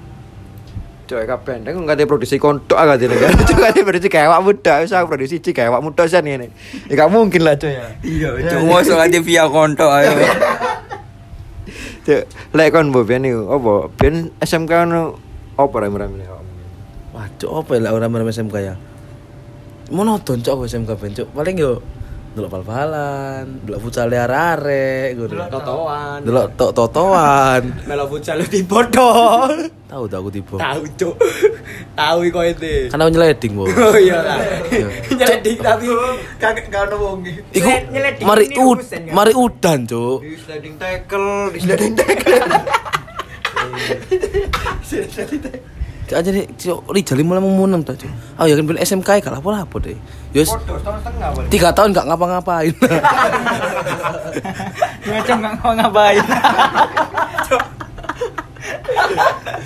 [1.09, 3.33] Cok kabeh ndek ngate produksi kontok agak dene kan.
[3.33, 6.53] Cok ngate produksi kayak awak muda, wis aku produksi cik kayak awak muda san ngene.
[6.85, 7.97] Ya gak mungkin lah coy ya.
[8.05, 10.13] Iya, cuma soalnya via konto ayo.
[12.05, 13.73] Cok lek kon mbok ben iku apa?
[13.97, 15.17] Ben SMK ono
[15.57, 16.29] apa rame-rame
[17.09, 18.77] Wah, cuk apa ya lah orang-orang SMK ya?
[19.89, 21.27] Monoton aku SMK ben cuk.
[21.33, 21.81] Paling yo
[22.29, 25.49] delok bal-balan, delok futsal arek ngono.
[25.49, 26.19] Totoan.
[26.21, 27.61] Delok tok totoan.
[27.89, 29.49] Melo futsal di bodoh.
[29.89, 30.55] Tahu tak aku tiba.
[30.61, 31.17] Tahu, Cuk.
[31.97, 32.93] Tahu iku itu.
[32.93, 33.65] Kan aku nyeleding, Bo.
[33.65, 34.37] Oh iya lah.
[35.17, 35.89] Nyeledik tapi
[36.37, 37.25] Kagak gak ono wong.
[37.25, 40.21] Iku Nyeleding mari ud, mari udan, cuk.
[40.21, 42.37] Di sliding tackle, di sliding tackle.
[46.17, 48.09] Aja nih, cuk Rijal mulai memunam ta, cuk.
[48.41, 49.93] Oh ya kan ben SMK gak lapo-lapo deh.
[50.33, 50.49] Yos.
[51.53, 52.73] Tiga tahun gak ngapa-ngapain.
[55.09, 56.23] Macam nggak mau ngapain.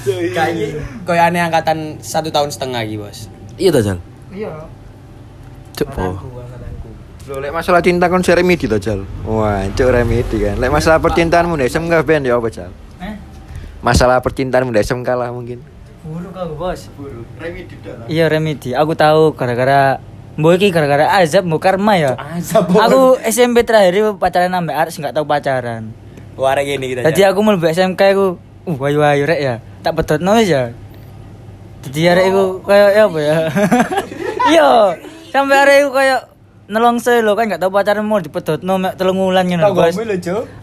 [0.04, 0.68] Kayaknya
[1.08, 3.28] koyo aneh angkatan satu tahun setengah lagi, Bos.
[3.56, 4.00] Iya ta, Jal?
[4.34, 4.52] Iya.
[5.74, 6.20] Cuk, po.
[7.24, 9.08] Lo lek masalah cinta kon si remedi to, Jal.
[9.24, 10.60] Wah, cuk remedi kan.
[10.60, 12.72] Lek masalah percintaanmu ndek SMK ben ya apa, Jal?
[13.00, 13.16] Eh?
[13.80, 15.64] Masalah percintaanmu ndek SMK lah mungkin.
[16.04, 16.92] Buruk aku, Bos.
[18.12, 18.76] Iya, remedi.
[18.76, 22.18] Aku tahu gara-gara Mbok iki gara-gara azab mbok karma ya.
[22.18, 22.66] Azab.
[22.74, 25.94] Aku SMP terakhir itu pacaran ambek arek sing gak tahu pacaran.
[26.34, 27.06] Wah, arek gini kita.
[27.06, 29.56] Jadi aku mlebu SMK iku uh wayu-wayu rek ya.
[29.86, 30.74] Tak bedotno wis ya.
[31.86, 33.36] Jadi arek iku kayak ya apa ya?
[34.44, 34.70] Iya,
[35.32, 36.20] sampai arek iku kayak
[36.66, 39.94] nelongso lho kan gak tahu pacaran mau dipedotno mek telung wulan ngono Bos.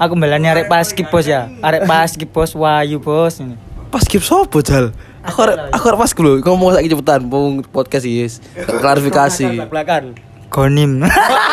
[0.02, 1.46] Aku mbelani arek pas bos ya.
[1.62, 3.54] Arek pas bos wayu bos ini.
[3.90, 4.90] Pas skip sopo, Jal?
[5.20, 8.40] Aku aku pas dulu ngomong saiki cepetan, mau podcast yes.
[8.56, 9.68] Klarifikasi.
[9.68, 10.16] Belakang.
[10.48, 11.04] Konim.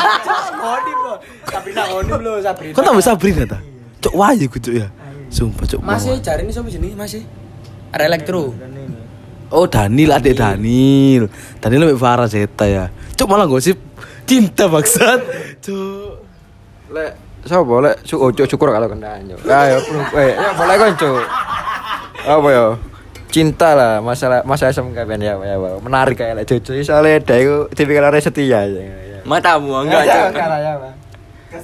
[0.68, 1.13] Kodim lo.
[1.45, 2.74] Sabrina Kodim lo, Sabrina.
[2.74, 3.59] Kau tambah Sabrina ta?
[4.01, 4.88] Cuk wayu ku cuk ya.
[5.30, 5.80] Sumpah cuk.
[5.84, 6.24] Masih mau.
[6.24, 6.89] cari ini siapa sini?
[6.97, 7.22] Masih.
[7.91, 8.55] Ada elektro.
[9.47, 11.32] Oh, Daniel adik Daniel.
[11.63, 12.91] Daniel lebih Farah Zeta ya.
[13.15, 13.80] Cuk malah gosip
[14.28, 15.20] cinta maksud.
[15.63, 16.24] Cuk.
[16.91, 17.11] Lek
[17.47, 19.38] sapa lek su ojo syukur kalau kendaan yo.
[19.47, 21.24] Ya ya perlu eh ya boleh kan cuk.
[22.28, 22.65] Apa ya?
[23.28, 25.69] Cinta lah masalah masa SMK ben ya ya ya.
[25.84, 28.63] menarik kayak jojo soalnya dia itu tipikal orang setia ya.
[28.65, 29.19] ya.
[29.28, 30.39] Matamu enggak, Cuk.
[30.39, 30.93] ya, Pak.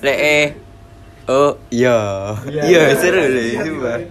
[0.04, 0.48] Lek eh.
[1.24, 1.96] Oh, iya.
[2.44, 4.04] Iya, seru deh, coba.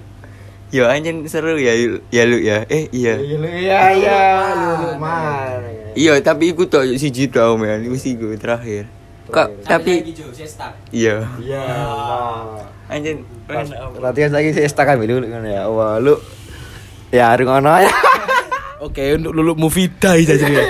[0.72, 1.76] Yo anjing seru ya
[2.09, 2.64] ya lu ya.
[2.72, 3.20] Eh iya.
[3.20, 4.20] Iya iya
[4.57, 5.68] lu mana.
[5.92, 8.88] Iya, tapi iku tok siji tau men, iku sih gue terakhir.
[9.28, 10.16] Kok tapi
[10.88, 11.28] iya.
[11.36, 11.64] Iya.
[12.88, 13.20] Anjing
[14.00, 15.68] Latihan lagi sih estakan dulu kan ya.
[15.68, 16.16] Wah lu
[17.12, 17.92] ya harus ngono ya.
[18.86, 20.66] Oke, untuk lulu movie die aja nih.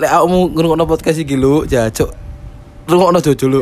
[0.00, 2.08] Lek aku mau ngrungokno podcast iki lho, ya cuk.
[2.88, 3.60] Rungokno jojo lu.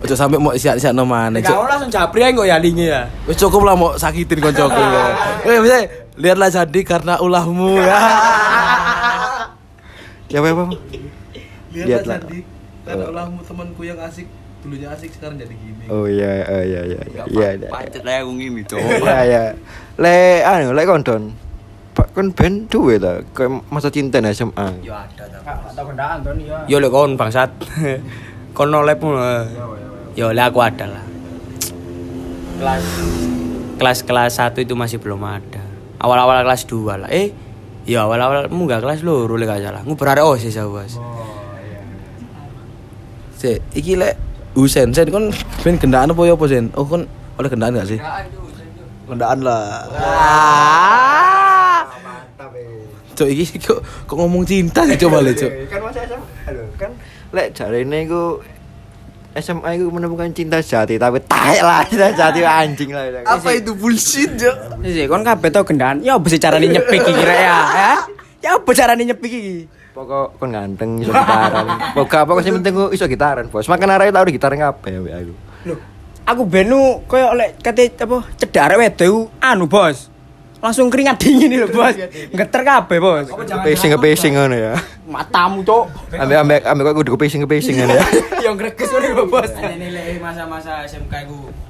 [0.00, 1.52] Ojo sampe mau siap-siap no mana, cuk.
[1.52, 3.04] Kau langsung japri aja kok ya lingi ya.
[3.28, 4.80] Wis cukup lah mau sakitin koncoku.
[5.46, 5.78] Eh, bisa
[6.16, 7.98] lihatlah jadi karena ulahmu ya.
[10.26, 10.64] Ya apa apa?
[11.70, 12.18] Lihatlah Lihatlah.
[12.18, 12.44] cantik.
[12.82, 14.26] Kan ulahmu temanku yang asik
[14.64, 15.86] dulunya asik sekarang jadi gini.
[15.86, 17.22] Oh iya oh iya iya iya.
[17.30, 17.48] Iya.
[17.62, 17.68] iya.
[17.70, 18.80] Pacet lah aku ngini cok.
[19.06, 19.42] Iya iya.
[20.00, 21.22] Le anu le kondon.
[21.96, 24.84] Pak kon ben duwe ta kayak masa cinta nih SMA.
[24.84, 25.40] Yo ada ta.
[25.72, 26.58] Atau kendaan tuh nih ya.
[26.68, 27.48] Yo lek kon bangsat.
[28.56, 29.00] kon no lab
[30.12, 31.04] Yo lek aku ada lah.
[32.60, 32.84] Kelas
[33.80, 35.64] kelas kelas 1 itu masih belum ada.
[35.96, 37.08] Awal-awal kelas 2 lah.
[37.08, 37.32] Eh,
[37.88, 39.80] ya awal-awal munggah kelas loro lek gak salah.
[39.80, 41.00] Nguber arek OSIS aku, Bos.
[43.40, 44.20] Si, iki lek
[44.56, 45.28] Husen, Sen kon
[45.60, 46.72] ben gendaan apa ya apa Sen?
[46.76, 47.04] Oh kon
[47.36, 48.00] oleh gendaan gak sih?
[49.04, 49.84] Kendaan lah.
[53.16, 55.50] Cok iki kok kok ngomong cinta sih coba le cok.
[55.72, 56.90] Kan masa SMA lho, kan
[57.32, 58.44] lek jarene iku
[59.36, 63.24] SMA iku menemukan cinta sejati tapi taek lah cinta sejati anjing lah.
[63.24, 64.52] Apa itu bullshit, Jo?
[64.80, 66.00] Sih, kon kabeh tau kendaan.
[66.00, 67.58] Ya apa sih carane nyepik iki kira ya?
[67.80, 67.92] Ya?
[68.44, 69.56] Ya apa carane nyepik iki?
[69.96, 71.66] Pokok kon ganteng iso gitaran.
[71.96, 73.68] Pokok apa sing penting iso gitaran, Bos.
[73.68, 75.34] Makan arek tau gitaran kabeh ambek aku.
[75.72, 75.78] Loh,
[76.28, 80.12] aku benu koyo oleh kate apa cedak arek wedok anu, Bos.
[80.56, 81.94] Langsung keringat dingin nih lho, Bos.
[82.32, 83.28] Geter kabeh, Bos.
[83.32, 84.74] Pacing ke pacing ngono ya.
[85.04, 86.16] Matamu, Cok.
[86.16, 88.04] Ambek ambek ambek kok kudu ke pacing ke pacing ngono ya.
[88.48, 89.50] Yang greges ngono lho, Bos.
[89.52, 91.66] Lek masa-masa SMK iku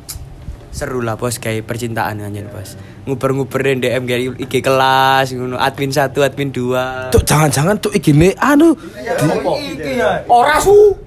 [0.76, 2.76] seru lah bos kayak percintaan anjen bos
[3.08, 8.36] nguber-nguberin DM kayak IG kelas ngono admin satu admin dua Cok jangan-jangan cok iki ne
[8.36, 8.76] anu.
[10.28, 11.05] Ora su.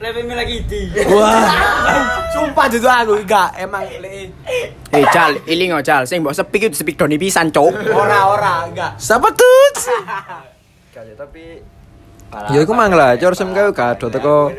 [0.00, 1.48] Lebih lagi di Wah,
[2.36, 4.28] Sumpah jutu aku enggak emang le.
[4.92, 6.04] Eh, Cal, iling oh, Cal.
[6.04, 7.72] Sing mbok sepik itu sepik doni pisan, Cok.
[7.92, 9.64] ora ora enggak siapa tuh?
[11.16, 11.60] tapi
[12.52, 14.50] Ya iku mang lah, cor SMK gak ada teko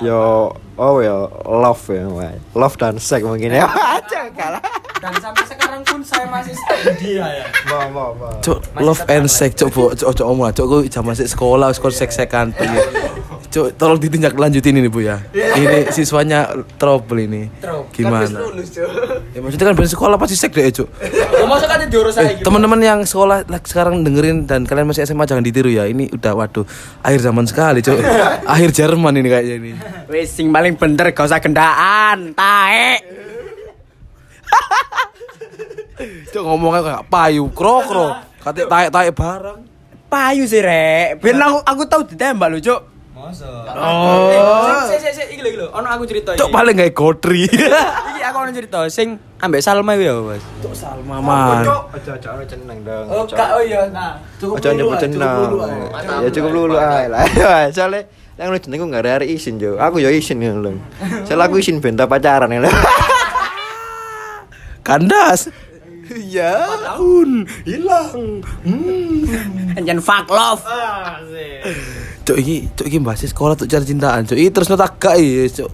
[0.00, 2.36] yo oh ya love ya, wae.
[2.52, 3.66] love dan seks mungkin ya.
[3.96, 4.62] Aja kalah.
[4.96, 8.32] dan sampai sekarang pun saya masih stay di dia ya Mau mau mau.
[8.40, 12.16] Cok love and sex cok cok cok omong cok gue zaman masih sekolah sekolah seks
[12.16, 12.56] sekan
[13.46, 15.22] Cok tolong ditinjak lanjutin ini bu ya.
[15.32, 17.48] Ini siswanya trouble ini.
[17.94, 18.42] Gimana?
[19.32, 20.88] Ya maksudnya kan bener sekolah pasti seks deh cok.
[21.36, 25.24] ya masa kan diurus Eh, teman-teman yang sekolah like, sekarang dengerin dan kalian masih SMA
[25.24, 25.84] jangan ditiru ya.
[25.86, 26.64] Ini udah waduh
[27.04, 27.96] akhir zaman sekali cok.
[28.56, 29.70] akhir Jerman ini kayaknya ini.
[30.10, 32.98] Wis sing paling bener gak usah gendaan, taek.
[36.34, 38.10] Cok ngomongnya kayak payu krokro.
[38.42, 39.58] Kata taek taek barang.
[40.06, 41.22] Payu sih, Rek.
[41.22, 42.82] Ben aku aku tahu ditembak lho, Cok.
[43.16, 44.28] masa Oh.
[44.86, 47.48] sik sik sik iki lho iki lho ono aku cerita Cok paling kayak godri.
[48.12, 51.64] iki aku ono cerita sing ambek Salma iku ya bos Cok Salma man.
[51.64, 53.06] Aja aja ono ceneng dong.
[53.08, 55.48] oh gak oh iya nah Aja nyebut ceneng.
[56.22, 57.24] Ya cukup lulu ae lah.
[57.74, 58.06] Soale
[58.36, 59.80] yang lu jeneng ku gak ada hari isin jo.
[59.80, 60.70] Aku yo isin ngono lho.
[61.24, 62.68] Soale aku isin benta pacaran ya lho.
[64.86, 65.48] Kandas.
[66.12, 66.68] Ya.
[66.84, 68.44] Tahun hilang.
[68.60, 69.72] Hmm.
[69.80, 70.60] Anjen fuck love.
[72.28, 74.28] Cok iki, cok iki bahas sekolah tuh cari cintaan.
[74.28, 75.70] Cok iki terus notak gak iya, cok.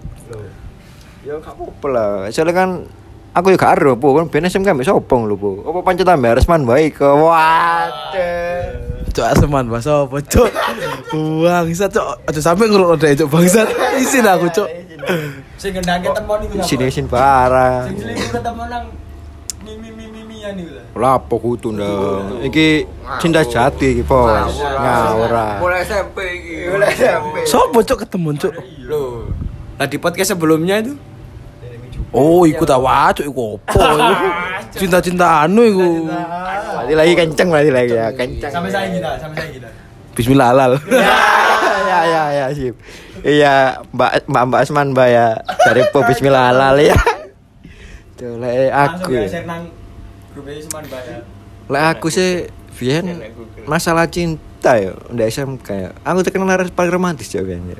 [1.26, 2.30] Ya gak apa-apa lah.
[2.30, 2.86] Soale kan
[3.34, 5.66] aku juga ero po kan ben SMK mbek sopong lho po.
[5.66, 7.10] Apa pancet tambah resman baik ke.
[7.10, 9.10] Waduh.
[9.10, 10.61] Cok aseman bahas apa, cok.
[11.12, 12.06] Bangsat, cok.
[12.24, 13.66] Aja sampe ngerokok deh, cok bangsat.
[14.00, 14.68] Isin aku, cok.
[15.58, 17.90] sing gendang ketemu niku Isin isin parah.
[17.90, 18.84] sing selingkuh ketemu nang
[19.62, 22.38] mimi mimi mimian niku lho Lapo kutu ndang.
[22.46, 22.86] Iki
[23.18, 24.62] cinta jati iki, Bos.
[24.62, 25.34] Ngawur.
[25.58, 26.56] Mulai SMP iki.
[26.70, 27.34] Mulai SMP.
[27.46, 28.52] Sopo cok ketemu, cok.
[28.86, 29.02] lho
[29.78, 30.94] lah di podcast sebelumnya itu
[32.12, 33.80] Oh, iku tak wacuk iku opo.
[34.78, 35.88] Cinta-cinta anu iku.
[36.06, 38.52] Berarti lagi kenceng berarti lagi ya, kenceng.
[38.52, 39.68] sampai saya kita sampai saya kita
[40.12, 40.72] Bismillah halal.
[41.92, 42.76] ya ya ya sip.
[43.22, 45.26] Iya, Mbak Mbak Mbak Asman Mbak ya
[45.68, 46.96] dari Po Bismillah halal ya.
[48.16, 49.12] Tuh lek aku.
[49.18, 49.72] langsung
[50.38, 50.52] ya.
[50.54, 51.20] ya bayar
[51.66, 53.20] Lek aku sih Vian
[53.68, 55.90] masalah cinta ya ndak SMK ya.
[56.04, 57.66] Aku terkenal arek paling romantis ya Vian.
[57.68, 57.78] ya.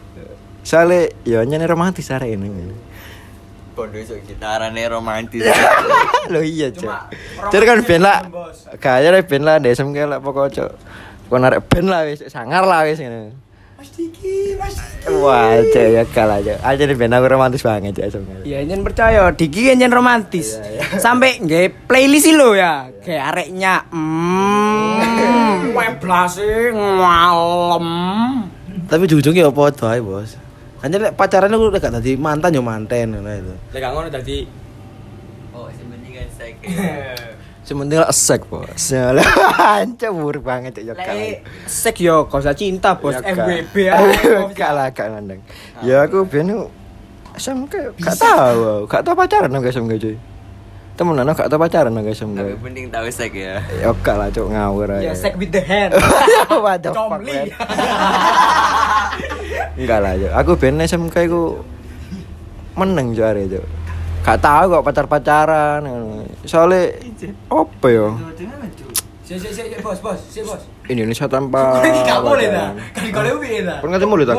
[0.62, 2.48] Soalnya ya nyanyi romantis arek ini.
[3.72, 5.40] Bondo iso gitarane romantis.
[6.32, 6.92] Lo iya, Cok.
[7.48, 8.18] Jadi kan ben lah.
[8.76, 10.70] Kayaknya ben lah ndek SMK lah pokok, Cok.
[11.32, 13.32] Kon arek ben lah wis sangar lah wis ngene.
[13.80, 14.76] Mas Diki Mas
[15.09, 16.60] Wah, Cok ya kalah, Cok.
[16.60, 18.30] Aja nih ben aku romantis banget, Cok SMK.
[18.44, 20.60] Ya nyen percaya, Diki nyen romantis.
[21.04, 23.80] Sampai nggak playlist lo ya, kayak areknya.
[23.88, 25.72] Hmm.
[25.72, 27.88] Weblase ngalem.
[28.92, 30.36] Tapi ujung-ujungnya apa tuh ae, Bos.
[30.84, 33.54] Hanya lek pacaran aku udah gak tadi mantan yo manten ngono itu.
[33.72, 34.44] lek gak ngono dadi
[35.54, 36.52] Oh, sebenarnya kan saya
[37.73, 38.69] Sementing lah esek, Bos.
[38.93, 39.24] Lah,
[40.01, 40.85] cembur banget, Cok.
[40.85, 40.93] Ya.
[40.93, 43.49] Lek sek yo kau usah cinta bos Ya, Kak.
[43.49, 44.53] aja.
[44.53, 45.40] Kalah, kak mandang.
[45.81, 46.69] Ya aku ben
[47.32, 50.16] SMK gak tahu, gak tahu pacaran nang SMK, cuy.
[51.01, 52.36] Temenan aku gak tau pacaran aku SMK.
[52.44, 53.65] Tapi penting tahu sek ya.
[53.81, 55.09] Ya gak lah cok ngawur aja.
[55.09, 55.97] Ya sek with the hand.
[56.53, 57.24] What the fuck?
[59.81, 60.32] Enggak lah, Cok.
[60.44, 61.65] Aku ben SMK iku
[62.77, 63.81] meneng are, Cok.
[64.23, 65.82] Gak tahu kok pacar-pacaran.
[66.47, 66.94] Soalnya
[67.51, 68.07] apa ya?
[69.82, 70.62] Bos bos, si bos.
[70.86, 72.70] Indonesia tanpa Gak boleh dah.
[73.43, 73.82] piye dah.
[73.82, 74.36] Pernah ketemu lu tak?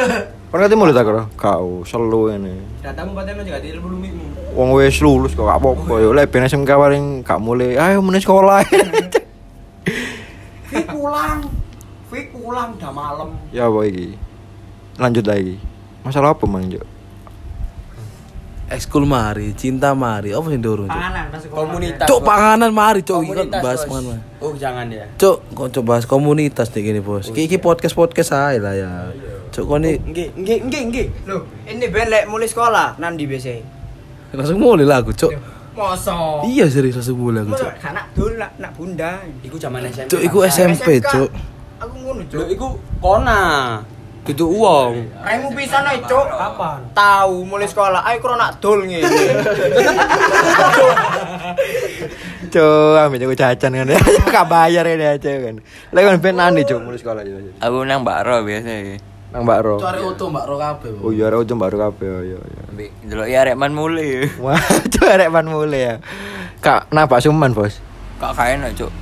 [0.52, 1.22] Pernah ketemu lu tak kro?
[1.36, 2.54] Kau selalu ini.
[2.80, 4.24] Datamu katanya juga tidak perlu mikmu.
[4.56, 6.16] Wong wis lulus kok gak apa-apa yo.
[6.16, 7.76] Lek ben SMK paling gak mulai.
[7.76, 8.64] Ayo meneh sekolah.
[10.72, 11.44] Fik pulang.
[12.08, 13.28] Fik pulang udah malam.
[13.52, 14.16] ya apa iki?
[14.96, 15.60] Lanjut lagi.
[16.00, 16.97] Masalah apa mang, Cok?
[18.68, 20.36] Ekskul mari, cinta mari.
[20.36, 20.92] Apa durung, Cuk?
[20.92, 21.24] Panganan.
[21.48, 22.04] Komunitas.
[22.04, 22.28] Cuk, Bos.
[22.28, 23.24] panganan mari, Cuk.
[23.24, 23.88] Iki kan Komunitas, bahas Bos.
[23.88, 24.18] panganan.
[24.44, 25.04] Oh, jangan ya.
[25.16, 27.32] Cuk, kok coba bahas komunitas nih gini, Bos.
[27.32, 28.90] Iki iki podcast-podcast ae lah ya.
[29.48, 31.06] Cuk, kok ini Nggih, nggih, nggih, nggih.
[31.24, 33.48] Loh, ini ben lek mulai sekolah nang di BC.
[34.36, 35.32] langsung mulai lah aku, Cuk.
[35.72, 36.44] Mosok.
[36.44, 37.72] Iya serius langsung mulai aku, Cuk.
[37.80, 39.24] Anak dul nak nak bunda.
[39.40, 40.12] Iku zaman SMP.
[40.12, 41.30] Cuk, iku SMP, Cuk.
[41.80, 42.46] Aku ngono, Lho, Cuk.
[42.52, 42.66] iku
[43.00, 43.40] kona.
[44.28, 45.08] Dudu uang.
[45.24, 46.28] Raimu pisan ae, Cuk.
[46.28, 46.84] Kapan?
[46.92, 48.04] Tahu mulai sekolah.
[48.04, 49.08] Ayo kro nak dul ngene.
[52.52, 53.88] Cuk, ambil jago jajan kan.
[54.36, 55.64] Gak bayar ini aja kan.
[55.96, 57.40] Lek kan ben nani Cuk mulai sekolah yo.
[57.56, 59.00] Aku nang Mbak Ro biasa ya.
[59.32, 59.80] Nang Mbak Ro.
[59.80, 60.90] Cari oto Mbak Ro kabeh.
[61.00, 62.38] Oh iya, Ro jam baru kabeh yo yo.
[62.44, 62.62] yo.
[62.76, 64.28] Mbek delok ya arek man mulai.
[64.44, 64.60] Wah,
[64.92, 65.94] Cuk arek pan mulai ya.
[66.60, 67.80] Kak, napa suman, Bos?
[68.20, 68.92] Kok kae enak, Cuk.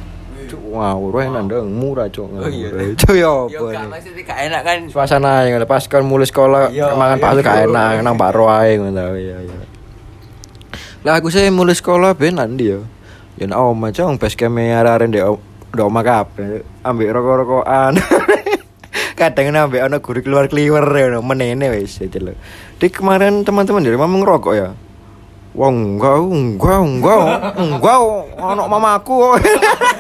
[0.77, 2.29] Cuk, wow, roh enak ndang murah Cuk.
[2.37, 2.69] Oh, iya.
[2.93, 4.79] Cuk yo Yo apa maksudnya gak enak kan.
[4.93, 9.17] Suasana yang pas kan mulai sekolah mangan bakso gak enak nang Mbak Ro ae ngono
[9.17, 9.57] iya iya.
[11.01, 12.85] Lah aku sih mulai sekolah ben nanti yo.
[13.41, 16.61] Ya nak omah cong base camp arek-arek ndek om- ndek omah kabeh.
[16.85, 17.93] Ambek rokok-rokokan.
[19.21, 22.37] Kadang nambah ana guru keluar-keluar ngono menene wis aja lho.
[22.77, 24.77] Di kemarin teman-teman dari mama ngerokok ya.
[25.57, 27.21] Wah enggak, enggak, enggak,
[27.57, 28.01] enggak,
[28.37, 29.41] anak mamaku.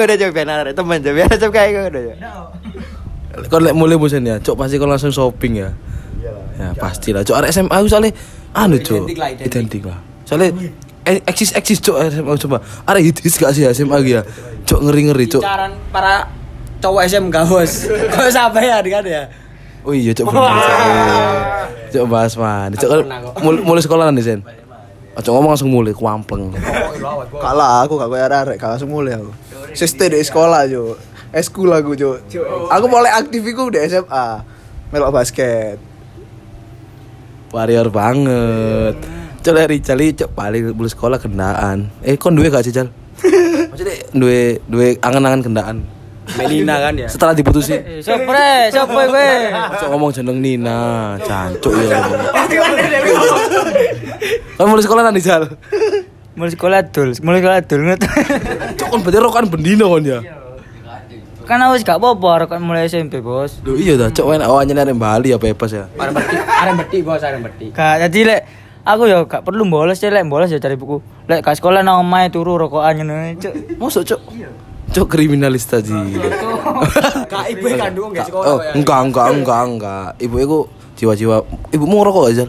[0.00, 2.14] udah coba benar teman coba biar coba kayak gitu udah ya.
[3.48, 5.72] Kon lek mulai musim ya, Cuk pasti kon langsung shopping ya.
[6.60, 8.12] Ya pastilah, Cuk arek SMA aku soalnya
[8.52, 9.08] anu, Cuk.
[9.08, 9.98] Identik lah, lah.
[10.28, 10.52] Soalnya
[11.08, 12.60] eh, eksis eksis Cuk SMA coba.
[12.84, 14.20] Arek hitis gak sih SMA ya?
[14.68, 15.40] Cuk ngeri-ngeri, Cuk.
[15.40, 16.28] Bicaran para
[16.84, 17.72] cowok SMK, Bos.
[17.88, 19.22] Kok sampai ya kan ya?
[19.82, 20.36] Oh iya, bener, Cuk.
[21.96, 22.76] Cuk bahas mana?
[23.40, 24.44] Mul- mulai sekolah nanti, Sen.
[25.12, 26.56] Ojo ngomong langsung mulai kuampleng.
[27.36, 29.32] Kalah aku gak kayak arek, gak langsung mulai aku.
[29.76, 30.96] Siste di sekolah jo.
[31.32, 32.16] Eskul aku jo.
[32.72, 34.40] Aku mulai aktif iku di SMA.
[34.88, 35.76] Melok basket.
[37.52, 38.96] Warrior banget.
[39.42, 41.92] Rijal iki, Cuk paling mulai sekolah kendaan.
[42.00, 42.88] Eh kon duwe gak sih, Jal?
[43.72, 45.76] Maksudnya duwe duwe angan-angan kendaan.
[46.38, 47.08] Melina kan ya.
[47.10, 48.00] Setelah diputusin.
[48.00, 49.30] Sopre, sopo kowe?
[49.78, 51.98] Cok ngomong jeneng Nina, cancuk ya.
[54.56, 55.50] Kan mulai sekolah nanti Jal.
[56.32, 57.80] Mulai sekolah dul, mulai sekolah dul.
[58.78, 60.20] Cok kan berarti rokan bendino kan ya.
[61.42, 63.58] Kan aku wis gak apa-apa kan mulai SMP, Bos.
[63.66, 65.90] Loh iya dah, cok main awalnya dari Bali apa bebas ya.
[65.98, 67.74] Arem beti, arem beti, Bos, arem beti.
[67.74, 68.40] Gak jadi lek
[68.86, 71.02] aku ya gak perlu bolos ya lek bolos ya cari buku.
[71.26, 73.52] Lek gak sekolah nang omahe turu rokokan ngono, Cuk.
[73.74, 74.20] Masuk cok.
[74.92, 75.92] Cok kriminalis tadi.
[77.32, 78.72] Kak ibu kandung enggak Oh, sekolah ya.
[78.76, 80.06] enggak, enggak, enggak, enggak.
[80.18, 80.58] Ibu aku
[80.94, 81.36] jiwa-jiwa.
[81.70, 82.48] Ibu mau ngerokok gak, Jal?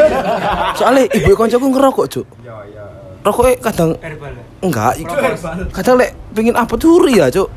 [0.78, 2.26] Soalnya ibu koncoku ngerokok, Cuk.
[3.20, 3.90] Rokoknya kadang
[4.58, 5.16] enggak, iku-
[5.70, 7.48] kadang lek pengen apa turi ya, Cuk.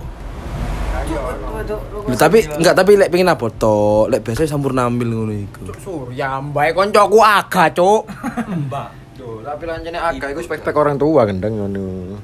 [2.02, 5.72] Loh, tapi enggak tapi lek pengen apa to, lek biasanya sampur nambil ngono iku.
[5.78, 8.04] Surya mbak koncoku aga, Cuk.
[9.14, 12.20] Tuh, tapi lancene agak iku spek-spek orang tua gendeng ngono.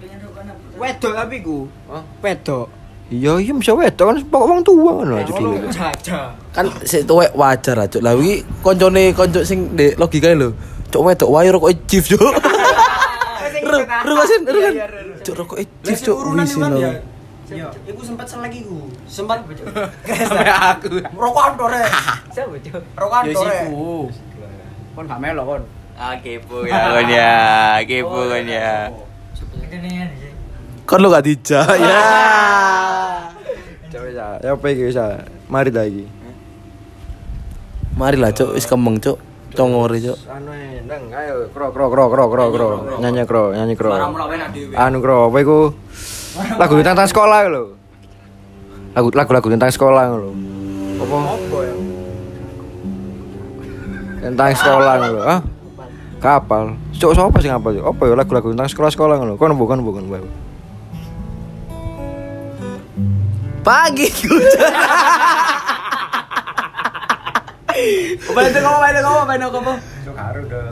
[0.78, 1.66] Wedok tapi ku.
[2.22, 2.68] Wedok.
[3.08, 5.56] Iya, iya bisa wedok kan pokok wong tua ngono aja dulu.
[5.72, 6.20] Jaja.
[6.52, 8.04] Kan sik tuwek wajar lah, Cuk.
[8.04, 10.52] Lah iki koncone konco sing ndek logikae lho.
[10.92, 12.20] Cuk wedok wae rokok chief, Cuk.
[13.68, 14.74] Ru, ru kasin, ru kan.
[15.24, 16.18] Cuk rokok chief, Cuk.
[16.36, 16.92] Wisin kan ya.
[16.92, 16.92] lho.
[17.48, 18.92] Iya, iku sempat selek iku.
[19.08, 19.40] Sempat
[20.04, 21.00] Sampai aku.
[21.16, 21.80] rokokan tore.
[22.36, 22.84] Siapa, Cuk?
[22.92, 23.56] Rokokan Ya tore.
[23.56, 23.88] siku.
[24.94, 25.64] Kon gak melo kon.
[25.96, 27.36] Ah kepo ya kon ya,
[27.88, 28.92] kepo kon ya.
[30.88, 32.00] Kan lo gak dijak ya.
[33.92, 35.20] Coba ya, ya apa iki bisa?
[35.52, 36.08] Mari lagi.
[38.00, 38.56] Mari lah, Cuk.
[38.56, 39.20] Wis kemeng, Cuk.
[39.52, 40.16] Congore, Cuk.
[40.32, 40.56] Anu
[41.12, 42.68] ayo kro kro kro kro kro kro.
[43.04, 43.92] Nyanyi kro, nyanyi kro.
[44.80, 45.76] Anu kro, apa iku?
[46.56, 47.76] Lagu tentang sekolah lho.
[48.96, 50.32] Lagu lagu lagu tentang sekolah lho.
[51.04, 51.18] Apa?
[51.68, 51.76] ya?
[54.24, 55.20] Tentang sekolah lho.
[55.20, 55.40] Ah?
[56.24, 56.80] Kapal.
[56.96, 57.76] Cuk sapa sing apal?
[57.76, 59.36] Apa ya lagu-lagu tentang sekolah-sekolah lho.
[59.36, 60.08] Kon bukan bukan.
[60.08, 60.47] bukan.
[63.68, 64.08] Pagi
[68.64, 69.80] ngomong, balik ngomong.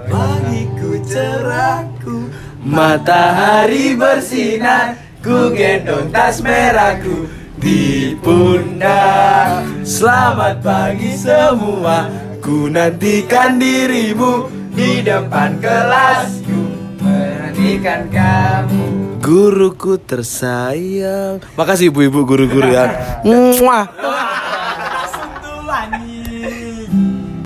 [0.07, 2.31] Pagiku cerahku
[2.63, 4.95] Matahari bersinar.
[5.19, 7.27] Ku gendong tas merahku
[7.59, 9.67] di pundak.
[9.83, 12.07] Selamat pagi semua.
[12.39, 16.63] Ku nantikan dirimu di depan kelasku.
[17.03, 22.85] Menantikan kamu Guruku tersayang Makasih ibu-ibu guru-guru ya
[23.25, 23.85] Muah.